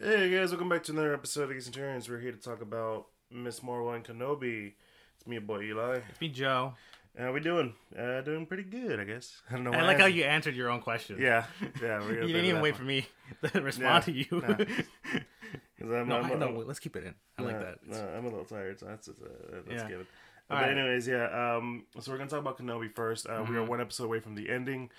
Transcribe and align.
Hey 0.00 0.28
guys, 0.30 0.50
welcome 0.50 0.68
back 0.68 0.82
to 0.84 0.92
another 0.92 1.14
episode 1.14 1.44
of 1.44 1.50
Geek 1.50 1.62
Centurions. 1.62 2.08
We're 2.08 2.18
here 2.18 2.32
to 2.32 2.38
talk 2.38 2.60
about 2.60 3.06
Miss 3.30 3.62
Marvel 3.62 3.92
and 3.92 4.04
Kenobi. 4.04 4.72
It's 5.16 5.26
me, 5.26 5.34
your 5.36 5.42
boy 5.42 5.62
Eli. 5.62 6.00
It's 6.10 6.20
me, 6.20 6.28
Joe. 6.28 6.74
How 7.16 7.32
we 7.32 7.38
doing? 7.38 7.74
Uh, 7.96 8.20
doing 8.22 8.44
pretty 8.46 8.64
good, 8.64 8.98
I 8.98 9.04
guess. 9.04 9.40
I 9.48 9.54
don't 9.54 9.62
know. 9.64 9.70
I 9.72 9.82
like 9.82 10.00
how 10.00 10.06
you 10.06 10.24
answered 10.24 10.56
your 10.56 10.68
own 10.68 10.80
question. 10.80 11.18
Yeah, 11.20 11.44
yeah. 11.80 12.00
We're 12.00 12.22
you 12.26 12.26
didn't 12.32 12.46
even 12.46 12.60
wait 12.60 12.76
for 12.76 12.82
me 12.82 13.06
to 13.52 13.60
respond 13.60 14.04
to 14.06 14.12
you. 14.12 14.26
nah. 14.32 14.48
I'm, 15.80 16.08
no, 16.08 16.16
I'm, 16.16 16.38
no, 16.40 16.46
I'm- 16.46 16.56
wait, 16.56 16.66
let's 16.66 16.80
keep 16.80 16.96
it 16.96 17.04
in. 17.04 17.14
I 17.38 17.42
like 17.42 17.60
that. 17.60 17.86
nah, 17.86 18.16
I'm 18.18 18.24
a 18.24 18.28
little 18.28 18.44
tired, 18.44 18.80
so 18.80 18.86
that's, 18.86 19.08
uh, 19.08 19.12
that's 19.68 19.82
Yeah. 19.82 19.88
good. 19.88 20.06
All 20.50 20.56
but 20.56 20.62
right. 20.62 20.70
anyways, 20.76 21.06
yeah. 21.06 21.56
Um, 21.56 21.84
so 22.00 22.10
we're 22.10 22.18
gonna 22.18 22.28
talk 22.30 22.40
about 22.40 22.58
Kenobi 22.58 22.92
first. 22.92 23.26
Uh, 23.28 23.44
We 23.48 23.56
are 23.56 23.60
Mhm. 23.60 23.68
one 23.68 23.80
episode 23.80 24.04
away 24.04 24.18
from 24.20 24.34
the 24.34 24.50
ending. 24.50 24.90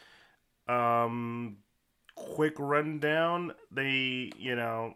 Um, 0.68 1.58
quick 2.16 2.56
rundown. 2.58 3.54
They, 3.72 4.32
you 4.38 4.56
know, 4.56 4.96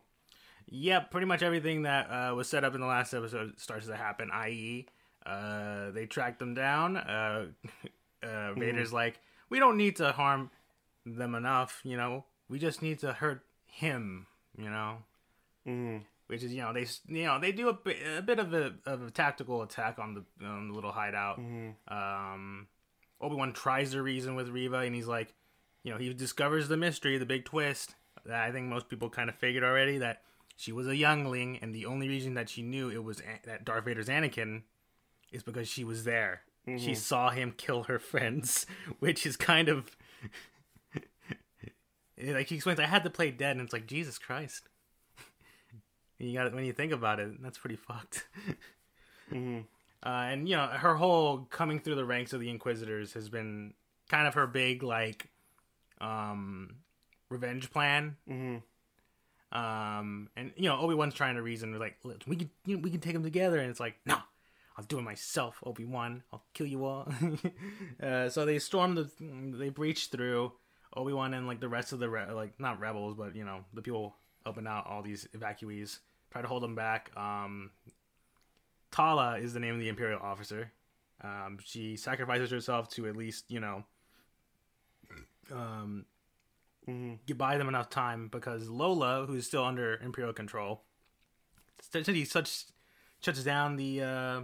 Yeah, 0.69 0.99
pretty 0.99 1.27
much 1.27 1.43
everything 1.43 1.83
that 1.83 2.09
uh, 2.09 2.35
was 2.35 2.47
set 2.47 2.63
up 2.63 2.75
in 2.75 2.81
the 2.81 2.87
last 2.87 3.13
episode 3.13 3.59
starts 3.59 3.87
to 3.87 3.95
happen. 3.95 4.29
I.e., 4.31 4.87
uh, 5.25 5.91
they 5.91 6.05
track 6.05 6.39
them 6.39 6.53
down. 6.53 6.97
Uh, 6.97 7.47
uh, 8.23 8.53
Vader's 8.53 8.93
like, 8.93 9.19
we 9.49 9.59
don't 9.59 9.77
need 9.77 9.97
to 9.97 10.11
harm 10.11 10.51
them 11.05 11.35
enough. 11.35 11.81
You 11.83 11.97
know, 11.97 12.25
we 12.49 12.59
just 12.59 12.81
need 12.81 12.99
to 12.99 13.13
hurt 13.13 13.43
him. 13.65 14.27
You 14.57 14.69
know, 14.69 14.97
mm, 15.67 16.01
which 16.27 16.43
is 16.43 16.53
you 16.53 16.61
know 16.61 16.73
they 16.73 16.85
you 17.07 17.25
know 17.25 17.39
they 17.39 17.51
do 17.51 17.69
a, 17.69 17.73
bit 17.73 17.97
a 18.17 18.21
bit 18.21 18.39
of 18.39 18.53
a 18.53 18.73
of 18.85 19.07
a 19.07 19.11
tactical 19.11 19.61
attack 19.61 19.99
on 19.99 20.13
the 20.15 20.45
on 20.45 20.67
the 20.69 20.73
little 20.73 20.91
hideout. 20.91 21.39
mm, 21.39 21.73
um, 21.87 22.67
Obi 23.21 23.35
Wan 23.35 23.53
tries 23.53 23.91
to 23.91 24.01
reason 24.01 24.35
with 24.35 24.49
Reva, 24.49 24.79
and 24.79 24.93
he's 24.93 25.07
like, 25.07 25.33
you 25.83 25.91
know, 25.91 25.97
he 25.97 26.13
discovers 26.13 26.67
the 26.67 26.77
mystery, 26.77 27.17
the 27.17 27.25
big 27.25 27.45
twist 27.45 27.95
that 28.25 28.41
I 28.43 28.51
think 28.51 28.67
most 28.67 28.89
people 28.89 29.09
kind 29.09 29.29
of 29.29 29.35
figured 29.35 29.63
already 29.63 29.97
that 29.99 30.21
she 30.55 30.71
was 30.73 30.87
a 30.87 30.95
youngling, 30.95 31.57
and 31.61 31.73
the 31.73 31.85
only 31.85 32.09
reason 32.09 32.33
that 32.33 32.49
she 32.49 32.61
knew 32.61 32.89
it 32.89 33.03
was 33.03 33.19
An- 33.21 33.39
that 33.45 33.63
Darth 33.65 33.85
Vader's 33.85 34.07
Anakin 34.09 34.63
is 35.31 35.41
because 35.43 35.67
she 35.69 35.83
was 35.83 36.03
there. 36.03 36.41
She 36.77 36.93
saw 36.95 37.29
him 37.31 37.53
kill 37.55 37.83
her 37.83 37.97
friends, 37.97 38.65
which 38.99 39.25
is 39.25 39.35
kind 39.37 39.69
of 39.69 39.95
like 42.23 42.47
he 42.47 42.55
explains. 42.55 42.79
I 42.79 42.85
had 42.85 43.03
to 43.05 43.09
play 43.09 43.31
dead, 43.31 43.51
and 43.55 43.61
it's 43.61 43.73
like 43.73 43.87
Jesus 43.87 44.17
Christ. 44.17 44.67
you 46.19 46.33
got 46.37 46.53
when 46.53 46.65
you 46.65 46.73
think 46.73 46.91
about 46.91 47.19
it. 47.19 47.41
That's 47.41 47.57
pretty 47.57 47.77
fucked. 47.77 48.27
mm, 49.31 49.63
Uh, 50.03 50.09
and 50.09 50.47
you 50.49 50.55
know 50.57 50.67
her 50.67 50.95
whole 50.95 51.47
coming 51.49 51.79
through 51.79 51.95
the 51.95 52.05
ranks 52.05 52.33
of 52.33 52.39
the 52.41 52.49
Inquisitors 52.49 53.13
has 53.13 53.29
been 53.29 53.73
kind 54.09 54.27
of 54.27 54.33
her 54.33 54.45
big 54.47 54.83
like 54.83 55.29
um 56.01 56.75
revenge 57.29 57.71
plan. 57.71 58.17
mm, 58.29 58.61
Um, 59.51 60.29
and 60.35 60.51
you 60.55 60.69
know 60.69 60.79
Obi 60.79 60.95
Wan's 60.95 61.13
trying 61.13 61.35
to 61.35 61.41
reason 61.41 61.77
like 61.79 61.97
we 62.27 62.35
can 62.35 62.49
you 62.65 62.75
know, 62.77 62.81
we 62.81 62.91
can 62.91 62.99
take 62.99 63.13
them 63.13 63.23
together, 63.23 63.59
and 63.59 63.69
it's 63.69 63.79
like 63.79 63.95
no, 64.05 64.17
I'll 64.77 64.85
do 64.85 64.99
it 64.99 65.03
myself, 65.03 65.59
Obi 65.65 65.85
Wan. 65.85 66.23
I'll 66.31 66.43
kill 66.53 66.67
you 66.67 66.85
all. 66.85 67.11
uh, 68.03 68.29
so 68.29 68.45
they 68.45 68.59
storm 68.59 68.95
the 68.95 69.09
they 69.57 69.69
breach 69.69 70.07
through. 70.07 70.53
Obi 70.95 71.13
Wan 71.13 71.33
and 71.35 71.45
like 71.45 71.59
the 71.59 71.69
rest 71.69 71.93
of 71.93 71.99
the 71.99 72.09
re- 72.09 72.31
like 72.31 72.59
not 72.59 72.79
rebels, 72.79 73.15
but 73.15 73.35
you 73.35 73.45
know 73.45 73.63
the 73.73 73.81
people 73.81 74.15
helping 74.43 74.65
out 74.67 74.87
all 74.87 75.01
these 75.03 75.27
evacuees 75.35 75.99
try 76.31 76.41
to 76.41 76.47
hold 76.47 76.63
them 76.63 76.75
back. 76.75 77.11
Um, 77.17 77.71
Tala 78.91 79.37
is 79.37 79.53
the 79.53 79.59
name 79.59 79.75
of 79.75 79.79
the 79.79 79.89
Imperial 79.89 80.19
officer. 80.21 80.71
Um, 81.23 81.57
she 81.63 81.95
sacrifices 81.95 82.49
herself 82.49 82.89
to 82.91 83.07
at 83.07 83.15
least 83.15 83.45
you 83.49 83.59
know 83.59 83.83
um, 85.51 86.05
mm, 86.87 87.17
you 87.27 87.35
buy 87.35 87.57
them 87.57 87.67
enough 87.67 87.89
time 87.89 88.27
because 88.31 88.67
Lola, 88.69 89.25
who's 89.27 89.45
still 89.47 89.63
under 89.63 89.95
Imperial 89.95 90.33
control, 90.33 90.83
essentially 91.79 92.25
such 92.25 92.65
shuts 93.21 93.43
down 93.43 93.75
the 93.75 94.01
uh, 94.01 94.41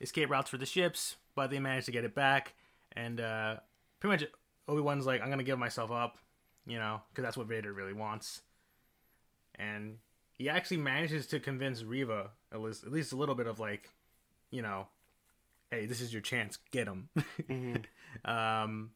escape 0.00 0.30
routes 0.30 0.50
for 0.50 0.58
the 0.58 0.66
ships, 0.66 1.16
but 1.34 1.50
they 1.50 1.58
manage 1.58 1.86
to 1.86 1.92
get 1.92 2.04
it 2.04 2.14
back, 2.14 2.54
and 2.92 3.20
uh, 3.20 3.56
pretty 4.00 4.24
much 4.24 4.30
Obi 4.68 4.80
Wan's 4.80 5.06
like, 5.06 5.22
"I'm 5.22 5.30
gonna 5.30 5.42
give 5.42 5.58
myself 5.58 5.90
up," 5.90 6.18
you 6.66 6.78
know, 6.78 7.00
because 7.10 7.22
that's 7.22 7.36
what 7.36 7.46
Vader 7.46 7.72
really 7.72 7.92
wants, 7.92 8.42
and 9.54 9.98
he 10.32 10.48
actually 10.48 10.76
manages 10.78 11.26
to 11.28 11.40
convince 11.40 11.82
Reva 11.82 12.30
at 12.52 12.60
least 12.60 12.84
at 12.84 12.92
least 12.92 13.12
a 13.12 13.16
little 13.16 13.34
bit 13.34 13.46
of 13.46 13.58
like, 13.58 13.90
you 14.50 14.62
know, 14.62 14.86
hey, 15.70 15.86
this 15.86 16.00
is 16.00 16.12
your 16.12 16.22
chance, 16.22 16.58
get 16.70 16.86
him. 16.86 17.08
mm, 17.48 17.84
Um, 18.24 18.90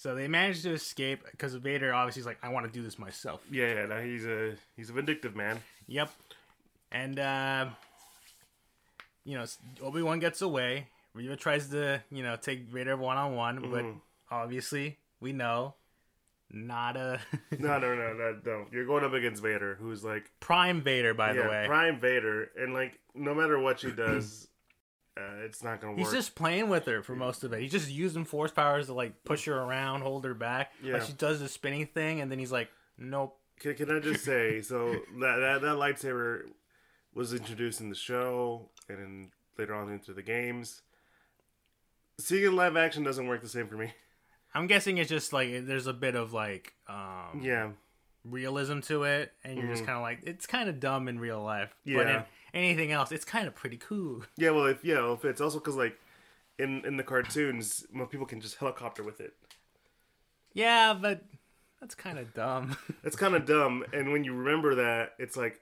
so 0.00 0.14
they 0.14 0.28
managed 0.28 0.62
to 0.62 0.70
escape 0.72 1.24
because 1.30 1.54
Vader 1.56 1.92
obviously 1.92 2.20
is 2.20 2.26
like, 2.26 2.38
I 2.42 2.48
want 2.48 2.64
to 2.64 2.72
do 2.72 2.82
this 2.82 2.98
myself. 2.98 3.42
yeah, 3.50 3.74
yeah. 3.74 3.86
No, 3.86 4.00
he's 4.00 4.24
a 4.24 4.54
he's 4.74 4.88
a 4.88 4.94
vindictive 4.94 5.36
man. 5.36 5.60
Yep. 5.88 6.10
And, 6.90 7.18
uh, 7.18 7.66
you 9.24 9.36
know, 9.36 9.44
Obi 9.82 10.02
Wan 10.02 10.18
gets 10.18 10.40
away. 10.42 10.86
Reva 11.14 11.36
tries 11.36 11.68
to, 11.68 12.02
you 12.10 12.22
know, 12.22 12.36
take 12.36 12.62
Vader 12.68 12.96
one 12.96 13.16
on 13.16 13.34
one, 13.36 13.60
but 13.70 13.84
Mhm. 13.84 14.00
obviously 14.30 14.96
we 15.20 15.32
know 15.32 15.74
not 16.50 16.96
a 16.96 17.20
No, 17.58 17.78
no, 17.78 17.94
no, 17.94 18.12
no, 18.14 18.40
no. 18.44 18.66
You're 18.72 18.86
going 18.86 19.04
up 19.04 19.12
against 19.12 19.42
Vader, 19.42 19.74
who's 19.78 20.02
like 20.02 20.30
prime 20.40 20.80
Vader, 20.82 21.12
by 21.14 21.32
yeah, 21.34 21.42
the 21.42 21.48
way. 21.48 21.64
Prime 21.66 22.00
Vader, 22.00 22.50
and 22.58 22.72
like 22.72 22.98
no 23.14 23.34
matter 23.34 23.58
what 23.58 23.80
she 23.80 23.90
does, 24.06 24.48
uh, 25.16 25.44
it's 25.44 25.62
not 25.62 25.80
gonna 25.80 25.92
work. 25.92 25.98
He's 26.00 26.12
just 26.12 26.34
playing 26.34 26.68
with 26.68 26.86
her 26.86 27.02
for 27.02 27.14
most 27.16 27.44
of 27.44 27.52
it. 27.52 27.60
He's 27.60 27.72
just 27.72 27.90
using 27.90 28.24
force 28.24 28.50
powers 28.52 28.86
to 28.86 28.94
like 28.94 29.24
push 29.24 29.44
her 29.46 29.54
around, 29.58 30.02
hold 30.02 30.24
her 30.24 30.34
back. 30.34 30.72
Yeah. 30.82 30.94
Like 30.94 31.02
she 31.02 31.12
does 31.12 31.40
the 31.40 31.48
spinning 31.48 31.86
thing, 31.86 32.20
and 32.20 32.30
then 32.30 32.38
he's 32.38 32.52
like, 32.52 32.68
"Nope." 32.98 33.36
Can, 33.58 33.74
can 33.74 33.94
I 33.94 34.00
just 34.00 34.24
say, 34.24 34.62
so 34.62 34.92
that, 35.20 35.36
that 35.40 35.60
that 35.62 35.76
lightsaber 35.76 36.42
was 37.14 37.34
introduced 37.34 37.80
in 37.80 37.88
the 37.88 37.94
show 37.96 38.68
and 38.88 38.98
then 38.98 39.30
later 39.58 39.74
on 39.74 39.90
into 39.92 40.12
the 40.14 40.22
games. 40.22 40.82
Seeing 42.18 42.44
it 42.44 42.52
live 42.52 42.76
action 42.76 43.02
doesn't 43.02 43.26
work 43.26 43.40
the 43.42 43.48
same 43.48 43.66
for 43.66 43.76
me. 43.76 43.92
I'm 44.54 44.66
guessing 44.66 44.98
it's 44.98 45.08
just 45.08 45.32
like 45.32 45.66
there's 45.66 45.86
a 45.86 45.92
bit 45.92 46.14
of 46.14 46.32
like 46.32 46.74
um 46.88 47.40
Yeah, 47.42 47.70
realism 48.24 48.80
to 48.80 49.04
it, 49.04 49.32
and 49.44 49.58
you're 49.58 49.68
just 49.68 49.82
Mhm. 49.82 49.86
kind 49.86 49.96
of 49.96 50.02
like 50.02 50.20
it's 50.24 50.46
kind 50.46 50.68
of 50.68 50.80
dumb 50.80 51.08
in 51.08 51.18
real 51.18 51.42
life. 51.42 51.74
But 51.84 51.90
Yeah. 51.92 52.16
in 52.18 52.24
anything 52.54 52.92
else, 52.92 53.12
it's 53.12 53.24
kind 53.24 53.46
of 53.46 53.54
pretty 53.54 53.76
cool. 53.76 54.24
yeah. 54.36 54.50
Well, 54.50 54.66
if 54.66 54.84
yeah, 54.84 54.96
well, 54.96 55.14
if 55.14 55.24
it's 55.24 55.40
also 55.40 55.58
because 55.58 55.76
like 55.76 55.98
in 56.58 56.84
in 56.84 56.96
the 56.96 57.02
cartoons, 57.02 57.86
people 58.10 58.26
can 58.26 58.40
just 58.40 58.56
helicopter 58.56 59.02
with 59.02 59.20
it. 59.20 59.34
Yeah, 60.52 60.94
but 61.00 61.22
that's 61.80 61.94
kind 61.94 62.18
of 62.18 62.34
dumb. 62.34 62.76
It's 63.02 63.16
kind 63.16 63.34
of 63.34 63.46
dumb, 63.46 63.84
and 63.92 64.12
when 64.12 64.24
you 64.24 64.34
remember 64.34 64.74
that, 64.76 65.14
it's 65.18 65.36
like, 65.36 65.60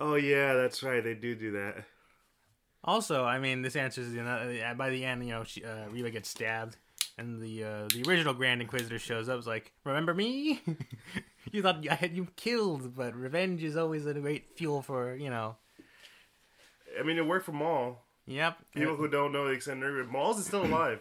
oh 0.00 0.14
yeah, 0.14 0.54
that's 0.54 0.82
right, 0.82 1.02
they 1.02 1.14
do 1.14 1.34
do 1.34 1.52
that. 1.52 1.84
also, 2.84 3.24
I 3.24 3.38
mean, 3.38 3.62
this 3.62 3.74
answers 3.76 4.12
you 4.12 4.22
know, 4.22 4.74
by 4.76 4.90
the 4.90 5.04
end, 5.04 5.24
you 5.24 5.32
know, 5.32 5.44
she, 5.44 5.64
uh, 5.64 5.88
Reva 5.90 6.10
gets 6.10 6.28
stabbed, 6.28 6.76
and 7.16 7.40
the 7.40 7.64
uh, 7.64 7.88
the 7.92 8.04
original 8.06 8.34
Grand 8.34 8.60
Inquisitor 8.62 8.98
shows 8.98 9.28
up. 9.28 9.38
It's 9.38 9.46
like, 9.46 9.72
remember 9.84 10.14
me? 10.14 10.62
you 11.52 11.62
thought 11.62 11.84
I 11.90 11.94
had 11.94 12.16
you 12.16 12.28
killed, 12.36 12.94
but 12.94 13.14
revenge 13.16 13.64
is 13.64 13.76
always 13.76 14.06
a 14.06 14.14
great 14.14 14.56
fuel 14.56 14.82
for 14.82 15.16
you 15.16 15.30
know. 15.30 15.56
I 16.98 17.02
mean, 17.02 17.16
it 17.18 17.26
worked 17.26 17.46
for 17.46 17.52
Maul. 17.52 18.02
Yep. 18.26 18.58
People 18.74 18.96
who 18.96 19.08
don't 19.08 19.32
know 19.32 19.46
the 19.46 19.52
extended 19.52 19.86
universe, 19.86 20.06
Maul's 20.12 20.38
is 20.38 20.46
still 20.46 20.64
alive. 20.64 21.00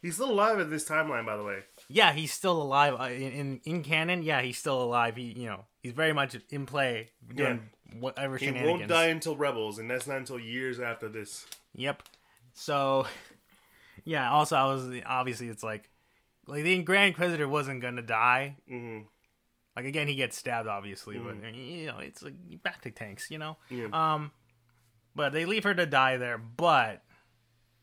He's 0.00 0.14
still 0.14 0.30
alive 0.30 0.58
in 0.60 0.68
this 0.70 0.86
timeline, 0.86 1.24
by 1.24 1.36
the 1.36 1.42
way. 1.44 1.60
yeah, 1.88 2.12
he's 2.12 2.32
still 2.32 2.60
alive 2.60 2.94
uh, 3.00 3.04
in, 3.04 3.32
in 3.32 3.60
in 3.64 3.82
canon. 3.82 4.22
Yeah, 4.22 4.42
he's 4.42 4.58
still 4.58 4.82
alive. 4.82 5.16
He, 5.16 5.32
you 5.32 5.46
know, 5.46 5.64
he's 5.82 5.92
very 5.92 6.12
much 6.12 6.36
in 6.50 6.66
play 6.66 7.10
doing 7.34 7.70
whatever 7.98 8.36
He 8.36 8.46
shenanigans. 8.46 8.78
won't 8.80 8.88
die 8.88 9.06
until 9.06 9.34
Rebels, 9.36 9.78
and 9.78 9.90
that's 9.90 10.06
not 10.06 10.18
until 10.18 10.38
years 10.38 10.78
after 10.78 11.08
this. 11.08 11.46
Yep. 11.74 12.02
So, 12.52 13.06
yeah. 14.04 14.30
Also, 14.30 14.56
I 14.56 14.66
was 14.66 14.90
obviously 15.06 15.48
it's 15.48 15.62
like, 15.62 15.88
like 16.46 16.64
the 16.64 16.82
Grand 16.82 17.08
Inquisitor 17.08 17.48
wasn't 17.48 17.80
gonna 17.80 18.02
die. 18.02 18.56
Mm-hmm. 18.70 19.06
Like 19.74 19.86
again, 19.86 20.06
he 20.06 20.14
gets 20.16 20.36
stabbed, 20.36 20.68
obviously, 20.68 21.18
but 21.18 21.34
you 21.54 21.86
know, 21.86 21.98
it's 21.98 22.22
like 22.22 22.34
back 22.62 22.82
to 22.82 22.90
tanks, 22.90 23.30
you 23.30 23.38
know. 23.38 23.56
Yeah. 23.70 23.86
Um, 23.92 24.32
but 25.14 25.32
they 25.32 25.44
leave 25.44 25.64
her 25.64 25.74
to 25.74 25.86
die 25.86 26.16
there. 26.16 26.38
But, 26.38 27.02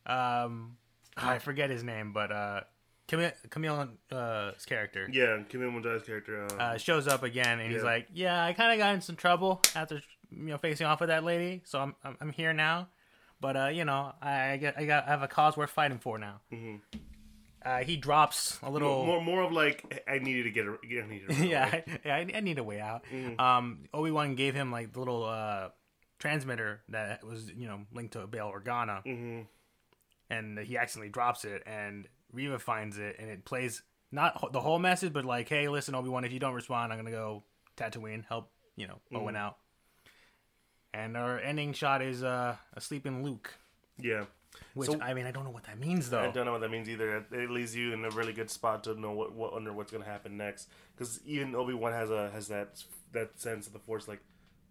um, 0.05 0.77
I 1.17 1.39
forget 1.39 1.69
his 1.69 1.83
name, 1.83 2.13
but 2.13 2.31
uh, 2.31 2.61
Kumail 3.07 3.33
Kumail's 3.49 3.89
uh, 4.11 4.53
character. 4.65 5.07
yeah, 5.11 5.39
Kumail 5.49 5.85
Il 5.85 5.99
character. 6.01 6.47
Uh, 6.51 6.55
uh, 6.55 6.77
shows 6.77 7.07
up 7.07 7.23
again, 7.23 7.59
and 7.59 7.71
he's 7.71 7.83
like, 7.83 8.07
"Yeah, 8.13 8.43
I 8.43 8.53
kind 8.53 8.71
of 8.71 8.77
got 8.79 8.93
in 8.95 9.01
some 9.01 9.15
trouble 9.15 9.61
after 9.75 10.01
you 10.31 10.45
know 10.47 10.57
facing 10.57 10.87
off 10.87 10.99
with 11.01 11.09
that 11.09 11.23
lady, 11.23 11.61
so 11.65 11.79
I'm 11.79 11.95
I'm, 12.03 12.17
I'm 12.21 12.31
here 12.31 12.53
now, 12.53 12.87
but 13.39 13.57
uh, 13.57 13.67
you 13.67 13.85
know, 13.85 14.13
I, 14.21 14.51
I 14.51 14.57
get 14.57 14.77
I 14.77 14.85
got 14.85 15.05
I 15.07 15.11
have 15.11 15.21
a 15.23 15.27
cause 15.27 15.57
worth 15.57 15.69
fighting 15.71 15.99
for 15.99 16.17
now." 16.17 16.41
mhm. 16.51 16.79
Uh, 17.63 17.83
he 17.83 17.95
drops 17.95 18.57
a 18.63 18.71
little. 18.71 19.05
more, 19.05 19.21
more 19.21 19.43
of 19.43 19.51
like 19.51 20.03
I 20.07 20.17
needed 20.17 20.43
to 20.43 20.49
get. 20.51 20.65
A, 20.65 20.71
I 20.71 21.07
needed 21.07 21.37
yeah. 21.47 21.69
I, 21.71 21.83
yeah, 22.03 22.15
I, 22.15 22.27
I 22.37 22.39
need 22.39 22.57
a 22.57 22.63
way 22.63 22.79
out. 22.79 23.03
Mhm. 23.13 23.39
Um, 23.39 23.79
Obi 23.93 24.09
Wan 24.09 24.33
gave 24.33 24.55
him 24.55 24.71
like 24.71 24.93
the 24.93 24.99
little 24.99 25.23
uh 25.25 25.69
transmitter 26.21 26.81
that 26.89 27.23
was 27.25 27.51
you 27.51 27.67
know 27.67 27.81
linked 27.91 28.13
to 28.13 28.25
Bail 28.27 28.49
Organa, 28.55 29.03
Mhm. 29.05 29.47
and 30.29 30.59
he 30.59 30.77
accidentally 30.77 31.09
drops 31.09 31.43
it, 31.43 31.63
and 31.65 32.07
Reva 32.31 32.59
finds 32.59 32.97
it, 32.97 33.17
and 33.19 33.29
it 33.29 33.43
plays 33.43 33.83
not 34.11 34.53
the 34.53 34.61
whole 34.61 34.79
message, 34.79 35.11
but 35.11 35.25
like, 35.25 35.49
hey, 35.49 35.67
listen, 35.67 35.95
Obi 35.95 36.09
Wan, 36.09 36.23
if 36.23 36.31
you 36.31 36.39
don't 36.39 36.53
respond, 36.53 36.93
I'm 36.93 36.99
gonna 36.99 37.11
go 37.11 37.43
Tatooine, 37.75 38.23
help 38.25 38.51
you 38.77 38.87
know 38.87 38.99
Owen 39.13 39.35
out. 39.35 39.57
And 40.93 41.15
our 41.15 41.39
ending 41.39 41.73
shot 41.73 42.01
is 42.01 42.21
uh, 42.23 42.57
a 42.73 42.81
sleeping 42.81 43.23
Luke, 43.23 43.53
Yeah. 43.97 44.25
which 44.73 44.89
So- 44.89 44.99
I 45.01 45.13
mean, 45.13 45.25
I 45.25 45.31
don't 45.31 45.45
know 45.45 45.49
what 45.51 45.63
that 45.63 45.79
means 45.79 46.09
though. 46.09 46.19
I 46.19 46.31
don't 46.31 46.45
know 46.45 46.51
what 46.51 46.61
that 46.61 46.69
means 46.71 46.89
either. 46.89 47.17
It, 47.17 47.31
it 47.31 47.49
leaves 47.49 47.73
you 47.75 47.93
in 47.93 48.03
a 48.03 48.09
really 48.09 48.33
good 48.33 48.49
spot 48.51 48.83
to 48.83 48.95
know 48.99 49.11
what, 49.11 49.31
what 49.33 49.53
under 49.53 49.71
what's 49.71 49.91
gonna 49.91 50.03
happen 50.05 50.35
next. 50.35 50.67
Because 50.93 51.21
even 51.25 51.55
Obi 51.55 51.73
Wan 51.73 51.93
has 51.93 52.11
a 52.11 52.29
has 52.31 52.49
that 52.49 52.83
that 53.13 53.39
sense 53.39 53.67
of 53.67 53.73
the 53.73 53.79
Force, 53.79 54.07
like, 54.09 54.19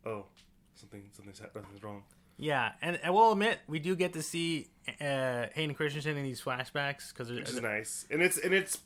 oh, 0.05 0.27
something 0.75 1.11
something's 1.13 1.39
something's 1.39 1.83
wrong. 1.83 2.05
Yeah, 2.37 2.73
and 2.81 2.99
I 3.05 3.11
will 3.11 3.33
admit 3.33 3.59
we 3.69 3.79
do 3.81 3.95
get 3.95 4.15
to 4.15 4.23
see 4.23 4.69
uh, 5.01 5.47
Hayden 5.55 5.75
Christensen 5.75 6.17
in 6.17 6.25
these 6.25 6.41
flashbacks 6.41 7.13
because 7.13 7.31
which 7.31 7.51
is 7.51 7.61
nice. 7.61 8.07
And 8.11 8.23
it's 8.23 8.39
and 8.39 8.55
it's 8.55 8.79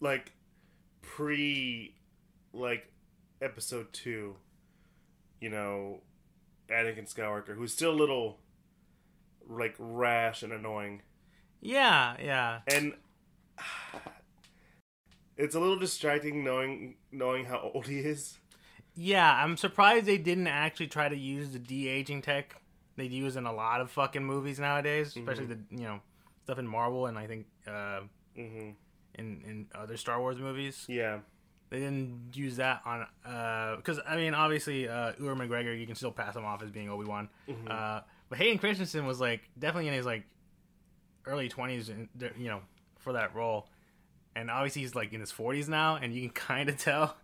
like 0.00 0.32
pre 1.02 1.94
like 2.52 2.92
episode 3.42 3.92
two, 3.92 4.36
you 5.40 5.50
know, 5.50 6.00
Anakin 6.68 7.12
Skywalker, 7.12 7.54
who's 7.56 7.72
still 7.72 7.90
a 7.90 7.98
little 7.98 8.38
like 9.48 9.74
rash 9.78 10.42
and 10.42 10.52
annoying. 10.52 11.02
yeah, 11.60 12.16
yeah, 12.22 12.60
And 12.68 12.94
it's 15.36 15.54
a 15.54 15.60
little 15.60 15.78
distracting 15.78 16.44
knowing 16.44 16.96
knowing 17.10 17.46
how 17.46 17.70
old 17.74 17.86
he 17.88 17.98
is. 17.98 18.38
Yeah. 18.96 19.32
I'm 19.42 19.56
surprised 19.56 20.06
they 20.06 20.18
didn't 20.18 20.48
actually 20.48 20.88
try 20.88 21.08
to 21.08 21.16
use 21.16 21.50
the 21.50 21.58
de 21.58 21.88
aging 21.88 22.22
tech 22.22 22.60
they 22.96 23.04
use 23.04 23.36
in 23.36 23.46
a 23.46 23.52
lot 23.52 23.80
of 23.80 23.90
fucking 23.90 24.24
movies 24.24 24.58
nowadays, 24.58 25.16
especially 25.16 25.46
the 25.46 25.58
you 25.70 25.84
know 25.84 26.00
stuff 26.44 26.58
in 26.58 26.66
Marvel 26.66 27.06
and 27.06 27.18
I 27.18 27.26
think 27.26 27.46
uh, 27.66 28.00
hmm 28.34 28.70
in 29.18 29.42
in 29.46 29.66
other 29.74 29.96
Star 29.96 30.20
Wars 30.20 30.38
movies. 30.38 30.84
Yeah. 30.88 31.20
They 31.68 31.80
didn't 31.80 32.30
use 32.34 32.56
that 32.56 32.82
on 32.84 33.06
because 33.76 33.98
I 34.06 34.16
mean 34.16 34.34
obviously 34.34 34.88
uh, 34.88 35.12
Ewan 35.18 35.38
McGregor 35.38 35.78
you 35.78 35.86
can 35.86 35.96
still 35.96 36.12
pass 36.12 36.36
him 36.36 36.44
off 36.44 36.62
as 36.62 36.70
being 36.70 36.88
Obi 36.88 37.06
Wan, 37.06 37.28
uh, 37.68 38.00
but 38.28 38.38
Hayden 38.38 38.58
Christensen 38.58 39.04
was 39.04 39.20
like 39.20 39.48
definitely 39.58 39.88
in 39.88 39.94
his 39.94 40.06
like 40.06 40.24
early 41.26 41.48
twenties, 41.48 41.88
and 41.88 42.08
you 42.38 42.48
know, 42.48 42.60
for 42.98 43.14
that 43.14 43.34
role, 43.34 43.68
and 44.36 44.50
obviously 44.50 44.82
he's 44.82 44.94
like 44.94 45.12
in 45.12 45.20
his 45.20 45.32
forties 45.32 45.68
now, 45.68 45.96
and 45.96 46.14
you 46.14 46.20
can 46.22 46.30
kind 46.46 46.68
of 46.68 46.78
tell. 46.78 47.16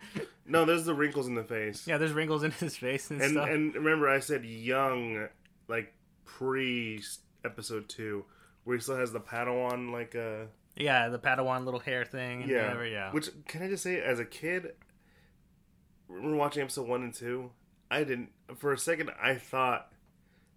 No, 0.46 0.64
there's 0.64 0.86
the 0.86 0.94
wrinkles 0.94 1.28
in 1.28 1.34
the 1.34 1.44
face. 1.44 1.86
yeah, 1.86 1.98
there's 1.98 2.12
wrinkles 2.12 2.42
in 2.42 2.50
his 2.52 2.76
face 2.76 3.10
and, 3.10 3.20
and 3.20 3.32
stuff. 3.32 3.48
and 3.48 3.74
remember 3.74 4.08
I 4.08 4.20
said 4.20 4.44
young, 4.44 5.28
like 5.68 5.94
pre 6.24 7.02
episode 7.44 7.88
two, 7.88 8.24
where 8.64 8.76
he 8.76 8.82
still 8.82 8.96
has 8.96 9.12
the 9.12 9.20
Padawan 9.20 9.92
like 9.92 10.16
uh 10.16 10.46
yeah, 10.76 11.10
the 11.10 11.18
Padawan 11.18 11.64
little 11.64 11.80
hair 11.80 12.04
thing. 12.04 12.42
And 12.42 12.50
yeah 12.50 12.62
whatever, 12.62 12.86
yeah. 12.86 13.12
Which 13.12 13.28
can 13.46 13.62
I 13.62 13.68
just 13.68 13.82
say, 13.82 14.00
as 14.00 14.18
a 14.18 14.24
kid, 14.24 14.72
were 16.08 16.34
watching 16.34 16.62
episode 16.62 16.88
one 16.88 17.02
and 17.02 17.14
two, 17.14 17.50
I 17.90 18.04
didn't 18.04 18.30
for 18.56 18.72
a 18.72 18.78
second 18.78 19.10
I 19.22 19.34
thought 19.34 19.92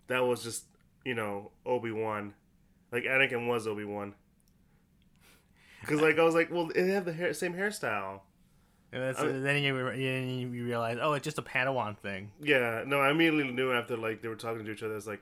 that 0.07 0.25
was 0.25 0.43
just 0.43 0.65
you 1.03 1.13
know 1.15 1.51
Obi 1.65 1.91
Wan, 1.91 2.33
like 2.91 3.03
Anakin 3.03 3.47
was 3.47 3.67
Obi 3.67 3.83
Wan. 3.85 4.13
Because 5.85 6.01
like 6.01 6.17
I 6.17 6.23
was 6.23 6.35
like, 6.35 6.51
well, 6.51 6.69
they 6.73 6.89
have 6.89 7.05
the 7.05 7.13
hair, 7.13 7.33
same 7.33 7.53
hairstyle. 7.53 8.21
And 8.91 9.03
that's, 9.03 9.19
I 9.19 9.27
then 9.27 9.61
you, 9.61 9.75
re- 9.75 10.47
you 10.47 10.63
realize, 10.63 10.97
oh, 11.01 11.13
it's 11.13 11.23
just 11.23 11.37
a 11.37 11.41
Padawan 11.41 11.97
thing. 11.97 12.31
Yeah, 12.41 12.83
no, 12.87 13.01
I 13.01 13.11
immediately 13.11 13.51
knew 13.51 13.73
after 13.73 13.97
like 13.97 14.21
they 14.21 14.29
were 14.29 14.35
talking 14.35 14.63
to 14.65 14.71
each 14.71 14.83
other. 14.83 14.95
It's 14.95 15.07
like, 15.07 15.21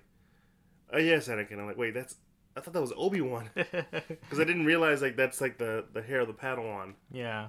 oh 0.91 0.99
yes, 0.99 1.27
Anakin. 1.27 1.59
I'm 1.59 1.65
like, 1.65 1.77
wait, 1.77 1.93
that's 1.93 2.15
I 2.55 2.61
thought 2.61 2.73
that 2.73 2.81
was 2.81 2.93
Obi 2.95 3.21
Wan 3.21 3.49
because 3.55 4.39
I 4.39 4.43
didn't 4.43 4.65
realize 4.65 5.01
like 5.01 5.15
that's 5.15 5.41
like 5.41 5.57
the 5.57 5.85
the 5.93 6.01
hair 6.01 6.21
of 6.21 6.27
the 6.27 6.33
Padawan 6.33 6.93
yeah, 7.11 7.47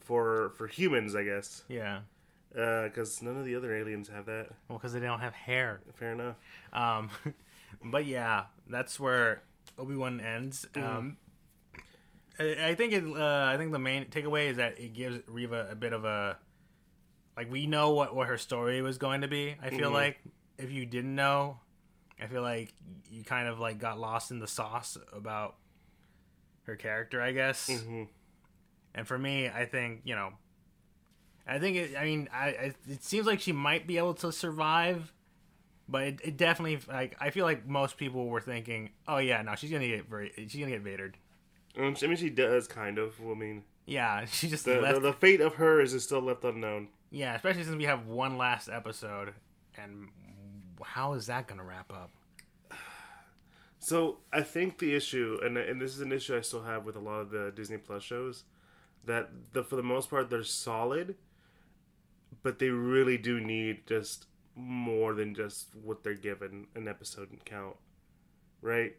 for 0.00 0.52
for 0.56 0.66
humans, 0.66 1.14
I 1.14 1.24
guess. 1.24 1.64
yeah. 1.68 2.00
Because 2.50 3.20
none 3.20 3.36
of 3.36 3.44
the 3.44 3.54
other 3.54 3.74
aliens 3.76 4.08
have 4.08 4.24
that. 4.26 4.48
Well, 4.68 4.78
because 4.78 4.94
they 4.94 5.00
don't 5.00 5.20
have 5.20 5.34
hair. 5.34 5.80
Fair 5.94 6.12
enough. 6.12 6.36
Um, 6.72 7.10
but 7.84 8.06
yeah, 8.06 8.44
that's 8.66 8.98
where 8.98 9.42
Obi 9.78 9.94
Wan 9.94 10.18
ends. 10.18 10.66
Um, 10.74 11.18
I, 12.40 12.74
think 12.74 12.92
it. 12.92 13.04
Uh, 13.04 13.44
I 13.52 13.56
think 13.56 13.72
the 13.72 13.78
main 13.78 14.04
takeaway 14.06 14.46
is 14.50 14.58
that 14.58 14.78
it 14.78 14.92
gives 14.94 15.18
Reva 15.26 15.68
a 15.70 15.74
bit 15.74 15.92
of 15.92 16.04
a 16.04 16.36
like 17.36 17.50
we 17.50 17.66
know 17.66 17.90
what 17.90 18.14
what 18.14 18.28
her 18.28 18.38
story 18.38 18.80
was 18.82 18.98
going 18.98 19.22
to 19.22 19.28
be. 19.28 19.56
I 19.62 19.70
feel 19.70 19.90
Mhm. 19.90 19.94
like 19.94 20.18
if 20.56 20.70
you 20.70 20.86
didn't 20.86 21.14
know, 21.14 21.58
I 22.20 22.26
feel 22.26 22.42
like 22.42 22.72
you 23.10 23.24
kind 23.24 23.48
of 23.48 23.58
like 23.58 23.78
got 23.78 23.98
lost 23.98 24.30
in 24.30 24.38
the 24.38 24.46
sauce 24.48 24.96
about 25.12 25.56
her 26.64 26.76
character. 26.76 27.20
I 27.20 27.32
guess. 27.32 27.66
hmm 27.68 28.04
And 28.94 29.06
for 29.06 29.18
me, 29.18 29.48
I 29.48 29.64
think 29.66 30.02
you 30.04 30.14
know, 30.14 30.32
I 31.46 31.58
think 31.58 31.76
it. 31.76 31.96
I 31.96 32.04
mean, 32.04 32.28
I, 32.32 32.46
I 32.48 32.74
it 32.88 33.02
seems 33.02 33.26
like 33.26 33.40
she 33.40 33.52
might 33.52 33.86
be 33.86 33.98
able 33.98 34.14
to 34.14 34.30
survive, 34.32 35.12
but 35.88 36.02
it, 36.04 36.20
it 36.24 36.36
definitely 36.36 36.78
like 36.92 37.16
I 37.20 37.30
feel 37.30 37.44
like 37.44 37.66
most 37.66 37.96
people 37.96 38.26
were 38.26 38.40
thinking, 38.40 38.90
oh 39.06 39.18
yeah, 39.18 39.42
no, 39.42 39.54
she's 39.54 39.70
gonna 39.70 39.86
get 39.88 40.08
very, 40.08 40.32
she's 40.36 40.54
gonna 40.60 40.70
get 40.70 40.84
Vadered. 40.84 41.14
Um, 41.76 41.94
I 42.02 42.06
mean, 42.06 42.16
she 42.16 42.30
does 42.30 42.66
kind 42.66 42.98
of. 42.98 43.14
I 43.20 43.34
mean, 43.34 43.64
Yeah, 43.86 44.24
she 44.30 44.48
just 44.48 44.64
the, 44.64 44.80
left. 44.80 44.94
the 44.96 45.00
the 45.00 45.12
fate 45.12 45.40
of 45.40 45.54
her 45.54 45.80
is 45.80 46.00
still 46.02 46.20
left 46.20 46.44
unknown. 46.44 46.88
yeah, 47.10 47.34
especially 47.34 47.64
since 47.64 47.76
we 47.76 47.84
have 47.84 48.06
one 48.06 48.36
last 48.38 48.68
episode, 48.68 49.34
and 49.76 50.08
how 50.82 51.12
is 51.14 51.26
that 51.26 51.46
gonna 51.46 51.64
wrap 51.64 51.92
up? 51.92 52.10
So 53.80 54.18
I 54.32 54.42
think 54.42 54.78
the 54.78 54.94
issue, 54.94 55.38
and 55.42 55.56
and 55.56 55.80
this 55.80 55.94
is 55.94 56.00
an 56.00 56.12
issue 56.12 56.36
I 56.36 56.40
still 56.40 56.62
have 56.64 56.84
with 56.84 56.96
a 56.96 57.00
lot 57.00 57.20
of 57.20 57.30
the 57.30 57.52
Disney 57.54 57.78
Plus 57.78 58.02
shows, 58.02 58.44
that 59.04 59.30
the 59.52 59.62
for 59.62 59.76
the 59.76 59.82
most 59.82 60.10
part 60.10 60.30
they're 60.30 60.42
solid, 60.42 61.14
but 62.42 62.58
they 62.58 62.70
really 62.70 63.16
do 63.16 63.40
need 63.40 63.86
just 63.86 64.26
more 64.54 65.14
than 65.14 65.34
just 65.34 65.74
what 65.76 66.02
they're 66.02 66.14
given 66.14 66.66
an 66.74 66.88
episode 66.88 67.30
and 67.30 67.44
count, 67.44 67.76
right? 68.60 68.96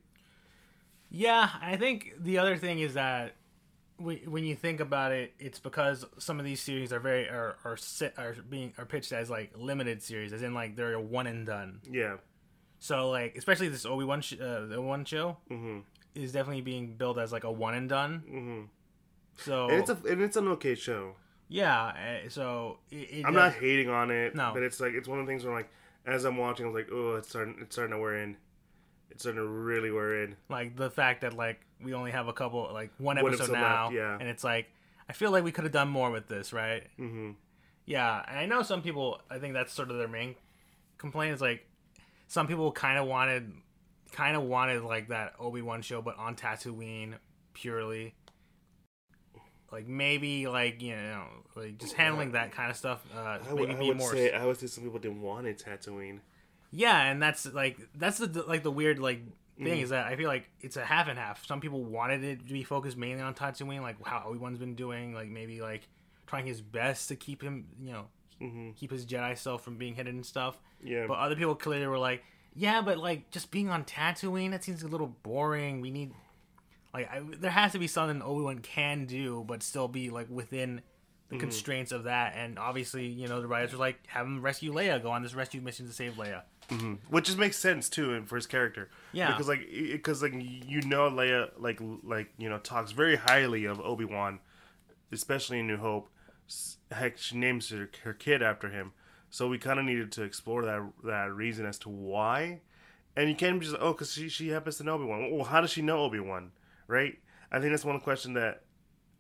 Yeah, 1.10 1.50
I 1.62 1.76
think 1.78 2.14
the 2.20 2.38
other 2.38 2.58
thing 2.58 2.80
is 2.80 2.94
that 2.94 3.36
we- 3.98 4.24
when 4.26 4.44
you 4.46 4.56
think 4.56 4.80
about 4.80 5.12
it, 5.12 5.34
it's 5.40 5.60
because 5.60 6.06
some 6.20 6.40
of 6.40 6.46
these 6.46 6.62
series 6.62 6.94
are 6.94 7.00
very 7.00 7.28
are 7.28 7.58
are 7.66 7.76
sit, 7.78 8.14
are 8.18 8.34
being 8.48 8.74
are 8.78 8.86
pitched 8.86 9.12
as 9.12 9.30
like 9.30 9.52
limited 9.56 10.02
series, 10.02 10.32
as 10.34 10.42
in 10.44 10.54
like 10.54 10.76
they're 10.76 10.94
a 10.94 11.02
one 11.02 11.28
and 11.28 11.46
done. 11.46 11.82
Yeah. 11.90 12.18
So 12.80 13.10
like 13.10 13.36
especially 13.38 13.68
this 13.70 13.86
Obi 13.86 14.06
Wan 14.06 14.22
sh- 14.22 14.40
uh, 14.40 14.66
the 14.68 14.82
one 14.82 15.04
show 15.04 15.38
hmm 15.48 15.80
is 16.16 16.32
definitely 16.32 16.62
being 16.62 16.96
billed 16.96 17.20
as 17.20 17.32
like 17.32 17.44
a 17.44 17.52
one 17.52 17.74
and 17.76 17.90
done. 17.90 18.20
hmm 18.28 18.62
So 19.44 19.68
And 19.70 19.80
it's 19.80 19.90
a 19.90 19.98
and 20.10 20.22
it's 20.22 20.38
an 20.38 20.48
okay 20.50 20.76
show. 20.76 21.16
yeah, 21.50 22.22
uh, 22.26 22.30
so 22.30 22.80
it, 22.92 22.96
it 22.96 23.26
I'm 23.26 23.34
does- 23.34 23.54
not 23.54 23.62
hating 23.62 23.90
on 23.90 24.12
it. 24.12 24.34
No. 24.36 24.52
But 24.54 24.64
it's 24.64 24.80
like 24.80 24.94
it's 24.94 25.08
one 25.10 25.20
of 25.20 25.26
the 25.26 25.32
things 25.32 25.44
where 25.44 25.54
like 25.54 25.70
as 26.06 26.24
I'm 26.24 26.38
watching, 26.38 26.66
I 26.68 26.70
was 26.70 26.76
like, 26.76 26.90
oh, 26.92 27.16
it's 27.16 27.28
starting 27.30 27.56
it's 27.60 27.76
starting 27.76 27.94
to 27.96 28.00
wear 28.00 28.16
in. 28.16 28.38
It's 29.12 29.24
starting 29.24 29.42
to 29.42 29.48
really 29.48 29.92
wear 29.92 30.24
in. 30.24 30.36
like 30.50 30.76
the 30.76 30.90
fact 30.90 31.22
that 31.22 31.34
like 31.34 31.60
we 31.84 31.94
only 31.94 32.12
have 32.12 32.28
a 32.28 32.34
couple 32.34 32.70
like 32.74 32.92
one 32.98 33.16
One 33.18 33.26
episode 33.34 33.44
episode 33.44 33.54
now, 33.54 33.84
left, 33.86 33.96
yeah. 33.96 34.18
and 34.20 34.30
it's 34.30 34.44
like 34.44 34.68
I 35.10 35.14
feel 35.14 35.32
like 35.32 35.44
we 35.44 35.52
could 35.52 35.64
have 35.64 35.74
done 35.74 35.90
more 35.90 36.12
with 36.12 36.28
this, 36.28 36.54
right? 36.54 36.84
hmm 36.98 37.32
Yeah, 37.86 38.24
and 38.28 38.38
I 38.38 38.46
know 38.46 38.62
some 38.62 38.82
people. 38.82 39.20
I 39.30 39.40
think 39.40 39.54
that's 39.54 39.74
sort 39.74 39.90
of 39.90 39.98
their 39.98 40.08
main 40.08 40.36
complaint. 40.98 41.34
Is 41.34 41.42
like 41.42 41.66
some 42.28 42.46
people 42.48 42.72
kind 42.72 43.00
of 43.00 43.08
wanted, 43.08 43.52
kind 44.12 44.38
of 44.38 44.44
wanted 44.44 44.84
like 44.84 45.08
that 45.08 45.34
Obi 45.40 45.62
Wan 45.64 45.82
show, 45.82 46.02
but 46.02 46.18
on 46.18 46.36
Tatooine 46.36 47.16
purely. 47.54 48.14
Like 49.72 49.88
maybe 49.88 50.48
like 50.48 50.82
you 50.82 50.96
know 50.96 51.26
like 51.56 51.78
just 51.78 51.94
handling 51.94 52.32
that 52.32 52.52
kind 52.52 52.72
of 52.72 52.78
stuff. 52.78 53.04
Uh, 53.16 53.20
I 53.20 53.40
maybe 53.54 53.60
would, 53.60 53.70
I 53.72 53.80
would 53.90 53.98
more. 53.98 54.12
say 54.12 54.32
I 54.32 54.46
would 54.46 54.58
say 54.58 54.68
some 54.68 54.84
people 54.84 55.00
didn't 55.00 55.22
want 55.22 55.46
it 55.48 55.64
Tatooine. 55.64 56.20
Yeah, 56.72 57.02
and 57.04 57.22
that's 57.22 57.46
like 57.52 57.78
that's 57.96 58.18
the 58.20 58.44
like 58.44 58.64
the 58.64 58.72
weird 58.72 59.00
like 59.00 59.22
thing 59.58 59.80
Mhm. 59.80 59.84
is 59.84 59.90
that 59.90 60.06
I 60.08 60.16
feel 60.16 60.28
like 60.28 60.50
it's 60.62 60.78
a 60.78 60.86
half 60.86 61.08
and 61.08 61.18
half. 61.20 61.46
Some 61.46 61.60
people 61.62 61.84
wanted 61.84 62.24
it 62.24 62.48
to 62.48 62.54
be 62.54 62.64
focused 62.64 62.96
mainly 62.98 63.22
on 63.24 63.34
Tatooine, 63.34 63.82
like 63.82 63.98
how 64.06 64.24
Obi 64.28 64.38
Wan's 64.38 64.58
been 64.60 64.76
doing, 64.76 65.14
like 65.14 65.30
maybe 65.30 65.62
like 65.62 65.88
trying 66.28 66.46
his 66.46 66.62
best 66.62 67.08
to 67.10 67.16
keep 67.16 67.42
him, 67.42 67.66
you 67.82 67.92
know, 67.92 68.08
hmm 68.40 68.72
keep 68.72 68.92
his 68.92 69.06
Jedi 69.06 69.38
self 69.38 69.64
from 69.64 69.78
being 69.78 69.96
hidden 69.96 70.16
and 70.18 70.26
stuff. 70.26 70.60
Yeah. 70.84 71.06
But 71.08 71.16
other 71.16 71.36
people 71.36 71.56
clearly 71.56 71.88
were 71.88 71.98
like, 72.00 72.24
yeah, 72.56 72.82
but 72.82 72.98
like 73.00 73.32
just 73.32 73.52
being 73.52 73.70
on 73.70 73.84
Tatooine, 73.84 74.52
that 74.52 74.64
seems 74.64 74.84
a 74.84 74.88
little 74.88 75.08
boring. 75.24 75.82
We 75.82 75.90
need 75.92 76.14
like 76.94 77.10
I, 77.12 77.22
there 77.40 77.52
has 77.52 77.72
to 77.74 77.80
be 77.80 77.88
something 77.88 78.22
Obi 78.22 78.44
Wan 78.44 78.60
can 78.60 79.06
do, 79.06 79.44
but 79.48 79.62
still 79.64 79.88
be 79.88 80.10
like 80.10 80.28
within 80.30 80.82
the 81.30 81.36
Mm-hmm. 81.36 81.42
constraints 81.42 81.92
of 81.92 82.04
that. 82.06 82.34
And 82.36 82.58
obviously, 82.60 83.06
you 83.08 83.28
know, 83.28 83.40
the 83.42 83.48
writers 83.48 83.72
were 83.72 83.78
like, 83.80 84.00
have 84.08 84.26
him 84.26 84.42
rescue 84.42 84.74
Leia, 84.74 85.02
go 85.02 85.12
on 85.12 85.22
this 85.24 85.36
rescue 85.36 85.62
mission 85.62 85.86
to 85.88 85.94
save 85.94 86.14
Leia. 86.14 86.42
which 87.10 87.26
just 87.26 87.38
makes 87.38 87.58
sense 87.58 87.90
too 87.90 88.14
and 88.14 88.28
for 88.30 88.36
his 88.36 88.46
character 88.46 88.90
Yeah. 89.12 89.32
because 89.32 89.48
like 89.48 89.68
because 89.72 90.22
like 90.22 90.34
you 90.36 90.82
know 90.84 91.10
leia 91.10 91.50
like 91.58 91.80
like 92.04 92.30
you 92.38 92.48
know 92.48 92.60
talks 92.60 92.92
very 92.92 93.16
highly 93.16 93.66
of 93.66 93.80
obi-wan 93.82 94.38
especially 95.12 95.60
in 95.62 95.66
new 95.66 95.78
hope 95.78 96.10
heck 96.92 97.18
she 97.18 97.38
names 97.38 97.70
her, 97.72 97.90
her 98.04 98.14
kid 98.14 98.44
after 98.44 98.70
him 98.70 98.92
so 99.32 99.48
we 99.48 99.58
kind 99.58 99.80
of 99.80 99.86
needed 99.86 100.12
to 100.12 100.22
explore 100.22 100.64
that 100.64 100.88
that 101.04 101.34
reason 101.34 101.66
as 101.66 101.80
to 101.80 101.90
why 101.90 102.62
and 103.16 103.28
you 103.30 103.36
can't 103.36 103.60
just 103.64 103.76
oh 103.80 103.94
because 103.94 104.14
she, 104.14 104.30
she 104.30 104.50
happens 104.50 104.78
to 104.78 104.84
know 104.84 104.94
obi-wan 104.94 105.32
well 105.36 105.46
how 105.46 105.62
does 105.62 105.72
she 105.72 105.82
know 105.82 106.00
obi-wan 106.04 106.52
right 106.88 107.18
i 107.52 107.60
think 107.60 107.72
that's 107.72 107.84
one 107.86 108.00
question 108.00 108.34
that 108.34 108.62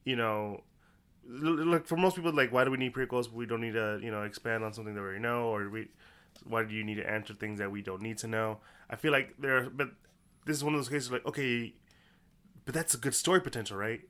you 0.06 0.16
know, 0.16 0.64
l- 1.30 1.66
look 1.66 1.88
for 1.88 1.98
most 1.98 2.16
people 2.16 2.34
like 2.34 2.52
why 2.52 2.64
do 2.64 2.72
we 2.72 2.78
need 2.78 2.94
prequels? 2.94 3.32
We 3.32 3.46
don't 3.46 3.62
need 3.62 3.74
to 3.74 4.00
you 4.02 4.12
know 4.12 4.24
expand 4.24 4.64
on 4.64 4.74
something 4.74 4.96
that 4.96 5.02
we 5.02 5.06
already 5.06 5.22
know, 5.22 5.44
or 5.50 5.70
we 5.70 5.88
why 6.46 6.64
do 6.64 6.74
you 6.74 6.84
need 6.84 6.96
to 6.96 7.10
answer 7.10 7.34
things 7.34 7.60
that 7.60 7.72
we 7.72 7.82
don't 7.82 8.02
need 8.02 8.18
to 8.20 8.28
know? 8.28 8.60
I 8.90 8.96
feel 8.96 9.12
like 9.12 9.36
there, 9.40 9.58
are, 9.58 9.70
but 9.70 9.90
this 10.46 10.58
is 10.58 10.64
one 10.64 10.74
of 10.74 10.80
those 10.80 10.90
cases 10.90 11.12
like 11.12 11.26
okay, 11.26 11.74
but 12.66 12.74
that's 12.74 12.94
a 12.94 12.98
good 12.98 13.16
story 13.16 13.42
potential, 13.42 13.78
right? 13.78 14.02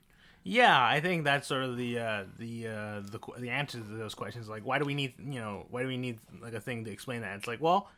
Yeah, 0.43 0.81
I 0.81 1.01
think 1.01 1.25
that's 1.25 1.47
sort 1.47 1.63
of 1.63 1.75
the 1.75 1.99
uh, 1.99 2.23
the 2.37 2.67
uh, 2.67 3.01
the 3.01 3.19
the 3.37 3.49
answer 3.49 3.77
to 3.79 3.83
those 3.83 4.15
questions. 4.15 4.47
Like, 4.47 4.65
why 4.65 4.79
do 4.79 4.85
we 4.85 4.95
need 4.95 5.13
you 5.19 5.39
know 5.39 5.65
why 5.69 5.81
do 5.81 5.87
we 5.87 5.97
need 5.97 6.19
like 6.41 6.53
a 6.53 6.61
thing 6.61 6.85
to 6.85 6.91
explain 6.91 7.21
that? 7.21 7.35
It's 7.35 7.47
like, 7.47 7.61
well, 7.61 7.89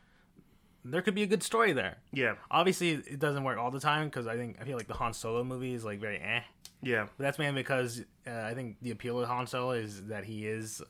there 0.84 1.02
could 1.02 1.14
be 1.14 1.22
a 1.22 1.26
good 1.26 1.42
story 1.42 1.72
there. 1.72 1.98
Yeah, 2.12 2.34
Obviously, 2.50 2.90
it 2.92 3.18
doesn't 3.18 3.44
work 3.44 3.58
all 3.58 3.70
the 3.70 3.80
time 3.80 4.08
because 4.08 4.26
I 4.26 4.36
think 4.36 4.58
I 4.60 4.64
feel 4.64 4.76
like 4.76 4.88
the 4.88 4.94
Han 4.94 5.12
Solo 5.12 5.44
movie 5.44 5.74
is 5.74 5.84
like 5.84 6.00
very 6.00 6.18
eh. 6.18 6.40
yeah, 6.82 7.06
But 7.16 7.22
that's 7.24 7.38
mainly 7.38 7.60
because 7.62 8.02
uh, 8.26 8.30
I 8.30 8.54
think 8.54 8.76
the 8.82 8.90
appeal 8.90 9.20
of 9.20 9.28
Han 9.28 9.46
Solo 9.46 9.72
is 9.72 10.06
that 10.06 10.24
he 10.24 10.46
is 10.46 10.82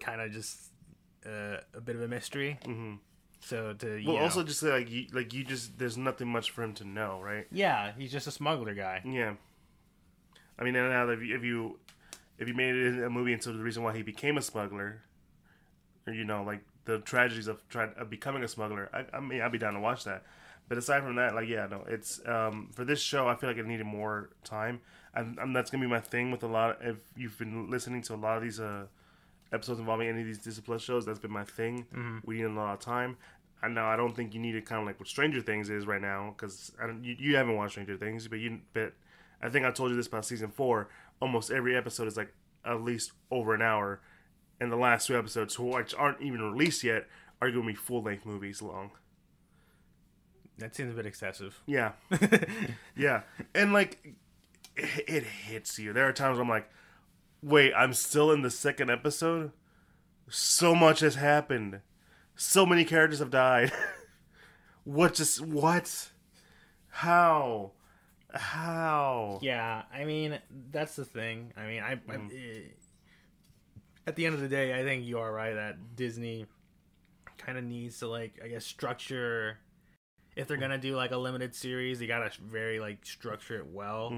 kind 0.00 0.20
of 0.20 0.30
just 0.32 0.58
uh, 1.26 1.58
a 1.74 1.80
bit 1.80 1.96
of 1.96 2.02
a 2.02 2.08
mystery. 2.08 2.58
Mm-hmm. 2.64 2.94
So 3.40 3.72
to 3.72 3.96
you 3.96 4.08
Well, 4.08 4.18
know, 4.18 4.22
also 4.24 4.42
just 4.44 4.62
like 4.62 4.90
you, 4.90 5.06
like 5.12 5.32
you 5.32 5.42
just 5.42 5.78
there's 5.78 5.96
nothing 5.96 6.28
much 6.28 6.50
for 6.50 6.62
him 6.62 6.74
to 6.74 6.84
know, 6.84 7.20
right? 7.20 7.46
yeah, 7.50 7.92
he's 7.98 8.12
just 8.12 8.26
a 8.26 8.30
smuggler 8.30 8.74
guy. 8.74 9.00
Yeah. 9.04 9.34
I 10.58 10.64
mean, 10.64 10.74
now 10.74 11.08
if 11.08 11.20
you 11.20 11.34
if 11.36 11.42
you 11.42 11.78
if 12.38 12.46
you 12.48 12.54
made 12.54 12.74
it 12.74 13.02
a 13.02 13.10
movie 13.10 13.32
into 13.32 13.52
the 13.52 13.58
reason 13.62 13.82
why 13.82 13.96
he 13.96 14.02
became 14.02 14.36
a 14.36 14.42
smuggler, 14.42 15.02
or 16.06 16.12
you 16.12 16.24
know, 16.24 16.44
like 16.44 16.60
the 16.84 16.98
tragedies 17.00 17.48
of 17.48 17.66
trying 17.68 17.92
of 17.96 18.10
becoming 18.10 18.42
a 18.42 18.48
smuggler, 18.48 18.90
I, 18.92 19.16
I 19.16 19.20
mean, 19.20 19.40
I'd 19.40 19.52
be 19.52 19.58
down 19.58 19.74
to 19.74 19.80
watch 19.80 20.04
that. 20.04 20.24
But 20.68 20.78
aside 20.78 21.02
from 21.02 21.16
that, 21.16 21.34
like, 21.34 21.48
yeah, 21.48 21.66
no, 21.66 21.84
it's 21.88 22.20
um 22.26 22.70
for 22.72 22.84
this 22.84 23.00
show, 23.00 23.28
I 23.28 23.34
feel 23.34 23.48
like 23.50 23.58
it 23.58 23.66
needed 23.66 23.86
more 23.86 24.30
time, 24.44 24.80
and, 25.14 25.38
and 25.38 25.54
that's 25.54 25.70
gonna 25.70 25.84
be 25.84 25.90
my 25.90 26.00
thing 26.00 26.30
with 26.30 26.42
a 26.42 26.46
lot. 26.46 26.82
Of, 26.82 26.96
if 26.96 26.96
you've 27.16 27.38
been 27.38 27.70
listening 27.70 28.02
to 28.02 28.14
a 28.14 28.16
lot 28.16 28.36
of 28.36 28.42
these 28.42 28.60
uh 28.60 28.86
episodes 29.52 29.80
involving 29.80 30.08
any 30.08 30.20
of 30.20 30.26
these 30.26 30.38
Disney 30.38 30.62
Plus 30.64 30.82
shows, 30.82 31.04
that's 31.04 31.18
been 31.18 31.30
my 31.30 31.44
thing. 31.44 31.86
We 32.24 32.36
need 32.36 32.44
a 32.44 32.50
lot 32.50 32.72
of 32.72 32.80
time. 32.80 33.16
And 33.62 33.74
now 33.76 33.88
I 33.88 33.96
don't 33.96 34.16
think 34.16 34.34
you 34.34 34.40
need 34.40 34.56
it 34.56 34.66
kind 34.66 34.80
of 34.80 34.86
like 34.86 34.98
what 34.98 35.08
Stranger 35.08 35.40
Things 35.40 35.70
is 35.70 35.86
right 35.86 36.00
now 36.00 36.34
because 36.36 36.72
I 36.82 36.86
don't. 36.86 37.04
You, 37.04 37.14
you 37.18 37.36
haven't 37.36 37.54
watched 37.54 37.72
Stranger 37.72 37.96
Things, 37.96 38.26
but 38.26 38.40
you 38.40 38.60
but 38.72 38.92
I 39.40 39.48
think 39.50 39.64
I 39.64 39.70
told 39.70 39.90
you 39.90 39.96
this 39.96 40.08
about 40.08 40.24
season 40.24 40.50
four. 40.50 40.88
Almost 41.20 41.52
every 41.52 41.76
episode 41.76 42.08
is 42.08 42.16
like 42.16 42.32
at 42.64 42.82
least 42.82 43.12
over 43.30 43.54
an 43.54 43.62
hour, 43.62 44.00
and 44.62 44.70
the 44.70 44.76
last 44.76 45.08
two 45.08 45.18
episodes, 45.18 45.58
which 45.58 45.92
aren't 45.94 46.22
even 46.22 46.40
released 46.40 46.84
yet, 46.84 47.08
are 47.40 47.50
going 47.50 47.62
to 47.62 47.68
be 47.68 47.74
full 47.74 48.00
length 48.02 48.24
movies 48.24 48.62
long. 48.62 48.92
That 50.58 50.76
seems 50.76 50.92
a 50.92 50.96
bit 50.96 51.06
excessive. 51.06 51.60
Yeah, 51.66 51.92
yeah, 52.96 53.22
and 53.54 53.72
like 53.72 54.14
it, 54.76 55.04
it 55.08 55.22
hits 55.24 55.78
you. 55.78 55.92
There 55.92 56.06
are 56.08 56.12
times 56.12 56.38
I'm 56.38 56.48
like, 56.48 56.70
wait, 57.42 57.72
I'm 57.76 57.92
still 57.92 58.30
in 58.30 58.42
the 58.42 58.50
second 58.50 58.88
episode. 58.90 59.50
So 60.28 60.74
much 60.74 61.00
has 61.00 61.16
happened. 61.16 61.80
So 62.36 62.64
many 62.64 62.84
characters 62.84 63.18
have 63.18 63.30
died. 63.30 63.72
what 64.84 65.14
just 65.14 65.40
what? 65.40 66.10
How? 66.88 67.72
How? 68.32 69.40
Yeah, 69.42 69.82
I 69.92 70.04
mean 70.04 70.38
that's 70.70 70.94
the 70.94 71.04
thing. 71.04 71.52
I 71.56 71.66
mean, 71.66 71.82
I, 71.82 71.92
I 71.92 71.96
Mm. 71.96 72.70
At 74.06 74.16
the 74.16 74.26
end 74.26 74.34
of 74.34 74.40
the 74.40 74.48
day, 74.48 74.78
I 74.78 74.82
think 74.84 75.04
you 75.04 75.18
are 75.18 75.32
right 75.32 75.54
that 75.54 75.96
Disney 75.96 76.46
kind 77.38 77.58
of 77.58 77.64
needs 77.64 77.98
to 78.00 78.06
like 78.08 78.40
I 78.44 78.48
guess 78.48 78.64
structure. 78.64 79.58
If 80.34 80.48
they're 80.48 80.56
gonna 80.56 80.78
do 80.78 80.96
like 80.96 81.10
a 81.10 81.16
limited 81.18 81.54
series, 81.54 81.98
they 81.98 82.06
gotta 82.06 82.30
very 82.42 82.80
like 82.80 83.04
structure 83.04 83.56
it 83.56 83.66
well. 83.66 84.10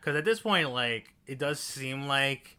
Because 0.00 0.16
at 0.16 0.24
this 0.24 0.40
point, 0.40 0.70
like 0.72 1.14
it 1.26 1.38
does 1.38 1.60
seem 1.60 2.06
like 2.06 2.56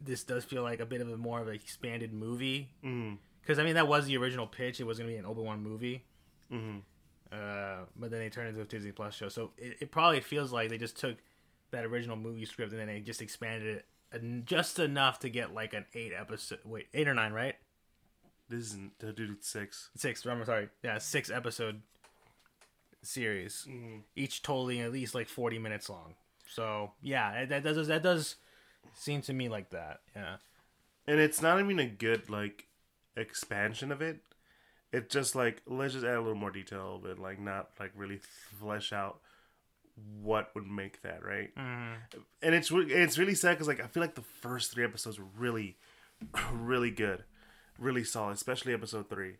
this 0.00 0.24
does 0.24 0.44
feel 0.44 0.62
like 0.62 0.80
a 0.80 0.86
bit 0.86 1.00
of 1.00 1.08
a 1.10 1.16
more 1.16 1.40
of 1.40 1.48
an 1.48 1.54
expanded 1.54 2.12
movie. 2.12 2.70
Because 3.42 3.58
I 3.58 3.64
mean 3.64 3.74
that 3.74 3.88
was 3.88 4.06
the 4.06 4.16
original 4.16 4.46
pitch; 4.46 4.80
it 4.80 4.84
was 4.84 4.98
gonna 4.98 5.10
be 5.10 5.16
an 5.16 5.26
Obi 5.26 5.42
Wan 5.42 5.62
movie. 5.62 6.04
Mhm. 6.50 6.82
Uh, 7.30 7.86
but 7.96 8.10
then 8.10 8.20
they 8.20 8.28
turned 8.28 8.48
it 8.48 8.50
into 8.50 8.60
a 8.62 8.64
Disney 8.64 8.92
Plus 8.92 9.14
show. 9.14 9.28
So 9.28 9.52
it, 9.56 9.76
it 9.80 9.90
probably 9.90 10.20
feels 10.20 10.52
like 10.52 10.68
they 10.68 10.76
just 10.78 10.98
took 10.98 11.16
that 11.70 11.84
original 11.86 12.16
movie 12.16 12.44
script 12.44 12.72
and 12.72 12.80
then 12.80 12.88
they 12.88 13.00
just 13.00 13.22
expanded 13.22 13.76
it 13.76 13.86
en- 14.14 14.42
just 14.46 14.78
enough 14.78 15.18
to 15.20 15.28
get 15.28 15.54
like 15.54 15.74
an 15.74 15.86
eight 15.94 16.12
episode. 16.18 16.60
Wait, 16.64 16.88
eight 16.94 17.08
or 17.08 17.14
nine, 17.14 17.32
right? 17.32 17.56
This 18.48 18.66
isn't 18.66 18.98
dude 18.98 19.44
six. 19.44 19.90
Six. 19.96 20.26
I'm 20.26 20.44
sorry. 20.44 20.68
Yeah, 20.82 20.98
six 20.98 21.30
episode 21.30 21.82
series, 23.02 23.66
mm-hmm. 23.68 23.98
each 24.14 24.42
totally 24.42 24.80
at 24.80 24.92
least 24.92 25.14
like 25.14 25.28
forty 25.28 25.58
minutes 25.58 25.88
long. 25.88 26.14
So 26.46 26.92
yeah, 27.02 27.44
that 27.46 27.64
does 27.64 27.88
that 27.88 28.02
does 28.02 28.36
seem 28.94 29.22
to 29.22 29.32
me 29.32 29.48
like 29.48 29.70
that. 29.70 30.00
Yeah. 30.14 30.36
and 31.06 31.18
it's 31.20 31.40
not 31.40 31.58
even 31.60 31.78
a 31.78 31.86
good 31.86 32.28
like 32.28 32.66
expansion 33.16 33.90
of 33.92 34.02
it. 34.02 34.18
It's 34.92 35.12
just 35.12 35.34
like 35.34 35.62
let's 35.66 35.94
just 35.94 36.04
add 36.04 36.16
a 36.16 36.20
little 36.20 36.34
more 36.34 36.50
detail 36.50 37.00
of 37.02 37.10
it, 37.10 37.18
like 37.18 37.40
not 37.40 37.70
like 37.80 37.92
really 37.96 38.20
flesh 38.60 38.92
out 38.92 39.20
what 40.22 40.54
would 40.54 40.66
make 40.66 41.02
that 41.02 41.24
right. 41.24 41.50
And 42.42 42.54
it's 42.54 42.70
re- 42.70 42.90
it's 42.90 43.18
really 43.18 43.34
sad 43.34 43.52
because 43.52 43.68
like 43.68 43.82
I 43.82 43.86
feel 43.86 44.02
like 44.02 44.14
the 44.14 44.22
first 44.22 44.72
three 44.72 44.84
episodes 44.84 45.18
were 45.18 45.26
really, 45.36 45.76
really 46.52 46.90
good, 46.90 47.24
really 47.78 48.04
solid, 48.04 48.32
especially 48.34 48.72
episode 48.74 49.08
three. 49.08 49.34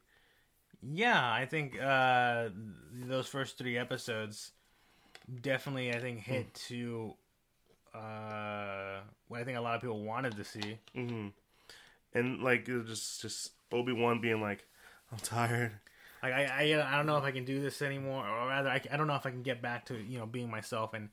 Yeah, 0.82 1.32
I 1.32 1.47
think 1.47 1.80
uh, 1.80 2.49
those 2.92 3.28
first 3.28 3.56
three 3.56 3.78
episodes 3.78 4.50
definitely, 5.40 5.94
I 5.94 6.00
think, 6.00 6.21
hit 6.21 6.52
to 6.68 7.14
uh, 7.94 9.00
what 9.28 9.40
I 9.40 9.44
think 9.44 9.59
a 9.59 9.61
lot 9.61 9.76
of 9.76 9.80
people 9.80 10.02
wanted 10.02 10.37
to 10.37 10.44
see. 10.44 10.78
And 12.14 12.42
like 12.42 12.66
just 12.66 13.23
just 13.23 13.52
Obi 13.73 13.92
Wan 13.92 14.21
being 14.21 14.40
like, 14.40 14.66
I'm 15.11 15.18
tired. 15.18 15.73
Like, 16.22 16.32
I, 16.34 16.44
I, 16.74 16.92
I 16.92 16.96
don't 16.96 17.06
know 17.06 17.16
if 17.16 17.24
I 17.24 17.32
can 17.32 17.44
do 17.44 17.60
this 17.60 17.82
anymore, 17.82 18.24
or 18.28 18.46
rather, 18.48 18.68
I, 18.68 18.80
I 18.92 18.96
don't 18.96 19.08
know 19.08 19.16
if 19.16 19.26
I 19.26 19.30
can 19.30 19.42
get 19.42 19.60
back 19.60 19.86
to 19.86 19.96
you 19.96 20.18
know 20.18 20.26
being 20.26 20.50
myself. 20.50 20.94
And 20.94 21.08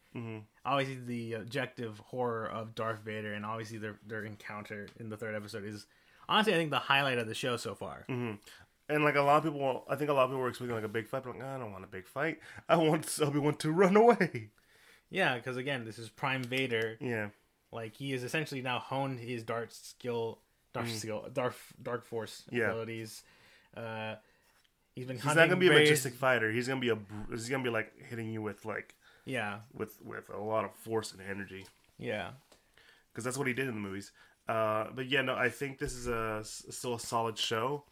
obviously, 0.65 0.99
the 1.03 1.33
objective 1.33 1.97
horror 1.99 2.45
of 2.47 2.75
Darth 2.75 2.99
Vader, 2.99 3.33
and 3.33 3.45
obviously 3.45 3.77
their 3.79 3.97
their 4.05 4.23
encounter 4.23 4.87
in 4.99 5.09
the 5.09 5.17
third 5.17 5.33
episode 5.35 5.65
is 5.65 5.87
honestly, 6.27 6.53
I 6.53 6.57
think 6.57 6.69
the 6.71 6.77
highlight 6.79 7.17
of 7.17 7.27
the 7.27 7.33
show 7.33 7.57
so 7.57 7.73
far. 7.75 8.05
And 8.91 9.03
like 9.03 9.15
a 9.15 9.21
lot 9.21 9.37
of 9.37 9.51
people, 9.51 9.83
I 9.89 9.95
think 9.95 10.09
a 10.09 10.13
lot 10.13 10.23
of 10.25 10.29
people 10.29 10.41
were 10.41 10.49
expecting 10.49 10.75
like 10.75 10.83
a 10.83 10.87
big 10.87 11.07
fight. 11.07 11.23
But 11.23 11.35
like, 11.37 11.43
I 11.43 11.57
don't 11.57 11.71
want 11.71 11.83
a 11.83 11.87
big 11.87 12.07
fight. 12.07 12.39
I 12.67 12.75
want 12.75 13.19
Obi 13.21 13.39
Wan 13.39 13.55
to 13.57 13.71
run 13.71 13.95
away. 13.95 14.49
Yeah, 15.11 15.35
because 15.37 15.57
again, 15.57 15.85
this 15.85 15.97
is 15.97 16.09
Prime 16.09 16.43
Vader. 16.43 16.97
Yeah. 17.01 17.29
Like 17.71 17.95
he 17.95 18.11
has 18.11 18.23
essentially 18.23 18.61
now 18.61 18.77
honed 18.79 19.19
his 19.19 19.43
dark 19.43 19.69
skill, 19.71 20.39
Darth 20.73 20.95
skill, 20.95 21.27
Darth 21.33 21.73
Dark 21.81 22.05
Force 22.05 22.43
Mm. 22.51 22.57
Yeah. 22.57 22.63
abilities. 22.69 23.23
Uh, 23.75 24.15
he's 24.95 25.05
been 25.05 25.17
He's 25.17 25.25
not 25.25 25.35
gonna 25.35 25.55
be 25.57 25.67
a 25.69 25.71
majestic 25.73 26.13
fighter. 26.13 26.51
He's 26.51 26.67
gonna 26.67 26.79
be 26.81 26.89
a. 26.89 26.97
He's 27.29 27.49
gonna 27.49 27.63
be 27.63 27.69
like 27.69 27.91
hitting 28.09 28.31
you 28.31 28.41
with 28.41 28.65
like 28.65 28.95
Yeah, 29.25 29.59
with 29.73 29.97
with 30.03 30.29
a 30.29 30.37
lot 30.39 30.65
of 30.65 30.73
force 30.75 31.11
and 31.11 31.21
energy 31.21 31.65
yeah, 31.97 32.31
because 33.11 33.23
that's 33.25 33.37
what 33.37 33.47
he 33.47 33.53
did 33.53 33.67
in 33.67 33.73
the 33.75 33.81
movies. 33.81 34.11
Uh, 34.47 34.87
but 34.95 35.07
yeah, 35.07 35.21
no, 35.21 35.35
I 35.35 35.49
think 35.49 35.77
this 35.77 35.93
is 35.93 36.07
a 36.07 36.41
still 36.43 36.95
a 36.95 36.99
solid 36.99 37.37
show. 37.37 37.83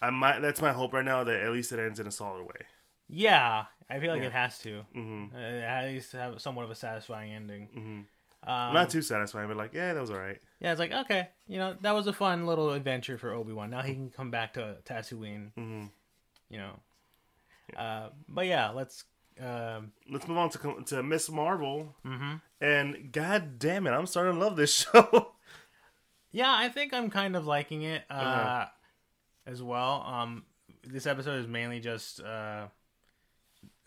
I 0.00 0.10
might. 0.10 0.40
That's 0.40 0.62
my 0.62 0.72
hope 0.72 0.92
right 0.92 1.04
now 1.04 1.24
that 1.24 1.40
at 1.42 1.50
least 1.52 1.72
it 1.72 1.78
ends 1.78 1.98
in 2.00 2.06
a 2.06 2.12
solid 2.12 2.42
way. 2.44 2.66
yeah. 3.08 3.64
I 3.88 4.00
feel 4.00 4.10
like 4.10 4.20
Yeah. 4.22 4.26
it 4.26 4.32
has 4.32 4.58
to. 4.60 4.82
Mm-hmm. 4.96 5.36
Uh, 5.36 5.38
it 5.38 5.62
has 5.94 6.08
to 6.08 6.16
have 6.16 6.40
somewhat 6.40 6.64
of 6.64 6.72
a 6.72 6.74
satisfying 6.74 7.32
ending. 7.32 7.68
Mm-hmm. 7.68 8.50
Um, 8.50 8.74
Not 8.74 8.90
too 8.90 9.00
satisfying, 9.00 9.46
but 9.46 9.56
like, 9.56 9.72
yeah, 9.74 9.94
that 9.94 10.00
was 10.00 10.10
all 10.10 10.18
right. 10.18 10.40
yeah, 10.58 10.72
it's 10.72 10.80
like 10.80 10.90
okay, 10.92 11.28
you 11.46 11.58
know, 11.58 11.76
that 11.82 11.92
was 11.94 12.08
a 12.08 12.12
fun 12.12 12.46
little 12.46 12.72
adventure 12.72 13.16
for 13.16 13.32
Obi 13.32 13.52
Wan. 13.52 13.70
Now 13.70 13.82
he 13.82 13.94
can 13.94 14.10
come 14.10 14.30
back 14.32 14.54
to 14.54 14.78
Tatooine. 14.84 15.52
Mm-hmm. 15.56 15.84
You 16.50 16.58
know, 16.58 16.80
uh, 17.76 18.08
but 18.28 18.46
yeah, 18.46 18.70
let's. 18.70 19.04
Um, 19.38 19.92
Let's 20.10 20.26
move 20.26 20.38
on 20.38 20.48
to 20.50 20.82
to 20.86 21.02
Miss 21.02 21.28
Marvel. 21.28 21.94
mhm. 22.06 22.40
And 22.60 23.12
god 23.12 23.58
damn 23.58 23.86
it, 23.86 23.90
I'm 23.90 24.06
starting 24.06 24.32
to 24.34 24.38
love 24.40 24.56
this 24.56 24.72
show. 24.92 25.32
Yeah, 26.32 26.50
I 26.54 26.70
think 26.70 26.94
I'm 26.94 27.10
kind 27.10 27.36
of 27.36 27.46
liking 27.46 27.82
it 27.82 28.04
uh, 28.08 28.14
Uh-huh. 28.14 28.66
as 29.46 29.62
well. 29.62 30.02
Um, 30.06 30.44
this 30.84 31.06
episode 31.06 31.38
is 31.40 31.46
mainly 31.46 31.80
just 31.80 32.20
uh, 32.22 32.68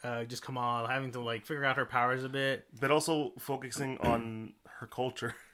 uh, 0.03 0.23
just 0.25 0.45
Kamal 0.45 0.85
having 0.85 1.11
to 1.13 1.19
like 1.19 1.47
figure 1.47 1.65
out 1.65 1.77
her 1.77 1.85
powers 1.85 2.23
a 2.23 2.29
bit. 2.29 2.65
but 2.79 2.91
also 2.91 3.33
focusing 3.39 3.97
on 3.99 4.53
her 4.79 4.85
culture. 4.87 5.33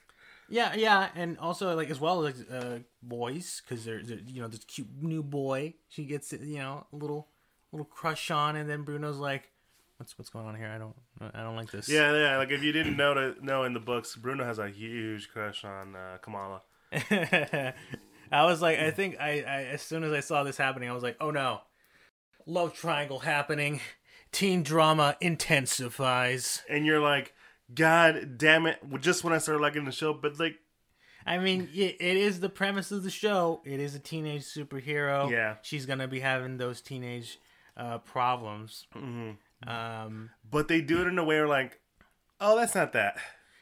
Yeah, 0.50 0.76
yeah, 0.76 1.10
and 1.16 1.38
also 1.40 1.76
like 1.76 1.90
as 1.90 2.00
well 2.00 2.26
as 2.26 2.42
uh, 2.44 2.80
boys 3.02 3.62
because 3.64 3.86
there's 3.86 4.10
you 4.10 4.42
know 4.42 4.48
this 4.48 4.64
cute 4.64 4.88
new 5.02 5.24
boy 5.24 5.74
she 5.90 6.06
gets 6.06 6.32
you 6.34 6.58
know 6.58 6.86
a 6.92 6.96
little 6.96 7.30
little 7.72 7.86
crush 7.86 8.30
on, 8.32 8.56
and 8.56 8.70
then 8.70 8.84
Bruno's 8.84 9.18
like, 9.18 9.52
"What's 9.98 10.18
what's 10.18 10.30
going 10.30 10.46
on 10.46 10.56
here? 10.56 10.70
I 10.70 10.78
don't 10.78 10.96
I 11.34 11.42
don't 11.42 11.56
like 11.56 11.72
this." 11.72 11.90
Yeah, 11.90 12.16
yeah. 12.16 12.38
Like 12.38 12.52
if 12.52 12.62
you 12.64 12.72
didn't 12.72 12.98
know 12.98 13.14
to 13.14 13.36
know 13.44 13.64
in 13.64 13.74
the 13.74 13.80
books, 13.80 14.16
Bruno 14.16 14.46
has 14.46 14.60
a 14.60 14.70
huge 14.70 15.30
crush 15.30 15.64
on 15.64 15.96
uh, 15.96 16.18
Kamala. 16.22 16.62
I 18.32 18.46
was 18.46 18.62
like, 18.62 18.80
I 18.80 18.92
think 18.92 19.20
I, 19.20 19.44
I 19.48 19.64
as 19.74 19.82
soon 19.82 20.04
as 20.04 20.12
I 20.12 20.20
saw 20.20 20.44
this 20.44 20.58
happening, 20.58 20.90
I 20.90 20.94
was 20.94 21.04
like, 21.04 21.18
oh 21.20 21.32
no, 21.32 21.62
love 22.46 22.74
triangle 22.74 23.20
happening, 23.20 23.82
teen 24.32 24.64
drama 24.64 25.18
intensifies. 25.22 26.64
And 26.70 26.86
you're 26.86 27.02
like, 27.02 27.34
God 27.74 28.38
damn 28.38 28.68
it! 28.68 28.80
Just 29.00 29.24
when 29.24 29.34
I 29.34 29.40
started 29.40 29.62
liking 29.62 29.86
the 29.86 29.92
show, 29.92 30.14
but 30.14 30.40
like, 30.40 30.56
I 31.26 31.40
mean, 31.40 31.70
it, 31.74 31.98
is 32.00 32.40
the 32.40 32.50
premise 32.50 32.92
of 32.92 33.04
the 33.04 33.10
show. 33.10 33.62
It 33.66 33.80
is 33.80 33.96
a 33.96 34.00
teenage 34.00 34.44
superhero. 34.44 35.30
Yeah. 35.32 35.56
she's 35.64 35.86
gonna 35.86 36.08
be 36.08 36.20
having 36.20 36.58
those 36.58 36.82
teenage 36.82 37.40
uh, 37.76 37.98
problems. 38.00 38.88
Mm-hmm. 38.96 39.70
Um, 39.70 40.30
but 40.50 40.68
they 40.68 40.82
do 40.82 41.02
it 41.02 41.08
in 41.08 41.18
a 41.18 41.24
way 41.24 41.38
where 41.38 41.48
like, 41.48 41.80
oh, 42.40 42.56
that's 42.56 42.76
not 42.76 42.94
that. 42.94 43.18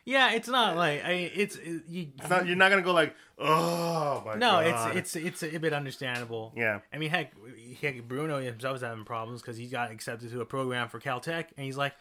yeah, 0.05 0.33
it's 0.33 0.50
not 0.50 0.75
like 0.75 1.03
I. 1.05 1.12
It's 1.33 1.55
it, 1.55 1.83
you. 1.88 2.07
It's 2.17 2.29
not. 2.29 2.45
You're 2.45 2.57
not 2.57 2.69
gonna 2.69 2.81
go 2.81 2.93
like, 2.93 3.15
oh 3.39 4.22
my 4.25 4.36
no, 4.36 4.51
god. 4.62 4.98
it's 4.98 5.15
it's 5.15 5.41
it's 5.41 5.55
a 5.55 5.60
bit 5.60 5.72
understandable. 5.72 6.53
yeah, 6.57 6.79
I 6.91 6.98
mean, 6.98 7.10
heck, 7.10 7.31
heck 7.81 8.03
Bruno 8.03 8.39
himself 8.39 8.77
is 8.77 8.81
having 8.81 9.05
problems 9.05 9.41
because 9.41 9.55
he 9.55 9.67
got 9.67 9.91
accepted 9.91 10.31
to 10.31 10.41
a 10.41 10.45
program 10.45 10.89
for 10.89 11.00
Caltech, 11.00 11.45
and 11.55 11.65
he's 11.65 11.77
like, 11.77 11.93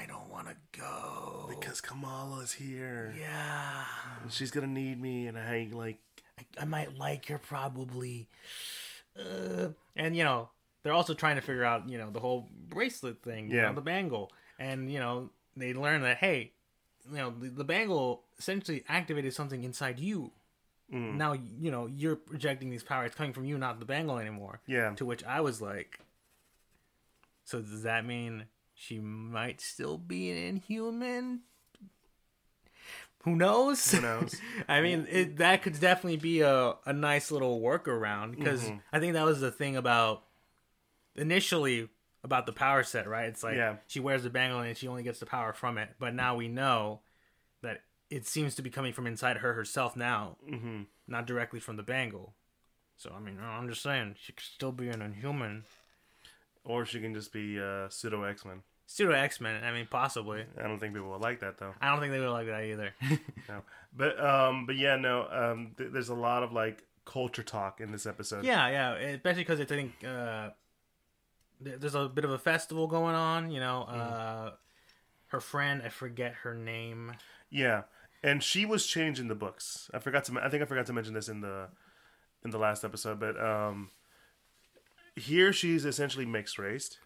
I 0.00 0.06
don't 0.06 0.30
want 0.30 0.48
to 0.48 0.54
go. 0.78 1.46
because 1.48 1.80
Kamala's 1.80 2.52
here. 2.52 3.14
yeah, 3.18 3.84
And 4.22 4.32
she's 4.32 4.50
gonna 4.50 4.66
need 4.66 5.00
me, 5.00 5.26
and 5.26 5.36
I 5.38 5.68
like, 5.72 5.98
I, 6.38 6.62
I 6.62 6.64
might 6.64 6.96
like 6.96 7.26
her 7.26 7.38
probably. 7.38 8.28
Uh, 9.18 9.68
and 9.96 10.16
you 10.16 10.24
know, 10.24 10.48
they're 10.82 10.92
also 10.92 11.12
trying 11.14 11.36
to 11.36 11.42
figure 11.42 11.64
out, 11.64 11.88
you 11.88 11.98
know, 11.98 12.10
the 12.10 12.20
whole 12.20 12.48
bracelet 12.68 13.22
thing, 13.22 13.50
you 13.50 13.56
Yeah. 13.56 13.68
know, 13.68 13.74
the 13.74 13.80
bangle, 13.82 14.32
and 14.58 14.90
you 14.90 14.98
know, 15.00 15.30
they 15.56 15.74
learn 15.74 16.02
that 16.02 16.18
hey, 16.18 16.52
you 17.10 17.16
know, 17.18 17.30
the, 17.38 17.48
the 17.50 17.64
bangle 17.64 18.22
essentially 18.38 18.84
activated 18.88 19.34
something 19.34 19.64
inside 19.64 19.98
you. 19.98 20.30
mm, 20.92 21.14
Now 21.14 21.32
you 21.34 21.70
know 21.70 21.86
you're 21.86 22.16
projecting 22.16 22.70
these 22.70 22.84
powers 22.84 23.14
coming 23.14 23.32
from 23.34 23.44
you, 23.44 23.58
not 23.58 23.80
the 23.80 23.86
bangle 23.86 24.18
anymore. 24.18 24.60
yeah, 24.66 24.94
To 24.94 25.04
which 25.04 25.24
I 25.24 25.40
was 25.42 25.60
like, 25.60 25.98
so 27.44 27.60
does 27.60 27.82
that 27.82 28.06
mean 28.06 28.44
she 28.80 28.98
might 28.98 29.60
still 29.60 29.98
be 29.98 30.30
an 30.30 30.38
inhuman? 30.38 31.40
Who 33.24 33.36
knows? 33.36 33.92
Who 33.92 34.00
knows? 34.00 34.40
I 34.68 34.80
mean, 34.80 35.06
it, 35.10 35.36
that 35.36 35.62
could 35.62 35.78
definitely 35.78 36.16
be 36.16 36.40
a, 36.40 36.74
a 36.86 36.92
nice 36.92 37.30
little 37.30 37.60
workaround 37.60 38.30
because 38.32 38.62
Mm-hmm. 38.62 38.78
I 38.92 38.98
think 38.98 39.12
that 39.12 39.24
was 39.26 39.40
the 39.40 39.50
thing 39.50 39.76
about 39.76 40.22
initially 41.16 41.88
about 42.24 42.46
the 42.46 42.52
power 42.52 42.82
set, 42.82 43.08
right? 43.08 43.28
It's 43.28 43.42
like 43.42 43.56
Yeah. 43.56 43.76
she 43.86 44.00
wears 44.00 44.22
the 44.22 44.30
bangle 44.30 44.60
and 44.60 44.76
she 44.76 44.88
only 44.88 45.02
gets 45.02 45.20
the 45.20 45.26
power 45.26 45.52
from 45.52 45.78
it, 45.78 45.90
but 45.98 46.14
now 46.14 46.34
we 46.36 46.48
know 46.48 47.00
that 47.62 47.82
it 48.10 48.26
seems 48.26 48.54
to 48.56 48.62
be 48.62 48.70
coming 48.70 48.92
from 48.92 49.06
inside 49.06 49.38
her 49.38 49.52
herself 49.54 49.96
now, 49.96 50.36
hmm 50.48 50.82
not 51.06 51.26
directly 51.26 51.60
from 51.60 51.76
the 51.76 51.82
bangle. 51.82 52.34
So 52.96 53.12
I 53.16 53.20
mean, 53.20 53.38
I'm 53.42 53.68
just 53.68 53.82
saying 53.82 54.16
she 54.20 54.32
could 54.32 54.44
still 54.44 54.72
be 54.72 54.88
an 54.88 55.02
inhuman. 55.02 55.64
or 56.64 56.84
she 56.84 57.00
can 57.00 57.14
just 57.14 57.32
be 57.32 57.60
uh, 57.60 57.88
pseudo 57.88 58.22
X 58.22 58.44
Men. 58.44 58.62
Pseudo 58.92 59.12
X 59.12 59.40
Men. 59.40 59.62
I 59.62 59.70
mean, 59.70 59.86
possibly. 59.88 60.44
I 60.58 60.64
don't 60.64 60.80
think 60.80 60.94
people 60.94 61.10
would 61.10 61.20
like 61.20 61.38
that 61.40 61.58
though. 61.58 61.72
I 61.80 61.90
don't 61.92 62.00
think 62.00 62.12
they 62.12 62.18
would 62.18 62.30
like 62.30 62.48
that 62.48 62.64
either. 62.64 62.92
No, 63.48 63.62
but 63.96 64.18
um, 64.22 64.66
but 64.66 64.74
yeah, 64.76 64.96
no. 64.96 65.28
Um, 65.30 65.72
th- 65.78 65.90
there's 65.92 66.08
a 66.08 66.14
lot 66.14 66.42
of 66.42 66.50
like 66.52 66.82
culture 67.04 67.44
talk 67.44 67.80
in 67.80 67.92
this 67.92 68.04
episode. 68.04 68.44
yeah, 68.44 68.68
yeah. 68.68 68.94
Especially 68.94 69.42
because 69.42 69.60
I 69.60 69.64
think 69.64 69.92
uh, 70.04 70.50
th- 71.64 71.78
there's 71.78 71.94
a 71.94 72.08
bit 72.08 72.24
of 72.24 72.32
a 72.32 72.38
festival 72.38 72.88
going 72.88 73.14
on. 73.14 73.52
You 73.52 73.60
know, 73.60 73.82
uh, 73.82 74.50
her 75.28 75.40
friend, 75.40 75.82
I 75.84 75.88
forget 75.88 76.34
her 76.42 76.54
name. 76.56 77.12
Yeah, 77.48 77.82
and 78.24 78.42
she 78.42 78.66
was 78.66 78.86
changing 78.86 79.28
the 79.28 79.36
books. 79.36 79.88
I 79.94 80.00
forgot 80.00 80.24
to. 80.24 80.40
I 80.42 80.48
think 80.48 80.64
I 80.64 80.66
forgot 80.66 80.86
to 80.86 80.92
mention 80.92 81.14
this 81.14 81.28
in 81.28 81.42
the 81.42 81.68
in 82.44 82.50
the 82.50 82.58
last 82.58 82.84
episode, 82.84 83.20
but 83.20 83.40
um, 83.40 83.90
here 85.14 85.52
she's 85.52 85.84
essentially 85.84 86.26
mixed 86.26 86.58
raced. 86.58 86.98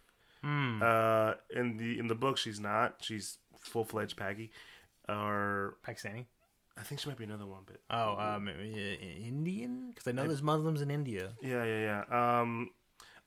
Hmm. 0.44 0.82
Uh, 0.82 1.32
in 1.54 1.78
the 1.78 1.98
in 1.98 2.06
the 2.08 2.14
book, 2.14 2.36
she's 2.36 2.60
not. 2.60 2.96
She's 3.00 3.38
full 3.60 3.84
fledged 3.84 4.16
Paggy, 4.16 4.50
or 5.08 5.76
Pakistani. 5.86 6.26
I 6.76 6.82
think 6.82 7.00
she 7.00 7.08
might 7.08 7.16
be 7.16 7.24
another 7.24 7.46
one. 7.46 7.62
But 7.64 7.80
Oh, 7.88 8.16
um, 8.18 8.48
Indian? 8.48 9.88
Because 9.94 10.06
I 10.08 10.12
know 10.12 10.26
there's 10.26 10.42
Muslims 10.42 10.82
in 10.82 10.90
India. 10.90 11.30
yeah, 11.40 11.64
yeah, 11.64 12.02
yeah. 12.10 12.40
Um, 12.40 12.70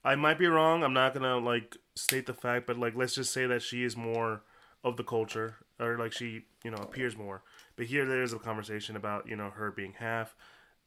I 0.04 0.16
might 0.16 0.38
be 0.38 0.46
wrong. 0.48 0.84
I'm 0.84 0.94
not 0.94 1.14
gonna 1.14 1.38
like 1.38 1.76
state 1.96 2.28
the 2.28 2.34
fact, 2.34 2.68
but 2.68 2.78
like 2.78 2.96
let's 2.96 3.16
just 3.16 3.34
say 3.34 3.48
that 3.48 3.62
she 3.62 3.84
is 3.84 3.98
more 3.98 4.44
of 4.84 4.96
the 4.96 5.04
culture, 5.04 5.56
or 5.80 5.98
like 5.98 6.14
she 6.14 6.46
you 6.64 6.70
know 6.72 6.78
appears 6.78 7.18
more. 7.18 7.42
But 7.78 7.88
here 7.88 8.06
there 8.06 8.22
is 8.22 8.32
a 8.34 8.38
conversation 8.40 8.96
about 8.96 9.28
you 9.28 9.36
know 9.36 9.50
her 9.50 9.72
being 9.72 9.94
half, 9.98 10.36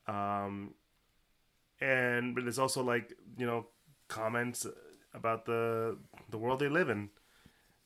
um, 0.06 0.74
and 1.80 2.34
but 2.34 2.44
there's 2.44 2.58
also 2.58 2.82
like 2.82 3.14
you 3.36 3.46
know 3.46 3.66
comments 4.08 4.66
about 5.14 5.44
the 5.46 5.96
the 6.30 6.38
world 6.38 6.60
they 6.60 6.68
live 6.68 6.88
in. 6.90 7.10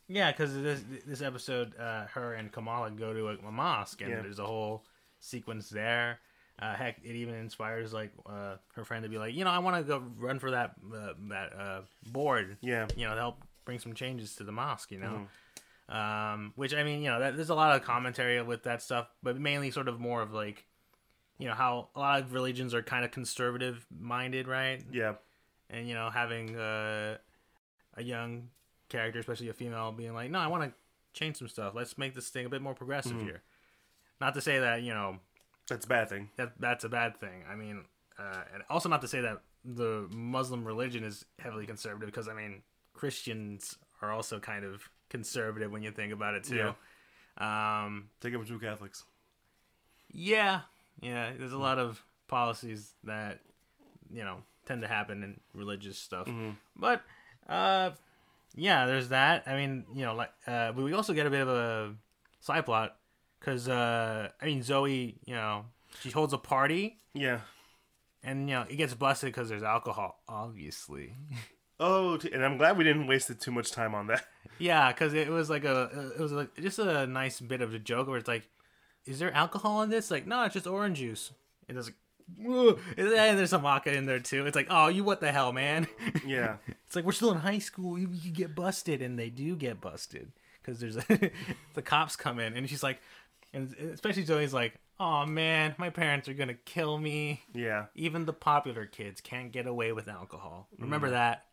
Yeah, 0.08 0.32
because 0.32 0.54
this 0.54 0.82
this 1.06 1.22
episode, 1.22 1.76
uh, 1.78 2.06
her 2.08 2.34
and 2.34 2.52
Kamala 2.52 2.90
go 2.90 3.12
to 3.14 3.28
a, 3.28 3.36
a 3.48 3.52
mosque, 3.52 4.00
and 4.02 4.10
Yeah. 4.10 4.22
there's 4.22 4.38
a 4.38 4.46
whole 4.46 4.84
sequence 5.20 5.70
there. 5.70 6.18
Uh, 6.60 6.74
heck, 6.74 6.98
it 7.02 7.16
even 7.16 7.34
inspires 7.34 7.92
like 7.92 8.12
uh, 8.26 8.56
her 8.74 8.84
friend 8.84 9.02
to 9.02 9.08
be 9.08 9.18
like, 9.18 9.34
you 9.34 9.44
know, 9.44 9.50
I 9.50 9.58
want 9.58 9.76
to 9.76 9.82
go 9.82 10.02
run 10.18 10.38
for 10.38 10.50
that 10.52 10.74
uh, 10.94 11.14
that 11.30 11.52
uh, 11.58 11.80
board, 12.12 12.58
Yeah, 12.60 12.86
you 12.96 13.06
know, 13.06 13.14
to 13.14 13.20
help 13.20 13.38
bring 13.64 13.78
some 13.78 13.94
changes 13.94 14.36
to 14.36 14.44
the 14.44 14.52
mosque, 14.52 14.92
you 14.92 14.98
know. 14.98 15.26
Um, 15.88 16.52
which 16.56 16.74
I 16.74 16.82
mean, 16.82 17.02
you 17.02 17.10
know, 17.10 17.20
that, 17.20 17.36
there's 17.36 17.50
a 17.50 17.54
lot 17.54 17.74
of 17.76 17.82
commentary 17.82 18.40
with 18.42 18.62
that 18.64 18.82
stuff, 18.82 19.08
but 19.22 19.38
mainly 19.38 19.70
sort 19.70 19.88
of 19.88 20.00
more 20.00 20.22
of 20.22 20.32
like, 20.32 20.64
you 21.38 21.46
know, 21.48 21.54
how 21.54 21.88
a 21.94 21.98
lot 21.98 22.20
of 22.20 22.32
religions 22.32 22.72
are 22.72 22.82
kind 22.82 23.04
of 23.04 23.10
conservative 23.10 23.84
minded, 23.98 24.48
right? 24.48 24.82
yeah, 24.92 25.14
and 25.70 25.88
you 25.88 25.94
know 25.94 26.10
having 26.10 26.56
uh, 26.56 27.16
a 27.96 28.02
young 28.02 28.48
character, 28.88 29.18
especially 29.18 29.48
a 29.48 29.54
female, 29.54 29.92
being 29.92 30.14
like, 30.14 30.30
"No, 30.30 30.38
I 30.38 30.46
want 30.46 30.64
to 30.64 30.72
change 31.18 31.36
some 31.36 31.48
stuff. 31.48 31.74
Let's 31.74 31.96
make 31.98 32.14
this 32.14 32.28
thing 32.28 32.46
a 32.46 32.48
bit 32.48 32.62
more 32.62 32.74
progressive 32.74 33.20
here." 33.20 33.42
Not 34.20 34.34
to 34.34 34.40
say 34.40 34.58
that 34.60 34.82
you 34.82 34.92
know 34.94 35.18
that's 35.68 35.84
a 35.84 35.88
bad 35.88 36.08
thing. 36.08 36.30
that 36.36 36.52
that's 36.58 36.84
a 36.84 36.88
bad 36.88 37.18
thing. 37.18 37.44
I 37.50 37.54
mean, 37.54 37.84
uh, 38.18 38.42
and 38.52 38.62
also 38.70 38.88
not 38.88 39.00
to 39.02 39.08
say 39.08 39.20
that 39.20 39.40
the 39.64 40.06
Muslim 40.10 40.64
religion 40.64 41.04
is 41.04 41.24
heavily 41.38 41.66
conservative, 41.66 42.06
because 42.06 42.28
I 42.28 42.34
mean 42.34 42.62
Christians 42.92 43.76
are 44.02 44.12
also 44.12 44.38
kind 44.38 44.64
of 44.64 44.88
conservative 45.08 45.70
when 45.72 45.82
you 45.82 45.90
think 45.90 46.12
about 46.12 46.34
it 46.34 46.44
too. 46.44 46.74
Um, 47.38 48.10
Take 48.20 48.34
it 48.34 48.36
from 48.36 48.46
two 48.46 48.58
Catholics. 48.60 49.04
yeah, 50.12 50.60
yeah. 51.00 51.32
There's 51.36 51.52
a 51.52 51.58
lot 51.58 51.78
of 51.78 52.02
policies 52.28 52.92
that 53.04 53.40
you 54.12 54.22
know 54.22 54.42
tend 54.66 54.82
to 54.82 54.88
happen 54.88 55.22
in 55.22 55.40
religious 55.54 55.98
stuff, 55.98 56.28
but 56.76 57.02
uh, 57.48 57.90
yeah, 58.54 58.86
there's 58.86 59.08
that. 59.08 59.44
I 59.46 59.54
mean, 59.56 59.84
you 59.94 60.04
know, 60.04 60.14
like 60.14 60.32
uh, 60.46 60.72
but 60.72 60.84
we 60.84 60.92
also 60.92 61.12
get 61.12 61.26
a 61.26 61.30
bit 61.30 61.42
of 61.42 61.48
a 61.48 61.94
side 62.40 62.64
plot 62.64 62.96
because 63.40 63.68
uh, 63.68 64.28
I 64.40 64.44
mean 64.46 64.62
Zoe, 64.62 65.16
you 65.24 65.34
know, 65.34 65.66
she 66.00 66.10
holds 66.10 66.32
a 66.32 66.38
party 66.38 66.98
Yeah. 67.14 67.40
and 68.22 68.48
you 68.48 68.54
know 68.56 68.64
it 68.68 68.76
gets 68.76 68.94
busted 68.94 69.28
because 69.28 69.48
there's 69.48 69.62
alcohol, 69.62 70.22
obviously. 70.28 71.14
Oh, 71.80 72.18
and 72.32 72.44
I'm 72.44 72.56
glad 72.56 72.78
we 72.78 72.84
didn't 72.84 73.08
waste 73.08 73.30
too 73.40 73.50
much 73.50 73.72
time 73.72 73.94
on 73.96 74.06
that. 74.06 74.24
yeah, 74.58 74.92
because 74.92 75.12
it 75.12 75.28
was 75.28 75.50
like 75.50 75.64
a 75.64 76.12
it 76.16 76.20
was 76.22 76.32
like 76.32 76.54
just 76.56 76.78
a 76.78 77.06
nice 77.06 77.40
bit 77.40 77.60
of 77.60 77.74
a 77.74 77.78
joke 77.80 78.06
where 78.06 78.16
it's 78.18 78.28
like, 78.28 78.48
is 79.04 79.18
there 79.18 79.32
alcohol 79.34 79.82
in 79.82 79.90
this? 79.90 80.10
Like, 80.10 80.26
no, 80.26 80.44
it's 80.44 80.54
just 80.54 80.66
orange 80.68 80.98
juice. 80.98 81.32
And 81.68 81.76
it's 81.76 81.88
like, 81.88 81.96
And 82.38 83.38
there's 83.38 83.50
some 83.50 83.62
vodka 83.62 83.92
in 83.92 84.06
there 84.06 84.20
too. 84.20 84.46
It's 84.46 84.56
like, 84.56 84.68
oh, 84.70 84.88
you 84.88 85.04
what 85.04 85.20
the 85.20 85.32
hell, 85.32 85.52
man? 85.52 85.86
Yeah. 86.26 86.56
it's 86.86 86.96
like 86.96 87.04
we're 87.04 87.12
still 87.12 87.32
in 87.32 87.38
high 87.38 87.58
school. 87.58 87.98
You, 87.98 88.08
you 88.10 88.30
get 88.30 88.54
busted, 88.54 89.02
and 89.02 89.18
they 89.18 89.28
do 89.28 89.56
get 89.56 89.80
busted 89.80 90.32
because 90.62 90.80
there's 90.80 90.96
the 91.74 91.82
cops 91.82 92.16
come 92.16 92.38
in, 92.38 92.56
and 92.56 92.68
she's 92.68 92.82
like, 92.82 93.00
and 93.52 93.74
especially 93.74 94.24
Zoe's 94.24 94.54
like, 94.54 94.74
oh 94.98 95.26
man, 95.26 95.74
my 95.78 95.90
parents 95.90 96.28
are 96.28 96.34
gonna 96.34 96.54
kill 96.54 96.98
me. 96.98 97.42
Yeah. 97.52 97.86
Even 97.94 98.24
the 98.24 98.32
popular 98.32 98.86
kids 98.86 99.20
can't 99.20 99.52
get 99.52 99.66
away 99.66 99.92
with 99.92 100.08
alcohol. 100.08 100.68
Remember 100.78 101.08
mm-hmm. 101.08 101.16
that. 101.16 101.44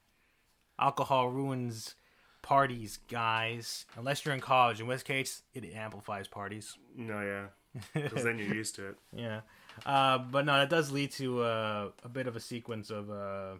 Alcohol 0.79 1.29
ruins 1.29 1.95
parties, 2.41 2.99
guys. 3.09 3.85
Unless 3.97 4.25
you're 4.25 4.33
in 4.33 4.41
college, 4.41 4.79
in 4.79 4.87
which 4.87 5.03
case 5.03 5.43
it 5.53 5.63
amplifies 5.73 6.27
parties. 6.27 6.77
No, 6.95 7.21
yeah. 7.21 7.47
Because 7.93 8.23
then 8.23 8.37
you're 8.37 8.53
used 8.53 8.75
to 8.75 8.89
it. 8.89 8.95
Yeah. 9.15 9.41
Uh, 9.85 10.17
but 10.17 10.45
no, 10.45 10.57
that 10.57 10.69
does 10.69 10.91
lead 10.91 11.11
to 11.13 11.41
uh, 11.41 11.89
a 12.03 12.09
bit 12.09 12.27
of 12.27 12.35
a 12.35 12.39
sequence 12.39 12.89
of 12.89 13.09
uh, 13.09 13.55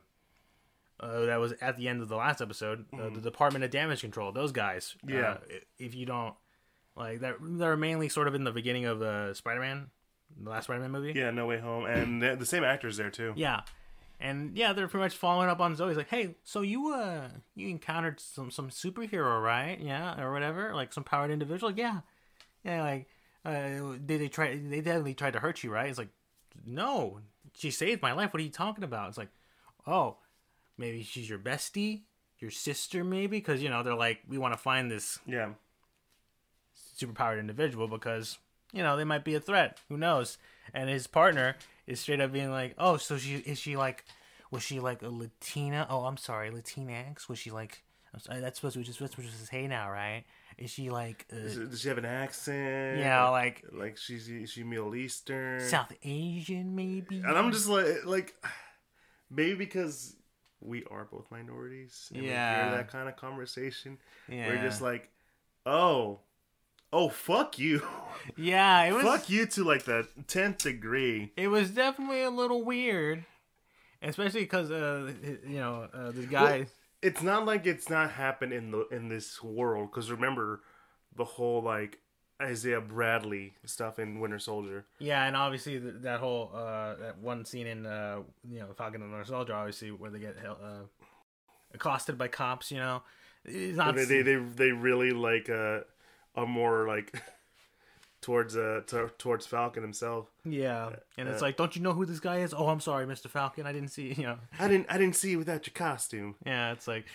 uh, 0.99 1.25
that 1.25 1.39
was 1.39 1.53
at 1.61 1.77
the 1.77 1.87
end 1.87 2.01
of 2.01 2.09
the 2.09 2.15
last 2.15 2.41
episode. 2.41 2.85
Uh, 2.93 3.09
the 3.09 3.21
Department 3.21 3.63
of 3.63 3.71
Damage 3.71 4.01
Control, 4.01 4.31
those 4.31 4.51
guys. 4.51 4.95
Mm-hmm. 5.05 5.17
Yeah. 5.17 5.31
Uh, 5.31 5.37
if 5.79 5.95
you 5.95 6.05
don't 6.05 6.35
like 6.95 7.21
that, 7.21 7.35
they're 7.41 7.77
mainly 7.77 8.09
sort 8.09 8.27
of 8.27 8.35
in 8.35 8.43
the 8.43 8.51
beginning 8.51 8.85
of 8.85 9.01
uh, 9.01 9.33
Spider-Man, 9.33 9.87
the 10.41 10.49
last 10.49 10.65
Spider-Man 10.65 10.91
movie. 10.91 11.13
Yeah, 11.15 11.31
No 11.31 11.47
Way 11.47 11.59
Home, 11.59 11.85
and 11.85 12.21
the 12.21 12.35
the 12.35 12.45
same 12.45 12.63
actors 12.63 12.97
there 12.97 13.09
too. 13.09 13.33
Yeah. 13.35 13.61
And 14.23 14.55
yeah, 14.55 14.73
they're 14.73 14.87
pretty 14.87 15.05
much 15.05 15.15
following 15.15 15.49
up 15.49 15.59
on 15.59 15.75
Zoe's 15.75 15.97
like, 15.97 16.09
hey, 16.09 16.35
so 16.43 16.61
you 16.61 16.93
uh 16.93 17.29
you 17.55 17.69
encountered 17.69 18.19
some 18.19 18.51
some 18.51 18.69
superhero, 18.69 19.41
right? 19.41 19.79
Yeah, 19.81 20.21
or 20.21 20.31
whatever, 20.31 20.75
like 20.75 20.93
some 20.93 21.03
powered 21.03 21.31
individual. 21.31 21.71
Yeah, 21.71 22.01
yeah, 22.63 22.83
like 22.83 23.07
uh, 23.45 23.97
did 24.05 24.21
they 24.21 24.27
try? 24.27 24.55
They 24.57 24.81
definitely 24.81 25.13
tried 25.13 25.33
to 25.33 25.39
hurt 25.39 25.63
you, 25.63 25.71
right? 25.71 25.89
It's 25.89 25.97
like, 25.97 26.09
no, 26.65 27.19
she 27.55 27.71
saved 27.71 28.01
my 28.01 28.13
life. 28.13 28.33
What 28.33 28.39
are 28.41 28.45
you 28.45 28.49
talking 28.51 28.83
about? 28.83 29.09
It's 29.09 29.17
like, 29.17 29.31
oh, 29.87 30.17
maybe 30.77 31.03
she's 31.03 31.29
your 31.29 31.39
bestie, 31.39 32.01
your 32.39 32.51
sister, 32.51 33.03
maybe, 33.03 33.37
because 33.37 33.61
you 33.61 33.69
know 33.69 33.83
they're 33.83 33.95
like, 33.95 34.19
we 34.27 34.37
want 34.37 34.53
to 34.53 34.57
find 34.59 34.91
this 34.91 35.19
Yeah. 35.25 35.49
superpowered 36.97 37.39
individual 37.39 37.87
because 37.87 38.37
you 38.73 38.83
know 38.83 38.95
they 38.97 39.03
might 39.03 39.23
be 39.23 39.35
a 39.35 39.39
threat. 39.39 39.79
Who 39.89 39.97
knows? 39.97 40.37
And 40.73 40.89
his 40.89 41.07
partner 41.07 41.55
is 41.87 41.99
straight 41.99 42.21
up 42.21 42.31
being 42.31 42.51
like, 42.51 42.75
"Oh, 42.77 42.97
so 42.97 43.17
she 43.17 43.35
is 43.37 43.59
she 43.59 43.75
like 43.75 44.05
was 44.51 44.63
she 44.63 44.79
like 44.79 45.01
a 45.01 45.09
Latina? 45.09 45.87
Oh, 45.89 46.05
I'm 46.05 46.17
sorry, 46.17 46.51
Latinx. 46.51 47.27
Was 47.29 47.39
she 47.39 47.51
like? 47.51 47.83
I'm 48.13 48.19
sorry, 48.19 48.41
that's 48.41 48.59
supposed 48.59 48.73
to 48.73 48.79
be 48.79 48.85
just 48.85 48.99
that's 48.99 49.15
supposed 49.15 49.39
to 49.39 49.45
say 49.45 49.67
now, 49.67 49.89
right? 49.89 50.25
Is 50.61 50.69
she 50.69 50.89
like 50.91 51.25
uh, 51.33 51.37
Does, 51.39 51.57
does 51.57 51.81
she 51.81 51.87
have 51.89 51.97
an 51.97 52.05
accent? 52.05 52.99
yeah, 52.99 53.27
like 53.29 53.65
like 53.71 53.97
she's 53.97 54.29
is 54.29 54.51
she 54.51 54.63
Middle 54.63 54.93
Eastern? 54.95 55.59
South 55.59 55.91
Asian 56.03 56.75
maybe? 56.75 57.23
And 57.25 57.35
I'm 57.37 57.51
just 57.51 57.67
like, 57.67 58.05
like 58.05 58.35
maybe 59.29 59.55
because 59.55 60.15
we 60.59 60.83
are 60.91 61.05
both 61.11 61.25
minorities, 61.31 62.11
and 62.13 62.21
we 62.21 62.29
Yeah. 62.29 62.69
hear 62.69 62.77
that 62.77 62.89
kind 62.91 63.09
of 63.09 63.15
conversation. 63.15 63.97
yeah, 64.29 64.47
We're 64.47 64.61
just 64.61 64.81
like, 64.81 65.09
oh, 65.65 66.19
oh, 66.93 67.09
fuck 67.09 67.57
you, 67.57 67.81
yeah. 68.37 68.83
It 68.83 68.93
was 68.93 69.03
fuck 69.03 69.29
you 69.31 69.47
to 69.47 69.63
like 69.63 69.85
the 69.85 70.07
tenth 70.27 70.59
degree. 70.59 71.31
it 71.35 71.47
was 71.47 71.71
definitely 71.71 72.21
a 72.21 72.29
little 72.29 72.63
weird, 72.63 73.25
especially 74.03 74.41
because 74.41 74.69
uh 74.69 75.11
you 75.47 75.57
know 75.57 75.87
uh, 75.91 76.11
the 76.11 76.27
guy. 76.29 76.59
Well, 76.59 76.65
It's 77.01 77.21
not 77.21 77.45
like 77.45 77.65
it's 77.65 77.89
not 77.89 78.11
happened 78.11 78.53
in 78.53 78.71
the 78.71 78.87
in 78.91 79.09
this 79.09 79.41
world 79.41 79.89
because 79.91 80.11
remember 80.11 80.61
the 81.15 81.25
whole 81.25 81.61
like 81.61 81.99
Isaiah 82.41 82.81
Bradley 82.81 83.53
stuff 83.65 83.99
in 83.99 84.19
Winter 84.19 84.39
Soldier. 84.39 84.85
Yeah, 84.99 85.25
and 85.25 85.35
obviously 85.35 85.79
th- 85.79 85.95
that 86.01 86.19
whole 86.19 86.51
uh, 86.53 86.95
that 86.95 87.17
one 87.19 87.45
scene 87.45 87.67
in 87.67 87.85
uh, 87.85 88.19
you 88.49 88.59
know 88.59 88.67
Falcon 88.77 89.01
and 89.01 89.11
the 89.11 89.15
Winter 89.15 89.29
Soldier, 89.29 89.53
obviously 89.53 89.91
where 89.91 90.09
they 90.09 90.19
get 90.19 90.35
uh, 90.45 90.83
accosted 91.73 92.17
by 92.17 92.27
cops. 92.27 92.71
You 92.71 92.77
know, 92.77 93.03
it's 93.45 93.77
not. 93.77 93.95
they, 93.95 94.05
they 94.05 94.21
they 94.21 94.35
they 94.35 94.71
really 94.71 95.11
like 95.11 95.49
uh 95.49 95.81
a 96.35 96.45
more 96.45 96.87
like 96.87 97.13
towards 98.21 98.55
uh 98.55 98.81
t- 98.85 98.97
towards 99.17 99.45
Falcon 99.47 99.81
himself. 99.83 100.27
yeah, 100.45 100.91
and 101.17 101.27
it's 101.27 101.41
uh, 101.41 101.45
like, 101.45 101.57
don't 101.57 101.75
you 101.75 101.81
know 101.81 101.93
who 101.93 102.05
this 102.05 102.19
guy 102.19 102.37
is? 102.39 102.53
Oh, 102.53 102.67
I'm 102.67 102.79
sorry, 102.79 103.05
Mister 103.07 103.27
Falcon, 103.29 103.65
I 103.65 103.73
didn't 103.73 103.89
see. 103.89 104.13
You 104.17 104.23
know, 104.23 104.37
I 104.59 104.67
didn't 104.67 104.87
I 104.89 104.97
didn't 104.97 105.15
see 105.15 105.31
you 105.31 105.37
without 105.39 105.65
your 105.65 105.73
costume. 105.73 106.35
yeah, 106.45 106.71
it's 106.71 106.87
like, 106.87 107.05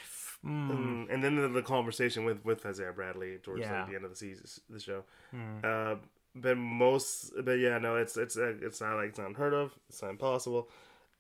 mm, 0.45 0.71
Mm, 0.71 1.07
and 1.13 1.23
then 1.23 1.37
the, 1.37 1.49
the 1.49 1.63
conversation 1.63 2.25
with 2.25 2.45
with 2.45 2.67
Isaiah 2.67 2.93
Bradley 2.93 3.39
towards 3.43 3.61
Yeah. 3.61 3.81
like, 3.81 3.91
the 3.91 3.97
end 3.97 4.05
of 4.05 4.11
the 4.11 4.17
season, 4.17 4.47
the 4.69 4.81
show. 4.81 5.05
mm. 5.35 5.65
Uh, 5.65 5.97
but 6.35 6.57
most, 6.59 7.33
but 7.45 7.53
yeah, 7.53 7.79
no, 7.79 7.97
it's 7.97 8.17
it's 8.17 8.37
uh, 8.37 8.55
it's 8.61 8.81
not 8.81 8.97
like 8.97 9.09
it's 9.11 9.19
not 9.19 9.29
unheard 9.29 9.55
of. 9.55 9.73
It's 9.89 10.03
not 10.03 10.11
impossible. 10.11 10.69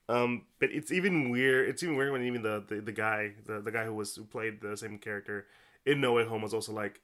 Um, 0.08 0.42
but 0.60 0.70
it's 0.70 0.92
even 0.92 1.30
weird. 1.30 1.68
It's 1.68 1.82
even 1.82 1.96
weird 1.96 2.12
when 2.12 2.22
even 2.22 2.42
the 2.42 2.62
the, 2.68 2.80
the 2.80 2.92
guy, 2.92 3.32
the, 3.46 3.60
the 3.60 3.72
guy 3.72 3.84
who 3.84 3.94
was 3.94 4.14
who 4.16 4.24
played 4.24 4.60
the 4.60 4.76
same 4.76 4.98
character 4.98 5.46
in 5.84 6.00
No 6.00 6.12
Way 6.12 6.24
Home 6.26 6.42
was 6.42 6.52
also 6.54 6.72
like, 6.72 7.00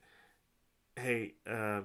hey, 0.97 1.35
uh, 1.49 1.81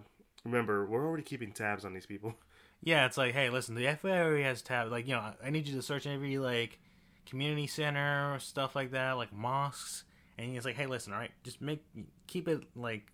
remember 0.47 0.85
we're 0.85 1.05
already 1.05 1.23
keeping 1.23 1.51
tabs 1.51 1.85
on 1.85 1.93
these 1.93 2.05
people. 2.05 2.35
yeah, 2.81 3.05
it's 3.05 3.17
like, 3.17 3.33
hey, 3.33 3.49
listen, 3.49 3.75
the 3.75 3.85
FBI 3.85 4.23
already 4.23 4.43
has 4.43 4.61
tabs. 4.61 4.91
Like, 4.91 5.07
you 5.07 5.15
know, 5.15 5.33
I 5.43 5.49
need 5.49 5.67
you 5.67 5.75
to 5.75 5.81
search 5.81 6.07
every 6.07 6.37
like 6.37 6.79
community 7.25 7.67
center 7.67 8.33
or 8.33 8.39
stuff 8.39 8.75
like 8.75 8.91
that, 8.91 9.13
like 9.13 9.33
mosques. 9.33 10.03
And 10.37 10.53
he's 10.53 10.65
like, 10.65 10.75
hey, 10.75 10.85
listen, 10.85 11.13
all 11.13 11.19
right, 11.19 11.31
just 11.43 11.61
make 11.61 11.83
keep 12.27 12.47
it 12.47 12.63
like 12.75 13.11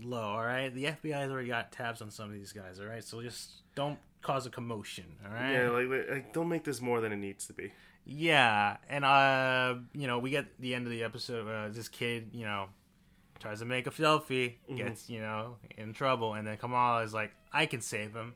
low, 0.00 0.18
all 0.18 0.44
right. 0.44 0.74
The 0.74 0.84
FBI's 0.84 1.30
already 1.30 1.48
got 1.48 1.72
tabs 1.72 2.00
on 2.00 2.10
some 2.10 2.26
of 2.26 2.34
these 2.34 2.52
guys, 2.52 2.80
all 2.80 2.86
right. 2.86 3.04
So 3.04 3.22
just 3.22 3.50
don't 3.74 3.98
cause 4.22 4.46
a 4.46 4.50
commotion, 4.50 5.04
all 5.24 5.32
right. 5.32 5.52
Yeah, 5.52 5.70
like, 5.70 5.88
like 5.88 6.10
like, 6.10 6.32
don't 6.32 6.48
make 6.48 6.64
this 6.64 6.80
more 6.80 7.00
than 7.00 7.12
it 7.12 7.16
needs 7.16 7.46
to 7.46 7.52
be. 7.52 7.72
Yeah, 8.04 8.78
and 8.88 9.04
uh, 9.04 9.76
you 9.94 10.06
know, 10.08 10.18
we 10.18 10.30
get 10.30 10.60
the 10.60 10.74
end 10.74 10.86
of 10.86 10.90
the 10.90 11.04
episode. 11.04 11.46
Uh, 11.46 11.68
this 11.68 11.88
kid, 11.88 12.30
you 12.32 12.44
know, 12.44 12.66
tries 13.42 13.58
to 13.58 13.64
make 13.66 13.86
a 13.86 13.90
selfie, 13.90 14.54
gets 14.76 15.10
you 15.10 15.20
know 15.20 15.56
in 15.76 15.92
trouble, 15.92 16.34
and 16.34 16.46
then 16.46 16.56
Kamala 16.56 17.02
is 17.02 17.12
like, 17.12 17.32
"I 17.52 17.66
can 17.66 17.80
save 17.80 18.14
him," 18.14 18.34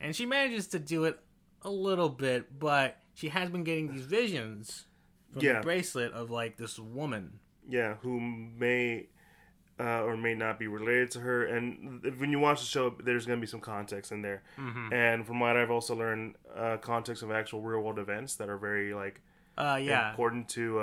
and 0.00 0.14
she 0.14 0.26
manages 0.26 0.68
to 0.68 0.78
do 0.78 1.04
it 1.04 1.18
a 1.62 1.70
little 1.70 2.08
bit, 2.10 2.58
but 2.58 2.98
she 3.14 3.28
has 3.30 3.50
been 3.50 3.64
getting 3.64 3.90
these 3.92 4.04
visions 4.04 4.84
from 5.32 5.42
Yeah. 5.42 5.54
the 5.54 5.60
bracelet 5.62 6.12
of 6.12 6.30
like 6.30 6.56
this 6.56 6.78
woman. 6.78 7.40
yeah, 7.68 7.94
who 8.02 8.20
may 8.20 9.08
uh, 9.80 10.02
or 10.04 10.16
may 10.16 10.34
not 10.34 10.58
be 10.58 10.66
related 10.68 11.10
to 11.10 11.20
her. 11.20 11.44
And 11.44 12.02
when 12.18 12.30
you 12.30 12.38
watch 12.38 12.60
the 12.60 12.66
show, 12.66 12.90
there's 13.04 13.26
going 13.26 13.38
to 13.38 13.40
be 13.42 13.46
some 13.46 13.60
context 13.60 14.10
in 14.10 14.22
there. 14.22 14.42
Mm-hmm. 14.56 14.90
And 14.92 15.26
from 15.26 15.38
what 15.40 15.54
I've 15.58 15.70
also 15.70 15.94
learned, 15.94 16.36
uh, 16.56 16.78
context 16.78 17.22
of 17.22 17.30
actual 17.30 17.60
real 17.60 17.80
world 17.82 17.98
events 17.98 18.36
that 18.36 18.48
are 18.48 18.56
very 18.56 18.94
like 18.94 19.20
Uh, 19.58 19.78
yeah, 19.82 20.10
important 20.10 20.48
to. 20.50 20.80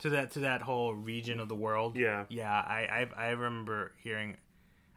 To 0.00 0.10
that 0.10 0.32
to 0.32 0.40
that 0.40 0.62
whole 0.62 0.94
region 0.94 1.40
of 1.40 1.48
the 1.48 1.54
world. 1.54 1.96
yeah, 1.96 2.24
Yeah, 2.28 2.52
I 2.52 3.08
I, 3.16 3.28
I 3.28 3.30
remember 3.30 3.92
hearing. 4.02 4.36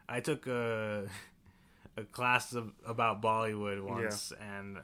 I 0.08 0.20
took 0.20 0.46
a 0.46 1.06
a 1.96 2.04
class 2.04 2.52
of, 2.52 2.72
about 2.86 3.22
Bollywood 3.22 3.82
once, 3.82 4.32
and 4.40 4.78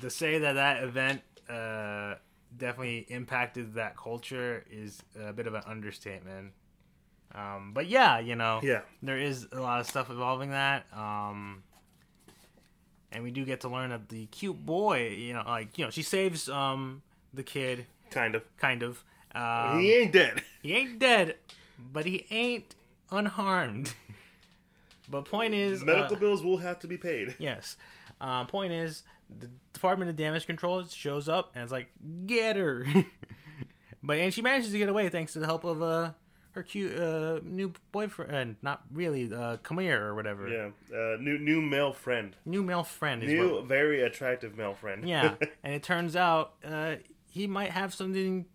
to 0.00 0.10
say 0.10 0.38
that 0.38 0.54
that 0.54 0.82
event 0.82 1.22
uh, 1.48 2.14
definitely 2.56 3.06
impacted 3.08 3.74
that 3.74 3.96
culture 3.96 4.64
is 4.70 5.02
a 5.20 5.32
bit 5.32 5.46
of 5.46 5.54
an 5.54 5.62
understatement. 5.66 6.52
Um, 7.34 7.72
but 7.74 7.86
yeah, 7.86 8.18
you 8.18 8.36
know, 8.36 8.60
yeah, 8.62 8.80
there 9.02 9.18
is 9.18 9.46
a 9.52 9.60
lot 9.60 9.80
of 9.80 9.86
stuff 9.86 10.10
involving 10.10 10.50
that. 10.50 10.86
Um, 10.94 11.62
and 13.12 13.22
we 13.22 13.30
do 13.30 13.44
get 13.44 13.60
to 13.62 13.68
learn 13.68 13.90
that 13.90 14.08
the 14.08 14.26
cute 14.26 14.64
boy, 14.64 15.08
you 15.08 15.34
know, 15.34 15.42
like 15.46 15.78
you 15.78 15.84
know, 15.84 15.90
she 15.90 16.02
saves 16.02 16.48
um 16.48 17.02
the 17.34 17.42
kid, 17.42 17.86
kind 18.10 18.34
of. 18.34 18.42
kind 18.58 18.82
of. 18.82 19.04
Um, 19.34 19.80
he 19.80 19.92
ain't 19.94 20.12
dead. 20.12 20.42
he 20.62 20.74
ain't 20.74 20.98
dead, 20.98 21.36
but 21.78 22.06
he 22.06 22.26
ain't 22.30 22.74
unharmed. 23.10 23.94
but 25.10 25.24
point 25.24 25.54
is, 25.54 25.84
Medical 25.84 26.16
uh, 26.16 26.20
bills 26.20 26.42
will 26.42 26.58
have 26.58 26.78
to 26.80 26.86
be 26.86 26.96
paid. 26.96 27.34
yes. 27.38 27.76
Uh, 28.20 28.44
point 28.44 28.72
is, 28.72 29.02
the 29.38 29.48
Department 29.72 30.10
of 30.10 30.16
Damage 30.16 30.46
Control 30.46 30.84
shows 30.86 31.28
up 31.28 31.52
and 31.54 31.62
it's 31.62 31.72
like, 31.72 31.88
get 32.26 32.56
her. 32.56 32.86
but 34.02 34.18
and 34.18 34.32
she 34.32 34.42
manages 34.42 34.72
to 34.72 34.78
get 34.78 34.88
away 34.88 35.08
thanks 35.08 35.34
to 35.34 35.38
the 35.38 35.46
help 35.46 35.64
of 35.64 35.82
uh 35.82 36.12
her 36.52 36.62
cute 36.62 36.98
uh 36.98 37.38
new 37.44 37.72
boyfriend, 37.92 38.56
not 38.62 38.82
really 38.92 39.32
uh 39.32 39.58
Kamir 39.58 40.00
or 40.00 40.14
whatever. 40.14 40.48
Yeah, 40.48 40.70
uh, 40.96 41.16
new 41.20 41.38
new 41.38 41.60
male 41.60 41.92
friend, 41.92 42.34
New 42.44 42.62
male 42.62 42.82
friend 42.82 43.22
new 43.22 43.56
what, 43.56 43.64
very 43.66 44.02
attractive 44.02 44.56
male 44.56 44.74
friend. 44.74 45.06
yeah, 45.06 45.34
and 45.62 45.74
it 45.74 45.82
turns 45.82 46.16
out 46.16 46.54
uh, 46.64 46.96
he 47.38 47.46
might 47.46 47.70
have 47.70 47.94
something, 47.94 48.46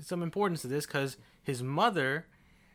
some 0.00 0.22
importance 0.22 0.62
to 0.62 0.68
this 0.68 0.86
because 0.86 1.16
his 1.42 1.62
mother 1.62 2.26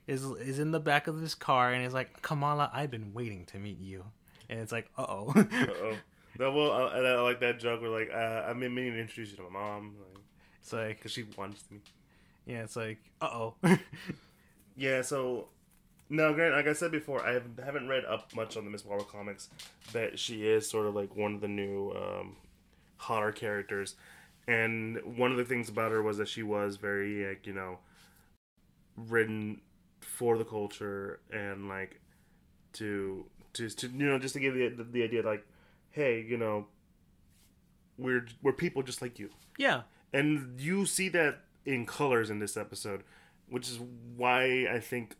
is 0.07 0.23
is 0.23 0.59
in 0.59 0.71
the 0.71 0.79
back 0.79 1.07
of 1.07 1.19
this 1.21 1.35
car 1.35 1.71
and 1.73 1.85
is 1.85 1.93
like, 1.93 2.21
Kamala, 2.21 2.69
I've 2.73 2.89
been 2.91 3.13
waiting 3.13 3.45
to 3.47 3.59
meet 3.59 3.79
you, 3.79 4.05
and 4.49 4.59
it's 4.59 4.71
like, 4.71 4.89
uh 4.97 5.05
oh, 5.07 5.33
Uh-oh. 5.35 5.97
No, 6.39 6.51
well, 6.51 6.71
I, 6.71 6.99
I 6.99 7.19
like 7.21 7.39
that 7.39 7.59
joke 7.59 7.81
where 7.81 7.89
like 7.89 8.11
uh, 8.13 8.43
I've 8.47 8.59
been 8.59 8.73
meaning 8.73 8.93
to 8.93 8.99
introduce 9.01 9.31
you 9.31 9.37
to 9.37 9.43
my 9.43 9.49
mom, 9.59 9.95
it's 10.61 10.71
like, 10.71 10.97
because 10.97 11.11
she 11.11 11.23
wants 11.35 11.63
to 11.63 11.73
me. 11.73 11.79
yeah, 12.45 12.63
it's 12.63 12.75
like, 12.75 12.99
uh 13.21 13.25
oh, 13.25 13.55
Yeah, 14.75 15.01
so 15.01 15.47
no, 16.09 16.33
Grant. 16.33 16.53
Like 16.55 16.67
I 16.67 16.73
said 16.73 16.91
before, 16.91 17.25
I 17.25 17.33
haven't, 17.33 17.59
haven't 17.63 17.87
read 17.87 18.05
up 18.05 18.33
much 18.35 18.55
on 18.55 18.63
the 18.65 18.69
Miss 18.69 18.85
Marvel 18.85 19.05
comics, 19.05 19.49
but 19.91 20.19
she 20.19 20.47
is 20.47 20.69
sort 20.69 20.85
of 20.85 20.95
like 20.95 21.15
one 21.15 21.33
of 21.33 21.41
the 21.41 21.47
new 21.47 21.91
um, 21.91 22.35
hotter 22.97 23.31
characters. 23.31 23.95
And 24.47 24.99
one 25.17 25.31
of 25.31 25.37
the 25.37 25.45
things 25.45 25.67
about 25.67 25.91
her 25.91 26.01
was 26.01 26.17
that 26.17 26.27
she 26.27 26.43
was 26.43 26.77
very 26.77 27.27
like 27.27 27.45
you 27.45 27.53
know 27.53 27.79
written 28.95 29.61
for 29.99 30.37
the 30.37 30.45
culture 30.45 31.19
and 31.31 31.67
like 31.67 31.99
to 32.73 33.25
to, 33.53 33.69
to 33.69 33.87
you 33.87 34.05
know 34.05 34.17
just 34.17 34.33
to 34.33 34.39
give 34.39 34.53
the, 34.53 34.69
the 34.69 34.83
the 34.83 35.03
idea 35.03 35.21
like 35.21 35.45
hey 35.91 36.25
you 36.27 36.37
know 36.37 36.67
we're 37.97 38.25
we're 38.41 38.53
people 38.53 38.81
just 38.83 39.01
like 39.01 39.19
you 39.19 39.29
yeah, 39.57 39.81
and 40.13 40.59
you 40.59 40.85
see 40.85 41.09
that 41.09 41.39
in 41.65 41.85
colors 41.85 42.29
in 42.29 42.39
this 42.39 42.55
episode, 42.55 43.03
which 43.49 43.67
is 43.67 43.79
why 44.15 44.67
I 44.71 44.79
think 44.79 45.15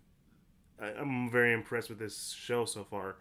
I'm 0.80 1.30
very 1.30 1.54
impressed 1.54 1.90
with 1.90 2.00
this 2.00 2.36
show 2.38 2.66
so 2.66 2.84
far, 2.84 3.16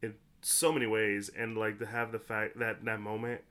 in 0.00 0.14
so 0.40 0.72
many 0.72 0.86
ways. 0.86 1.30
And 1.36 1.58
like 1.58 1.78
to 1.80 1.86
have 1.86 2.12
the 2.12 2.20
fact 2.20 2.58
that 2.60 2.84
that 2.84 3.00
moment 3.00 3.42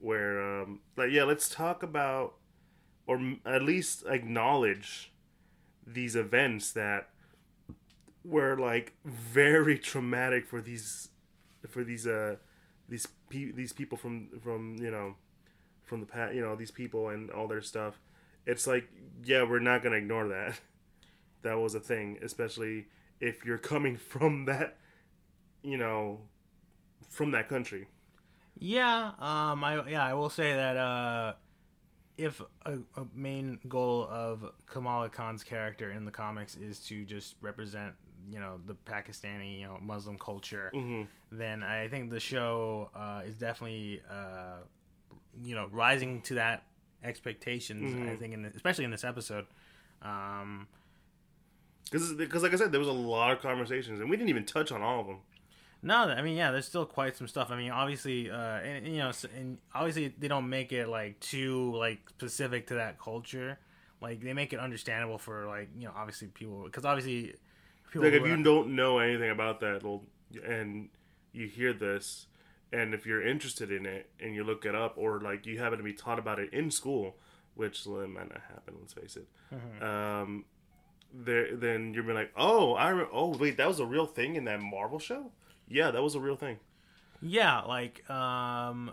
where, 0.00 0.42
um, 0.62 0.80
like, 0.96 1.10
yeah, 1.10 1.24
let's 1.24 1.48
talk 1.48 1.82
about, 1.82 2.34
or 3.06 3.20
at 3.46 3.62
least 3.62 4.04
acknowledge 4.06 5.12
these 5.86 6.16
events 6.16 6.72
that 6.72 7.10
were 8.24 8.56
like 8.56 8.94
very 9.04 9.78
traumatic 9.78 10.46
for 10.46 10.60
these, 10.60 11.08
for 11.68 11.84
these 11.84 12.06
uh, 12.06 12.36
these 12.88 13.06
pe- 13.28 13.52
these 13.52 13.72
people 13.72 13.98
from 13.98 14.28
from 14.42 14.76
you 14.80 14.90
know 14.90 15.14
from 15.84 16.00
the 16.00 16.06
past, 16.06 16.34
you 16.34 16.40
know, 16.42 16.56
these 16.56 16.70
people 16.70 17.10
and 17.10 17.30
all 17.30 17.48
their 17.48 17.62
stuff. 17.62 18.00
It's 18.46 18.66
like, 18.66 18.88
yeah, 19.24 19.44
we're 19.44 19.60
not 19.60 19.82
gonna 19.82 19.96
ignore 19.96 20.28
that. 20.28 20.60
That 21.42 21.58
was 21.60 21.74
a 21.74 21.80
thing, 21.80 22.18
especially 22.22 22.86
if 23.20 23.44
you're 23.44 23.58
coming 23.58 23.96
from 24.12 24.46
that, 24.46 24.78
you 25.62 25.76
know, 25.78 26.20
from 27.10 27.32
that 27.32 27.48
country. 27.48 27.88
Yeah. 28.64 29.12
Um, 29.18 29.62
I 29.62 29.86
yeah, 29.88 30.04
I 30.04 30.14
will 30.14 30.30
say 30.30 30.54
that 30.54 30.76
uh, 30.76 31.34
if 32.16 32.40
a, 32.64 32.72
a 32.96 33.06
main 33.14 33.58
goal 33.68 34.06
of 34.10 34.44
Kamala 34.66 35.08
Khan's 35.10 35.44
character 35.44 35.90
in 35.90 36.04
the 36.04 36.10
comics 36.10 36.56
is 36.56 36.78
to 36.88 37.04
just 37.04 37.36
represent 37.42 37.92
you 38.30 38.40
know 38.40 38.58
the 38.66 38.74
Pakistani 38.74 39.60
you 39.60 39.66
know 39.66 39.78
Muslim 39.82 40.16
culture, 40.18 40.70
hmm 40.72 41.02
then 41.30 41.62
I 41.62 41.88
think 41.88 42.10
the 42.10 42.20
show 42.20 42.90
uh, 42.94 43.22
is 43.26 43.34
definitely 43.34 44.00
uh, 44.10 44.58
you 45.42 45.54
know 45.54 45.68
rising 45.72 46.22
to 46.22 46.34
that 46.34 46.62
expectations. 47.02 47.92
I 47.94 47.98
Mhm. 48.14 48.18
think, 48.18 48.34
in 48.34 48.42
the, 48.42 48.48
especially 48.54 48.84
in 48.84 48.90
this 48.90 49.04
episode. 49.04 49.46
Um, 50.00 50.68
Because, 51.90 52.42
like 52.42 52.52
I 52.52 52.56
said, 52.56 52.72
there 52.72 52.80
was 52.80 52.88
a 52.88 52.92
lot 52.92 53.30
of 53.32 53.40
conversations, 53.40 54.00
and 54.00 54.08
we 54.10 54.16
didn't 54.16 54.30
even 54.30 54.44
touch 54.46 54.72
on 54.72 54.80
all 54.82 55.00
of 55.00 55.06
them. 55.06 55.18
No, 55.84 55.96
I 56.08 56.22
mean, 56.22 56.36
yeah, 56.36 56.50
there's 56.50 56.66
still 56.66 56.86
quite 56.86 57.14
some 57.16 57.28
stuff. 57.28 57.50
I 57.50 57.56
mean, 57.56 57.70
obviously, 57.70 58.30
uh, 58.30 58.36
and, 58.36 58.86
you 58.88 58.98
know, 58.98 59.12
and 59.36 59.58
obviously 59.74 60.08
they 60.18 60.28
don't 60.28 60.48
make 60.48 60.72
it 60.72 60.88
like 60.88 61.20
too 61.20 61.74
like 61.76 62.08
specific 62.08 62.66
to 62.68 62.74
that 62.76 62.98
culture. 62.98 63.58
Like 64.00 64.20
they 64.22 64.32
make 64.32 64.52
it 64.52 64.58
understandable 64.58 65.18
for 65.18 65.46
like 65.46 65.68
you 65.78 65.84
know, 65.86 65.92
obviously 65.94 66.28
people 66.28 66.62
because 66.64 66.84
obviously 66.84 67.34
people. 67.92 68.08
Like, 68.08 68.14
if 68.20 68.26
you 68.26 68.34
are- 68.34 68.42
don't 68.42 68.74
know 68.74 68.98
anything 68.98 69.30
about 69.30 69.60
that, 69.60 69.82
and 70.44 70.88
you 71.32 71.46
hear 71.46 71.72
this, 71.72 72.26
and 72.72 72.94
if 72.94 73.04
you're 73.06 73.24
interested 73.26 73.70
in 73.70 73.84
it, 73.86 74.10
and 74.20 74.34
you 74.34 74.42
look 74.42 74.64
it 74.64 74.74
up, 74.74 74.94
or 74.96 75.20
like 75.20 75.44
you 75.46 75.58
happen 75.58 75.78
to 75.78 75.84
be 75.84 75.92
taught 75.92 76.18
about 76.18 76.38
it 76.38 76.52
in 76.52 76.70
school, 76.70 77.16
which 77.54 77.86
might 77.86 78.28
not 78.30 78.40
happen. 78.48 78.74
Let's 78.80 78.94
face 78.94 79.16
it. 79.16 79.28
Mhm. 79.54 79.82
Um, 79.82 80.44
there, 81.12 81.54
then 81.54 81.94
you're 81.94 82.02
be 82.02 82.12
like, 82.12 82.32
oh, 82.36 82.72
I 82.74 82.88
re- 82.90 83.06
oh 83.12 83.36
wait, 83.36 83.56
that 83.58 83.68
was 83.68 83.80
a 83.80 83.86
real 83.86 84.06
thing 84.06 84.34
in 84.36 84.44
that 84.46 84.60
Marvel 84.60 84.98
show. 84.98 85.30
Yeah, 85.68 85.90
that 85.90 86.02
was 86.02 86.14
a 86.14 86.20
real 86.20 86.36
thing. 86.36 86.58
yeah, 87.22 87.62
like 87.62 88.08
um, 88.10 88.92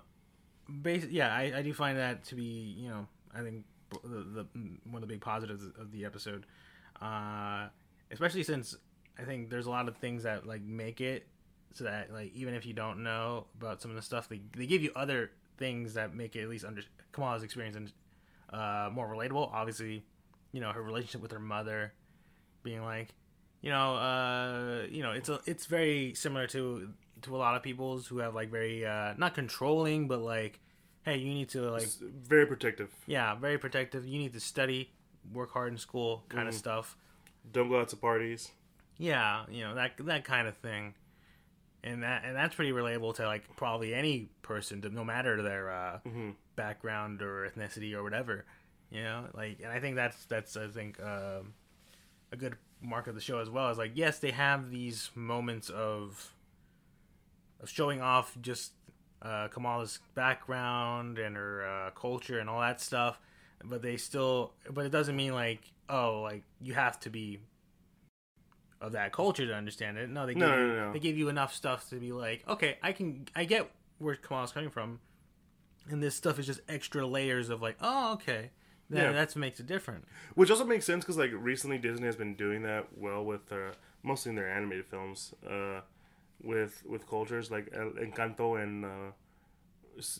bas- 0.69 1.07
yeah, 1.09 1.33
I, 1.33 1.53
I 1.57 1.61
do 1.61 1.73
find 1.73 1.97
that 1.97 2.23
to 2.25 2.35
be 2.35 2.75
you 2.77 2.89
know 2.89 3.07
I 3.35 3.41
think 3.41 3.65
the, 4.03 4.43
the 4.43 4.45
one 4.89 5.01
of 5.03 5.07
the 5.07 5.13
big 5.13 5.21
positives 5.21 5.63
of 5.79 5.91
the 5.91 6.05
episode, 6.05 6.45
uh, 7.01 7.67
especially 8.11 8.43
since 8.43 8.75
I 9.19 9.23
think 9.23 9.49
there's 9.49 9.65
a 9.65 9.69
lot 9.69 9.87
of 9.87 9.97
things 9.97 10.23
that 10.23 10.45
like 10.45 10.61
make 10.61 11.01
it 11.01 11.27
so 11.73 11.83
that 11.85 12.11
like 12.11 12.33
even 12.33 12.53
if 12.53 12.65
you 12.65 12.73
don't 12.73 13.03
know 13.03 13.47
about 13.59 13.81
some 13.81 13.91
of 13.91 13.95
the 13.95 14.01
stuff, 14.01 14.29
they 14.29 14.41
they 14.55 14.65
give 14.65 14.81
you 14.81 14.91
other 14.95 15.31
things 15.57 15.93
that 15.95 16.15
make 16.15 16.35
it 16.35 16.41
at 16.43 16.49
least 16.49 16.65
under 16.65 16.81
Kamala's 17.11 17.43
experience 17.43 17.75
and 17.75 17.91
uh, 18.51 18.89
more 18.91 19.07
relatable. 19.07 19.49
Obviously, 19.53 20.03
you 20.53 20.61
know 20.61 20.71
her 20.71 20.81
relationship 20.81 21.21
with 21.21 21.31
her 21.31 21.39
mother, 21.39 21.93
being 22.63 22.81
like, 22.83 23.09
you 23.61 23.69
know, 23.69 23.95
uh, 23.95 24.85
you 24.89 25.03
know, 25.03 25.11
it's 25.11 25.29
a 25.29 25.39
it's 25.45 25.65
very 25.65 26.13
similar 26.15 26.47
to 26.47 26.89
to 27.23 27.35
a 27.35 27.37
lot 27.37 27.55
of 27.55 27.61
people's 27.63 28.07
who 28.07 28.17
have 28.19 28.33
like 28.35 28.49
very 28.49 28.85
uh, 28.85 29.13
not 29.17 29.35
controlling, 29.35 30.07
but 30.07 30.19
like, 30.19 30.59
hey, 31.03 31.17
you 31.17 31.33
need 31.33 31.49
to 31.49 31.69
like 31.71 31.83
It's 31.83 31.97
very 32.01 32.45
protective. 32.45 32.89
yeah, 33.05 33.35
very 33.35 33.57
protective. 33.57 34.05
You 34.07 34.17
need 34.19 34.33
to 34.33 34.39
study, 34.39 34.91
work 35.31 35.51
hard 35.51 35.71
in 35.71 35.77
school, 35.77 36.23
kind 36.29 36.47
of 36.47 36.55
Mhm. 36.55 36.57
stuff. 36.57 36.97
Don't 37.51 37.69
go 37.69 37.79
out 37.79 37.89
to 37.89 37.95
parties. 37.95 38.51
Yeah, 38.97 39.45
you 39.49 39.63
know 39.63 39.75
that 39.75 39.97
that 40.05 40.23
kind 40.25 40.47
of 40.47 40.57
thing, 40.57 40.93
and 41.83 42.03
that 42.03 42.23
and 42.23 42.35
that's 42.35 42.55
pretty 42.55 42.71
relatable 42.71 43.15
to 43.15 43.25
like 43.25 43.55
probably 43.55 43.93
any 43.93 44.29
person, 44.41 44.81
no 44.91 45.03
matter 45.03 45.41
their 45.41 45.71
uh, 45.71 45.99
hmm 45.99 46.31
background 46.55 47.21
or 47.21 47.49
ethnicity 47.49 47.93
or 47.93 48.03
whatever. 48.03 48.45
You 48.91 49.03
know, 49.03 49.25
like, 49.33 49.59
and 49.63 49.71
I 49.71 49.79
think 49.79 49.95
that's 49.95 50.25
that's 50.25 50.55
I 50.57 50.67
think 50.67 51.01
um, 51.01 51.53
a 52.31 52.35
good 52.37 52.57
mark 52.81 53.07
of 53.07 53.15
the 53.15 53.21
show 53.21 53.39
as 53.39 53.49
well. 53.49 53.69
Is 53.69 53.77
like, 53.77 53.91
yes, 53.95 54.19
they 54.19 54.31
have 54.31 54.69
these 54.71 55.09
moments 55.15 55.69
of 55.69 56.33
of 57.59 57.69
showing 57.69 58.01
off 58.01 58.35
just 58.41 58.73
uh, 59.21 59.47
Kamala's 59.49 59.99
background 60.15 61.19
and 61.19 61.35
her 61.35 61.65
uh, 61.65 61.91
culture 61.91 62.39
and 62.39 62.49
all 62.49 62.59
that 62.61 62.81
stuff, 62.81 63.19
but 63.63 63.81
they 63.83 63.97
still, 63.97 64.53
but 64.71 64.85
it 64.85 64.89
doesn't 64.91 65.15
mean 65.15 65.33
like, 65.33 65.61
oh, 65.89 66.21
like 66.21 66.43
you 66.59 66.73
have 66.73 66.99
to 67.01 67.09
be 67.11 67.39
of 68.81 68.93
that 68.93 69.11
culture 69.13 69.45
to 69.45 69.53
understand 69.53 69.97
it. 69.99 70.09
No, 70.09 70.25
they 70.25 70.33
give 70.33 70.41
No, 70.41 70.49
no, 70.67 70.75
no. 70.87 70.93
they 70.93 70.97
give 70.99 71.17
you 71.19 71.29
enough 71.29 71.53
stuff 71.53 71.87
to 71.89 71.97
be 71.97 72.11
like, 72.11 72.43
okay, 72.47 72.77
I 72.81 72.93
can, 72.93 73.27
I 73.35 73.45
get 73.45 73.69
where 73.99 74.15
Kamala's 74.15 74.51
coming 74.51 74.71
from, 74.71 74.99
and 75.87 76.01
this 76.01 76.15
stuff 76.15 76.39
is 76.39 76.47
just 76.47 76.61
extra 76.67 77.05
layers 77.05 77.49
of 77.49 77.61
like, 77.61 77.77
oh, 77.79 78.13
okay, 78.13 78.49
that 78.91 79.01
Yeah. 79.01 79.11
that's 79.11 79.35
makes 79.35 79.59
it 79.59 79.67
different. 79.67 80.05
Which 80.35 80.49
also 80.51 80.63
makes 80.65 80.85
sense 80.85 81.03
because 81.03 81.17
like 81.17 81.31
recently 81.33 81.77
Disney 81.77 82.05
has 82.05 82.15
been 82.15 82.35
doing 82.35 82.61
that 82.63 82.87
well 82.97 83.25
with 83.25 83.51
uh, 83.51 83.71
mostly 84.03 84.29
in 84.29 84.35
their 84.35 84.49
animated 84.49 84.85
films, 84.85 85.33
uh, 85.49 85.81
with 86.43 86.83
with 86.85 87.07
cultures 87.09 87.49
like 87.51 87.69
El 87.73 87.91
Encanto 87.91 88.61
and 88.61 88.85
uh, 88.85 89.11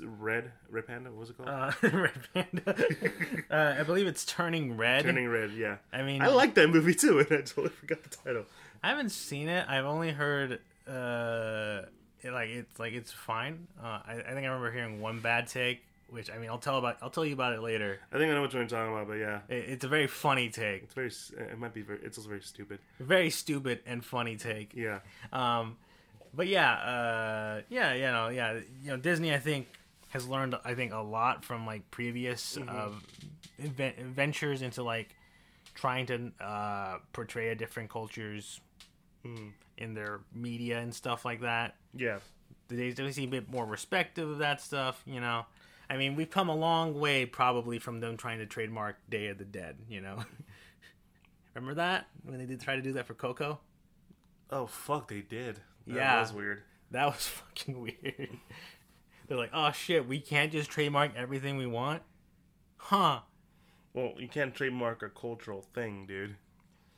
Red 0.01 0.51
Red 0.69 0.87
Panda. 0.87 1.09
What 1.11 1.19
was 1.19 1.29
it 1.31 1.37
called? 1.37 1.49
Uh, 1.49 1.71
Red 1.83 2.19
Panda, 2.33 2.85
uh, 3.51 3.79
I 3.79 3.83
believe 3.83 4.07
it's 4.07 4.25
turning 4.25 4.77
red. 4.77 5.03
Turning 5.03 5.27
Red. 5.27 5.51
Yeah, 5.51 5.77
I 5.93 6.03
mean, 6.03 6.21
I 6.21 6.27
like 6.27 6.53
that 6.55 6.69
movie 6.69 6.93
too, 6.93 7.19
and 7.29 7.31
I 7.31 7.41
totally 7.41 7.69
forgot 7.69 8.03
the 8.03 8.09
title. 8.09 8.45
I 8.83 8.89
haven't 8.89 9.09
seen 9.11 9.47
it. 9.47 9.65
I've 9.67 9.85
only 9.85 10.11
heard 10.11 10.59
uh, 10.87 11.83
it, 12.21 12.31
like 12.31 12.49
it's 12.49 12.79
like 12.79 12.93
it's 12.93 13.11
fine. 13.11 13.67
Uh, 13.81 13.99
I, 14.05 14.13
I 14.27 14.33
think 14.33 14.45
I 14.45 14.47
remember 14.47 14.71
hearing 14.71 15.01
one 15.01 15.19
bad 15.21 15.47
take, 15.47 15.83
which 16.11 16.29
I 16.29 16.37
mean, 16.37 16.49
I'll 16.49 16.57
tell 16.59 16.77
about. 16.77 16.97
I'll 17.01 17.09
tell 17.09 17.25
you 17.25 17.33
about 17.33 17.53
it 17.53 17.61
later. 17.61 17.99
I 18.11 18.17
think 18.17 18.29
I 18.29 18.35
know 18.35 18.41
what 18.41 18.53
you're 18.53 18.65
talking 18.67 18.93
about, 18.93 19.07
but 19.07 19.13
yeah, 19.15 19.39
It, 19.47 19.69
it's 19.69 19.85
a 19.85 19.87
very 19.87 20.07
funny 20.07 20.49
take, 20.49 20.83
it's 20.83 20.93
very. 20.93 21.11
It 21.51 21.57
might 21.57 21.73
be 21.73 21.81
very. 21.81 21.99
It's 22.03 22.17
also 22.17 22.29
very 22.29 22.41
stupid. 22.41 22.79
very 22.99 23.29
stupid 23.29 23.79
and 23.85 24.03
funny 24.03 24.35
take. 24.35 24.73
Yeah. 24.75 24.99
Um, 25.33 25.77
but 26.33 26.47
yeah, 26.47 26.71
uh, 26.73 27.61
yeah, 27.69 27.93
you 27.93 28.01
know, 28.03 28.27
yeah, 28.29 28.53
you 28.83 28.91
know, 28.91 28.97
Disney, 28.97 29.33
I 29.33 29.39
think, 29.39 29.67
has 30.09 30.27
learned, 30.27 30.55
I 30.63 30.75
think, 30.75 30.93
a 30.93 30.99
lot 30.99 31.43
from 31.45 31.65
like 31.65 31.89
previous 31.91 32.57
Mhm. 32.57 32.69
uh, 32.69 32.89
invent- 33.57 33.97
ventures 33.99 34.61
into 34.61 34.83
like 34.83 35.15
trying 35.75 36.05
to 36.07 36.31
uh, 36.41 36.97
portray 37.13 37.49
a 37.49 37.55
different 37.55 37.89
cultures 37.89 38.59
Mm. 39.25 39.51
in 39.77 39.93
their 39.93 40.19
media 40.33 40.79
and 40.79 40.93
stuff 40.95 41.23
like 41.25 41.41
that. 41.41 41.75
Yeah. 41.93 42.19
They 42.69 42.89
they 42.91 43.11
seem 43.11 43.29
a 43.29 43.31
bit 43.39 43.49
more 43.51 43.65
respective 43.67 44.27
of 44.29 44.39
that 44.39 44.59
stuff, 44.61 45.03
you 45.05 45.19
know. 45.21 45.45
I 45.91 45.97
mean, 45.97 46.15
we've 46.15 46.29
come 46.29 46.47
a 46.47 46.55
long 46.55 46.97
way 46.99 47.25
probably 47.25 47.77
from 47.77 47.99
them 47.99 48.15
trying 48.15 48.39
to 48.39 48.45
trademark 48.45 48.95
Day 49.09 49.27
of 49.27 49.37
the 49.37 49.43
Dead, 49.43 49.75
you 49.89 49.99
know. 49.99 50.23
Remember 51.53 51.73
that 51.75 52.07
when 52.23 52.39
they 52.39 52.45
did 52.45 52.61
try 52.61 52.77
to 52.77 52.81
do 52.81 52.93
that 52.93 53.05
for 53.07 53.13
Coco? 53.13 53.59
Oh 54.49 54.67
fuck, 54.67 55.09
they 55.09 55.19
did. 55.19 55.57
That 55.87 55.95
Yeah. 55.95 56.19
was 56.21 56.31
weird. 56.31 56.61
That 56.91 57.07
was 57.07 57.27
fucking 57.27 57.81
weird. 57.81 58.29
They're 59.27 59.37
like, 59.37 59.49
oh 59.53 59.71
shit, 59.73 60.07
we 60.07 60.21
can't 60.21 60.49
just 60.51 60.69
trademark 60.69 61.11
everything 61.17 61.57
we 61.57 61.67
want? 61.67 62.03
Huh. 62.77 63.19
Well, 63.93 64.13
you 64.17 64.29
can't 64.29 64.55
trademark 64.55 65.03
a 65.03 65.09
cultural 65.09 65.61
thing, 65.61 66.05
dude. 66.07 66.37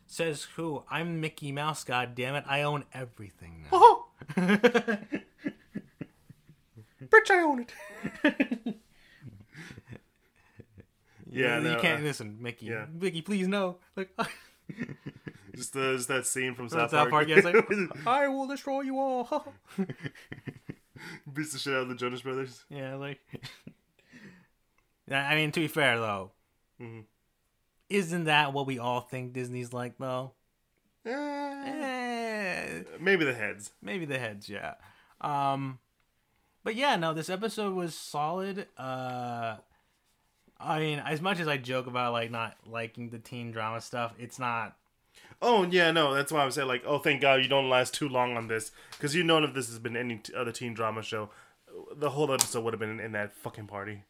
Says 0.05 0.43
who? 0.55 0.83
I'm 0.91 1.19
Mickey 1.19 1.51
Mouse, 1.51 1.83
god 1.83 2.13
damn 2.13 2.35
it. 2.35 2.43
I 2.47 2.61
own 2.61 2.85
everything 2.93 3.63
now. 3.63 3.69
Oh, 3.71 4.05
bitch, 4.37 5.09
I 7.31 7.39
own 7.41 7.65
it. 7.65 7.73
Yeah, 11.33 11.57
you 11.57 11.63
no, 11.63 11.79
can't 11.79 12.01
uh, 12.01 12.03
listen, 12.05 12.37
Mickey. 12.41 12.67
yeah. 12.67 12.85
Mickey, 12.93 13.21
please 13.21 13.47
no. 13.47 13.77
Like 13.95 14.11
Just, 15.55 15.75
uh, 15.75 15.93
just 15.95 16.07
that 16.07 16.25
scene 16.25 16.55
from 16.55 16.67
South, 16.69 16.89
South, 16.91 17.09
Park, 17.11 17.27
yeah, 17.27 17.35
it's 17.37 17.45
like, 17.45 18.07
I 18.07 18.27
will 18.27 18.47
destroy 18.47 18.81
you 18.81 18.97
all. 18.99 19.53
beats 21.31 21.53
the 21.53 21.59
shit 21.59 21.73
out 21.73 21.83
of 21.83 21.89
the 21.89 21.95
Jonas 21.95 22.21
Brothers. 22.21 22.63
yeah, 22.69 22.95
like 22.95 23.19
I 25.11 25.35
mean 25.35 25.51
to 25.51 25.59
be 25.59 25.67
fair 25.67 25.99
though, 25.99 26.31
Mhm. 26.81 27.03
isn't 27.89 28.23
that 28.23 28.53
what 28.53 28.65
we 28.65 28.79
all 28.79 29.01
think 29.01 29.33
Disney's 29.33 29.73
like 29.73 29.97
though? 29.99 30.31
Eh, 31.05 31.11
Eh, 31.11 32.83
maybe 32.99 33.25
the 33.25 33.33
heads. 33.33 33.71
maybe 33.81 34.05
the 34.05 34.17
heads 34.17 34.47
yeah 34.49 34.75
um 35.21 35.79
but 36.63 36.75
yeah 36.75 36.95
no 36.95 37.13
this 37.13 37.29
episode 37.29 37.73
was 37.73 37.93
solid 37.93 38.67
uh 38.77 39.57
i 40.63 40.79
mean 40.79 40.99
as 40.99 41.21
much 41.21 41.39
as 41.39 41.47
i 41.47 41.57
joke 41.57 41.87
about 41.87 42.13
like 42.13 42.31
not 42.31 42.55
liking 42.69 43.09
the 43.09 43.19
teen 43.19 43.51
drama 43.51 43.81
stuff 43.81 44.13
it's 44.19 44.39
not 44.39 44.75
Oh 45.41 45.63
yeah, 45.63 45.91
no, 45.91 46.13
that's 46.13 46.31
why 46.31 46.41
I 46.41 46.45
was 46.45 46.55
saying 46.55 46.69
like, 46.69 46.83
oh, 46.85 46.99
thank 46.99 47.21
God 47.21 47.41
you 47.43 47.49
don't 47.49 47.69
last 47.69 47.93
too 47.93 48.07
long 48.07 48.37
on 48.37 48.47
this, 48.47 48.71
because 48.91 49.13
you 49.13 49.23
know 49.23 49.43
if 49.43 49.53
this 49.53 49.67
has 49.67 49.77
been 49.77 49.97
any 49.97 50.15
t- 50.17 50.33
other 50.33 50.53
teen 50.53 50.73
drama 50.73 51.03
show, 51.03 51.29
the 51.93 52.11
whole 52.11 52.31
episode 52.33 52.63
would 52.63 52.73
have 52.73 52.79
been 52.79 52.91
in, 52.91 52.99
in 53.01 53.11
that 53.11 53.35
fucking 53.35 53.67
party. 53.67 54.03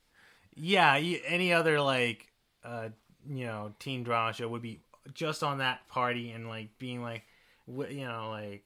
yeah 0.55 0.95
you, 0.95 1.19
any 1.25 1.51
other 1.51 1.81
like 1.81 2.27
uh 2.63 2.89
you 3.27 3.45
know 3.45 3.73
teen 3.79 4.03
drama 4.03 4.31
show 4.33 4.47
would 4.47 4.61
be 4.61 4.79
just 5.13 5.43
on 5.43 5.57
that 5.57 5.87
party 5.89 6.29
and 6.31 6.47
like 6.47 6.77
being 6.77 7.01
like 7.01 7.23
wh- 7.65 7.89
you 7.91 8.05
know 8.05 8.29
like 8.29 8.63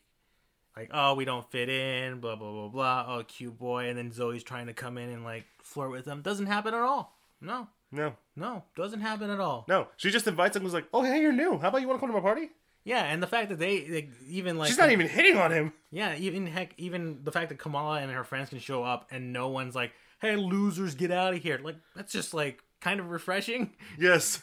like 0.76 0.90
oh 0.94 1.14
we 1.16 1.24
don't 1.26 1.50
fit 1.50 1.70
in 1.70 2.20
blah 2.20 2.36
blah 2.36 2.52
blah 2.52 2.68
blah 2.68 3.06
oh 3.16 3.24
cute 3.24 3.58
boy 3.58 3.88
and 3.88 3.98
then 3.98 4.12
zoe's 4.12 4.44
trying 4.44 4.68
to 4.68 4.74
come 4.74 4.98
in 4.98 5.10
and 5.10 5.24
like 5.24 5.46
flirt 5.64 5.90
with 5.92 6.06
them 6.06 6.22
doesn't 6.22 6.48
happen 6.48 6.74
at 6.74 6.82
all. 6.82 7.18
No 7.40 7.68
No, 7.92 8.16
no 8.36 8.64
doesn't 8.76 9.00
happen 9.02 9.30
at 9.30 9.40
all 9.40 9.66
no, 9.70 9.88
she 9.98 10.12
just 10.12 10.28
invites 10.28 10.56
him. 10.56 10.62
and 10.62 10.66
Was 10.66 10.74
like, 10.74 10.88
oh 10.94 11.04
hey, 11.04 11.22
you're 11.22 11.32
new. 11.32 11.58
How 11.58 11.70
about 11.70 11.82
you 11.82 11.88
want 11.88 12.00
to 12.00 12.06
come 12.06 12.10
to 12.14 12.20
my 12.20 12.22
party? 12.22 12.50
Yeah, 12.84 13.04
and 13.04 13.22
the 13.22 13.28
fact 13.28 13.50
that 13.50 13.60
they, 13.60 13.82
they 13.82 14.10
even 14.28 14.58
like 14.58 14.70
She's 14.70 14.78
not 14.78 14.92
even 14.92 15.08
hitting 15.10 15.38
on 15.38 15.52
him. 15.52 15.74
yeah, 15.92 16.16
even 16.16 16.48
heck, 16.48 16.74
even 16.78 17.20
the 17.24 17.32
fact 17.34 17.50
that 17.50 17.60
Kamala 17.60 18.00
and 18.00 18.10
her 18.12 18.24
friends 18.24 18.50
can 18.50 18.60
show 18.60 18.84
up 18.84 19.08
and 19.12 19.34
no 19.34 19.50
one's 19.50 19.76
like, 19.76 19.92
"Hey, 20.22 20.36
losers, 20.38 20.96
get 20.96 21.12
out 21.12 21.34
of 21.34 21.42
here!" 21.42 21.60
Like 21.62 21.76
that's 21.96 22.14
just 22.14 22.34
like 22.34 22.64
kind 22.80 23.00
of 23.02 23.10
refreshing, 23.10 23.72
Yes, 24.00 24.42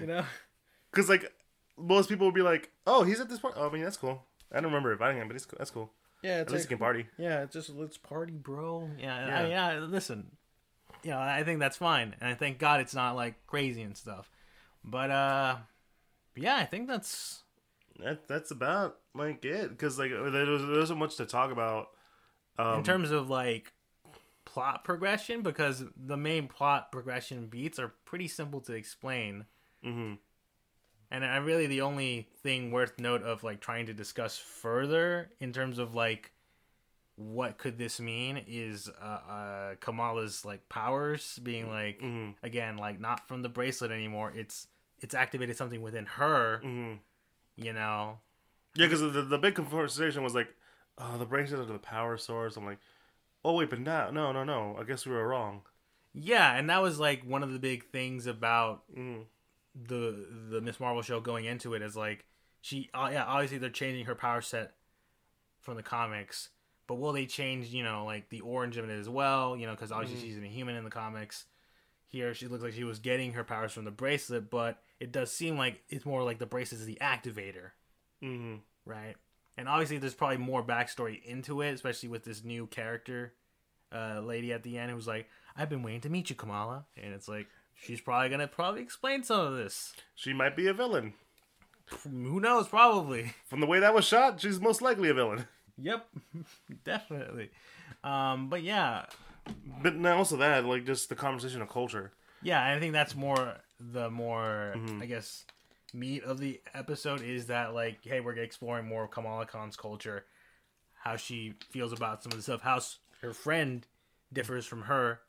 you 0.00 0.06
know? 0.06 0.24
because 0.90 1.08
like 1.08 1.32
most 1.76 2.08
people 2.08 2.26
would 2.26 2.34
be 2.34 2.42
like, 2.42 2.70
"Oh, 2.86 3.04
he's 3.04 3.20
at 3.20 3.28
this 3.28 3.38
point." 3.38 3.54
Oh, 3.56 3.68
I 3.68 3.72
mean, 3.72 3.82
that's 3.82 3.96
cool. 3.96 4.22
I 4.50 4.56
don't 4.56 4.64
remember 4.64 4.92
inviting 4.92 5.20
him, 5.20 5.28
but 5.28 5.36
it's 5.36 5.46
cool. 5.46 5.58
that's 5.58 5.70
cool. 5.70 5.92
Yeah, 6.22 6.38
At 6.38 6.50
least 6.50 6.64
he 6.64 6.68
can 6.68 6.78
party. 6.78 7.06
Yeah, 7.16 7.42
it's 7.42 7.52
just 7.52 7.70
let's 7.70 7.96
party, 7.96 8.32
bro. 8.32 8.90
Yeah, 8.98 9.26
Yeah. 9.26 9.38
I 9.38 9.46
yeah. 9.74 9.78
Listen, 9.84 10.32
you 11.02 11.10
know, 11.10 11.18
I 11.18 11.44
think 11.44 11.60
that's 11.60 11.76
fine, 11.76 12.14
and 12.20 12.28
I 12.30 12.34
thank 12.34 12.58
God 12.58 12.80
it's 12.80 12.94
not 12.94 13.16
like 13.16 13.46
crazy 13.46 13.82
and 13.82 13.96
stuff. 13.96 14.30
But 14.84 15.10
uh, 15.10 15.56
yeah, 16.36 16.56
I 16.56 16.64
think 16.64 16.88
that's 16.88 17.42
That 18.00 18.28
that's 18.28 18.50
about 18.50 18.98
like 19.14 19.44
it 19.44 19.70
because 19.70 19.98
like 19.98 20.10
there 20.10 20.46
was, 20.46 20.62
there 20.62 20.78
wasn't 20.78 20.98
much 21.00 21.16
to 21.16 21.26
talk 21.26 21.50
about. 21.50 21.88
Um, 22.58 22.78
in 22.78 22.84
terms 22.84 23.10
of 23.10 23.30
like 23.30 23.72
plot 24.44 24.82
progression 24.84 25.42
because 25.42 25.84
the 25.96 26.16
main 26.16 26.48
plot 26.48 26.90
progression 26.90 27.46
beats 27.46 27.78
are 27.78 27.94
pretty 28.04 28.26
simple 28.28 28.60
to 28.62 28.72
explain. 28.72 29.44
mhm. 29.84 30.18
And 31.10 31.24
I 31.24 31.36
really 31.38 31.66
the 31.66 31.80
only 31.82 32.28
thing 32.42 32.70
worth 32.70 32.98
note 32.98 33.22
of 33.22 33.42
like 33.42 33.60
trying 33.60 33.86
to 33.86 33.94
discuss 33.94 34.36
further 34.36 35.30
in 35.40 35.52
terms 35.52 35.78
of 35.78 35.94
like 35.94 36.32
what 37.18 37.58
could 37.58 37.78
this 37.78 37.98
mean 37.98 38.40
is 38.46 38.88
uh, 39.02 39.04
uh 39.04 39.74
Kamala's 39.80 40.44
like 40.44 40.68
powers 40.68 41.40
being 41.42 41.68
like 41.68 42.00
Mhm. 42.00 42.36
again 42.44 42.76
like 42.76 43.00
not 43.00 43.26
from 43.26 43.42
the 43.42 43.48
bracelet 43.48 43.90
anymore. 43.90 44.32
It's 44.36 44.68
it's 45.00 45.14
activated 45.14 45.56
something 45.56 45.82
within 45.82 46.06
her, 46.06 46.60
Mhm. 46.62 47.00
you 47.56 47.72
know. 47.72 48.20
Yeah, 48.74 48.86
because 48.86 49.00
the 49.00 49.22
the 49.22 49.38
big 49.38 49.56
conversation 49.56 50.22
was 50.22 50.34
like, 50.34 50.54
"Oh, 50.96 51.18
the 51.18 51.26
bracelet 51.26 51.68
are 51.68 51.72
the 51.72 51.78
power 51.80 52.16
source." 52.16 52.56
I'm 52.56 52.64
like, 52.64 52.78
"Oh 53.44 53.54
wait, 53.54 53.70
but 53.70 53.80
no, 53.80 54.10
no, 54.10 54.30
no, 54.30 54.44
no. 54.44 54.76
I 54.78 54.84
guess 54.84 55.04
we 55.04 55.12
were 55.12 55.26
wrong." 55.26 55.62
Yeah, 56.14 56.54
and 56.54 56.70
that 56.70 56.80
was 56.82 57.00
like 57.00 57.22
one 57.24 57.42
of 57.42 57.52
the 57.52 57.58
big 57.58 57.90
things 57.90 58.26
about 58.28 58.84
Mhm. 58.94 59.26
the 59.74 60.26
the 60.50 60.60
Miss 60.60 60.78
Marvel 60.78 61.02
show 61.02 61.20
going 61.20 61.46
into 61.46 61.74
it 61.74 61.82
is 61.82 61.96
like 61.96 62.26
she 62.60 62.90
uh, 62.94 63.08
yeah 63.12 63.24
obviously 63.24 63.58
they're 63.58 63.70
changing 63.70 64.06
her 64.06 64.14
power 64.14 64.40
set 64.40 64.76
from 65.60 65.76
the 65.76 65.82
comics, 65.82 66.50
but 66.88 66.96
will 66.96 67.12
they 67.12 67.26
change 67.26 67.68
you 67.68 67.84
know 67.84 68.04
like 68.04 68.28
the 68.30 68.40
orange 68.40 68.76
of 68.76 68.88
it 68.88 68.92
as 68.98 69.08
well? 69.08 69.56
You 69.56 69.66
know 69.66 69.72
because 69.74 69.92
obviously 69.92 70.28
she's 70.28 70.36
a 70.38 70.46
human 70.46 70.74
in 70.74 70.82
the 70.82 70.90
comics. 70.90 71.44
Here 72.08 72.34
she 72.34 72.48
looks 72.48 72.64
like 72.64 72.72
she 72.72 72.84
was 72.84 72.98
getting 72.98 73.34
her 73.34 73.44
powers 73.44 73.72
from 73.72 73.84
the 73.84 73.90
bracelet, 73.92 74.50
but 74.50 74.82
it 74.98 75.12
does 75.12 75.30
seem 75.30 75.56
like 75.56 75.82
it's 75.88 76.04
more 76.06 76.24
like 76.24 76.38
the 76.38 76.46
bracelet 76.46 76.80
is 76.80 76.86
the 76.86 76.98
activator, 77.00 77.70
Mhm. 78.22 78.60
right? 78.86 79.14
And 79.58 79.68
obviously 79.68 79.98
there's 79.98 80.14
probably 80.14 80.38
more 80.38 80.64
backstory 80.64 81.22
into 81.22 81.60
it, 81.60 81.72
especially 81.72 82.08
with 82.08 82.24
this 82.24 82.42
new 82.42 82.66
character 82.66 83.34
uh, 83.92 84.20
lady 84.20 84.52
at 84.52 84.62
the 84.62 84.78
end 84.78 84.90
who's 84.92 85.06
like, 85.06 85.28
"I've 85.56 85.68
been 85.70 85.82
waiting 85.82 86.00
to 86.02 86.10
meet 86.10 86.28
you, 86.30 86.36
Kamala," 86.36 86.86
and 86.96 87.12
it's 87.14 87.28
like 87.28 87.46
she's 87.74 88.00
probably 88.00 88.28
gonna 88.30 88.48
probably 88.48 88.82
explain 88.82 89.22
some 89.22 89.40
of 89.40 89.56
this. 89.56 89.94
She 90.14 90.32
might 90.32 90.54
be 90.56 90.66
a 90.66 90.72
villain. 90.74 91.14
Who 92.04 92.38
knows? 92.40 92.68
Probably. 92.68 93.34
From 93.46 93.60
the 93.60 93.66
way 93.66 93.80
that 93.80 93.94
was 93.94 94.04
shot, 94.04 94.40
she's 94.40 94.60
most 94.60 94.82
likely 94.82 95.08
a 95.08 95.14
villain. 95.14 95.46
Yep, 95.80 96.06
definitely. 96.84 97.50
Um, 98.04 98.48
but 98.48 98.62
yeah, 98.62 99.06
But 99.82 99.96
not 99.96 100.16
also 100.16 100.36
that, 100.38 100.64
like 100.64 100.84
just 100.84 101.08
the 101.08 101.14
conversation 101.14 101.62
of 101.62 101.68
culture. 101.68 102.12
yeah, 102.42 102.64
I 102.64 102.78
think 102.80 102.92
that's 102.92 103.14
more 103.14 103.54
the 103.80 104.10
more 104.10 104.74
I 105.00 105.06
guess 105.06 105.44
meat 105.94 106.24
of 106.24 106.38
the 106.38 106.60
episode 106.74 107.22
is 107.22 107.46
that 107.46 107.74
like, 107.74 107.98
hey, 108.02 108.20
we're 108.20 108.36
exploring 108.36 108.86
more 108.86 109.04
of 109.04 109.10
Kamala 109.10 109.46
Khan's 109.46 109.76
culture, 109.76 110.24
how 111.02 111.16
she 111.16 111.54
feels 111.70 111.92
about 111.92 112.22
some 112.22 112.32
of 112.32 112.38
the 112.38 112.42
stuff, 112.42 112.60
how 112.60 112.80
her 113.22 113.32
friend 113.32 113.86
differs 114.32 114.66
from 114.66 114.82
her 114.82 115.20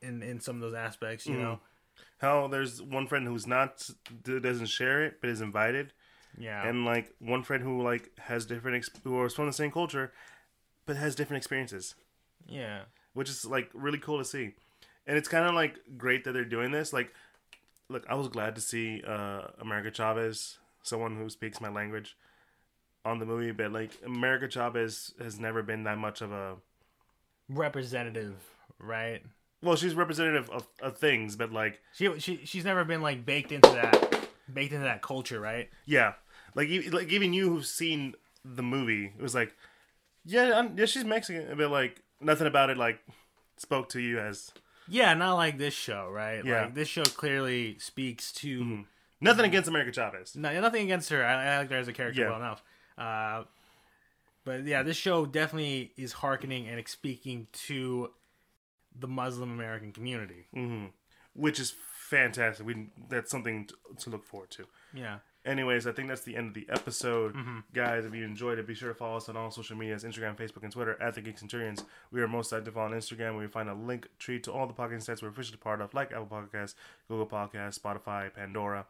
in 0.00 0.22
in 0.22 0.40
some 0.40 0.56
of 0.56 0.62
those 0.62 0.74
aspects, 0.74 1.26
you 1.26 1.36
know. 1.36 1.60
How 2.18 2.46
there's 2.48 2.80
one 2.80 3.06
friend 3.06 3.26
who's 3.26 3.46
not 3.46 3.88
doesn't 4.24 4.66
share 4.66 5.04
it 5.04 5.20
but 5.20 5.30
is 5.30 5.40
invited, 5.40 5.92
Yeah, 6.38 6.68
and 6.68 6.84
like 6.84 7.12
one 7.18 7.42
friend 7.42 7.62
who 7.62 7.82
like 7.82 8.10
has 8.18 8.46
different 8.46 8.76
ex- 8.78 8.90
who 9.04 9.18
are 9.18 9.28
from 9.28 9.46
the 9.46 9.52
same 9.52 9.70
culture, 9.70 10.12
but 10.86 10.96
has 10.96 11.14
different 11.14 11.38
experiences, 11.38 11.94
yeah, 12.48 12.82
which 13.12 13.28
is 13.28 13.44
like 13.44 13.70
really 13.74 13.98
cool 13.98 14.18
to 14.18 14.24
see. 14.24 14.52
And 15.06 15.18
it's 15.18 15.28
kind 15.28 15.46
of 15.46 15.54
like 15.54 15.76
great 15.98 16.24
that 16.24 16.32
they're 16.32 16.44
doing 16.44 16.70
this. 16.70 16.92
Like, 16.92 17.12
look, 17.88 18.04
I 18.08 18.14
was 18.14 18.28
glad 18.28 18.54
to 18.54 18.60
see 18.60 19.02
uh 19.06 19.42
America 19.60 19.90
Chavez, 19.90 20.58
someone 20.82 21.16
who 21.16 21.28
speaks 21.28 21.60
my 21.60 21.68
language, 21.68 22.16
on 23.04 23.18
the 23.18 23.26
movie. 23.26 23.52
But 23.52 23.72
like 23.72 23.92
America 24.04 24.48
Chavez 24.48 25.12
has 25.20 25.38
never 25.38 25.62
been 25.62 25.84
that 25.84 25.98
much 25.98 26.20
of 26.20 26.32
a 26.32 26.56
representative, 27.48 28.36
right? 28.78 29.22
well, 29.62 29.76
she's 29.76 29.94
representative 29.94 30.50
of, 30.50 30.66
of 30.82 30.98
things, 30.98 31.36
but 31.36 31.52
like 31.52 31.80
She 31.94 32.18
she 32.18 32.44
she's 32.44 32.64
never 32.64 32.84
been 32.84 33.00
like 33.02 33.24
baked 33.24 33.50
into 33.52 33.70
that 33.70 34.28
baked 34.52 34.72
into 34.72 34.84
that 34.84 35.02
culture, 35.02 35.40
right? 35.40 35.70
Yeah, 35.86 36.14
like 36.54 36.68
like 36.92 37.08
even 37.12 37.32
you 37.32 37.50
who've 37.50 37.66
seen 37.66 38.14
the 38.44 38.62
movie, 38.62 39.06
it 39.16 39.22
was 39.22 39.34
like, 39.34 39.54
yeah, 40.24 40.52
I'm, 40.58 40.78
yeah, 40.78 40.86
she's 40.86 41.04
Mexican, 41.04 41.56
but 41.56 41.70
like 41.70 42.02
nothing 42.20 42.46
about 42.46 42.70
it 42.70 42.76
like 42.78 43.00
spoke 43.56 43.88
to 43.90 44.00
you 44.00 44.18
as 44.18 44.50
Yeah, 44.88 45.14
not 45.14 45.34
like 45.34 45.58
this 45.58 45.74
show, 45.74 46.08
right? 46.10 46.44
Yeah. 46.44 46.62
Like 46.62 46.74
this 46.74 46.88
show 46.88 47.04
clearly 47.04 47.78
speaks 47.78 48.32
to 48.34 48.84
nothing 49.20 49.44
against 49.46 49.68
America 49.68 49.92
Chavez. 49.92 50.36
no, 50.36 50.60
nothing 50.60 50.82
against 50.84 51.08
her. 51.10 51.24
I, 51.24 51.54
I 51.54 51.58
like 51.58 51.70
her 51.70 51.76
as 51.76 51.88
a 51.88 51.92
character 51.92 52.20
Yeah. 52.22 52.30
well 52.30 52.38
enough. 52.38 52.62
Uh, 52.96 53.44
but 54.44 54.64
yeah, 54.64 54.82
this 54.82 54.96
show 54.96 55.24
definitely 55.26 55.92
is 55.96 56.12
hearkening 56.12 56.68
and 56.68 56.86
speaking 56.86 57.46
to 57.66 58.10
the 58.98 59.08
Muslim 59.08 59.50
American 59.50 59.90
community. 59.92 60.46
hmm 60.52 60.86
Which 61.34 61.58
is 61.58 61.74
fantastic. 61.96 62.66
We 62.66 62.88
that's 63.08 63.30
something 63.30 63.66
to, 63.66 63.74
to 64.00 64.10
look 64.10 64.24
forward 64.26 64.50
to. 64.50 64.66
Yeah. 64.92 65.18
Anyways, 65.44 65.86
I 65.86 65.92
think 65.92 66.08
that's 66.08 66.22
the 66.22 66.36
end 66.36 66.48
of 66.48 66.54
the 66.54 66.66
episode, 66.70 67.34
mm-hmm. 67.34 67.58
guys. 67.74 68.06
If 68.06 68.14
you 68.14 68.24
enjoyed 68.24 68.58
it, 68.58 68.66
be 68.66 68.74
sure 68.74 68.88
to 68.88 68.94
follow 68.94 69.18
us 69.18 69.28
on 69.28 69.36
all 69.36 69.50
social 69.50 69.76
medias: 69.76 70.02
Instagram, 70.02 70.36
Facebook, 70.36 70.62
and 70.62 70.72
Twitter 70.72 71.00
at 71.02 71.14
the 71.14 71.20
Geek 71.20 71.38
Centurions. 71.38 71.84
We 72.10 72.22
are 72.22 72.28
most 72.28 72.52
active 72.52 72.78
on 72.78 72.92
Instagram. 72.92 73.34
Where 73.34 73.42
you 73.42 73.48
find 73.48 73.68
a 73.68 73.74
link 73.74 74.08
tree 74.18 74.40
to 74.40 74.52
all 74.52 74.66
the 74.66 74.72
podcast 74.72 75.02
sites 75.02 75.20
we're 75.20 75.28
officially 75.28 75.58
part 75.58 75.82
of, 75.82 75.92
like 75.92 76.12
Apple 76.12 76.26
Podcasts, 76.26 76.74
Google 77.08 77.26
Podcasts, 77.26 77.78
Spotify, 77.78 78.32
Pandora, 78.32 78.86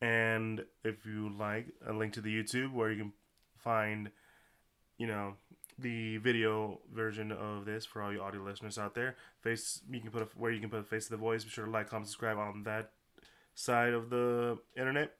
and 0.00 0.64
if 0.84 1.04
you 1.04 1.34
like, 1.36 1.66
a 1.86 1.92
link 1.92 2.12
to 2.12 2.20
the 2.20 2.42
YouTube 2.42 2.72
where 2.72 2.92
you 2.92 2.98
can 2.98 3.12
find, 3.56 4.10
you 4.96 5.08
know, 5.08 5.34
the 5.76 6.18
video 6.18 6.78
version 6.94 7.32
of 7.32 7.64
this 7.64 7.84
for 7.84 8.00
all 8.02 8.12
you 8.12 8.22
audio 8.22 8.42
listeners 8.42 8.78
out 8.78 8.94
there. 8.94 9.16
Face 9.40 9.80
you 9.90 10.00
can 10.00 10.10
put 10.10 10.22
a, 10.22 10.28
where 10.36 10.52
you 10.52 10.60
can 10.60 10.70
put 10.70 10.80
a 10.80 10.84
face 10.84 11.06
to 11.06 11.10
the 11.10 11.16
voice. 11.16 11.42
Be 11.42 11.50
sure 11.50 11.64
to 11.64 11.70
like, 11.70 11.90
comment, 11.90 12.06
subscribe 12.06 12.38
on 12.38 12.62
that 12.62 12.92
side 13.54 13.92
of 13.92 14.08
the 14.08 14.58
internet. 14.76 15.16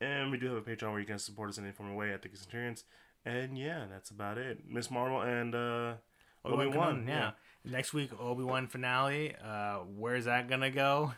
And 0.00 0.30
we 0.30 0.38
do 0.38 0.54
have 0.54 0.56
a 0.56 0.62
Patreon 0.62 0.90
where 0.92 1.00
you 1.00 1.06
can 1.06 1.18
support 1.18 1.50
us 1.50 1.58
in 1.58 1.64
any 1.64 1.72
form 1.72 1.90
of 1.90 1.96
way 1.96 2.12
at 2.12 2.22
the 2.22 2.28
Centurions. 2.32 2.84
And 3.24 3.58
yeah, 3.58 3.84
that's 3.90 4.10
about 4.10 4.38
it. 4.38 4.60
Miss 4.68 4.90
Marvel 4.90 5.20
and 5.20 5.54
uh 5.54 5.94
Obi 6.44 6.66
Wan. 6.68 7.04
Yeah. 7.06 7.32
Next 7.64 7.92
week, 7.92 8.10
Obi 8.18 8.42
Wan 8.42 8.66
finale. 8.66 9.34
Uh, 9.44 9.80
where's 9.96 10.24
that 10.24 10.48
gonna 10.48 10.70
go? 10.70 11.12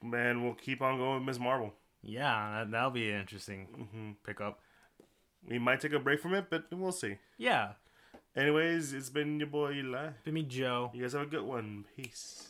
Man, 0.00 0.44
we'll 0.44 0.54
keep 0.54 0.80
on 0.80 0.96
going 0.98 1.16
with 1.16 1.24
Miss 1.26 1.40
Marvel. 1.40 1.74
Yeah, 2.02 2.60
that, 2.60 2.70
that'll 2.70 2.90
be 2.90 3.10
an 3.10 3.20
interesting 3.20 3.66
hmm 3.66 4.12
pickup. 4.24 4.60
We 5.48 5.58
might 5.58 5.80
take 5.80 5.92
a 5.92 5.98
break 5.98 6.20
from 6.20 6.34
it, 6.34 6.46
but 6.50 6.66
we'll 6.70 6.92
see. 6.92 7.16
Yeah. 7.36 7.72
Anyways, 8.36 8.92
it's 8.92 9.10
been 9.10 9.40
your 9.40 9.48
boy 9.48 9.72
Eli. 9.72 10.06
It's 10.08 10.22
Been 10.24 10.34
me, 10.34 10.42
Joe. 10.44 10.92
You 10.94 11.02
guys 11.02 11.14
have 11.14 11.22
a 11.22 11.26
good 11.26 11.42
one. 11.42 11.86
Peace. 11.96 12.48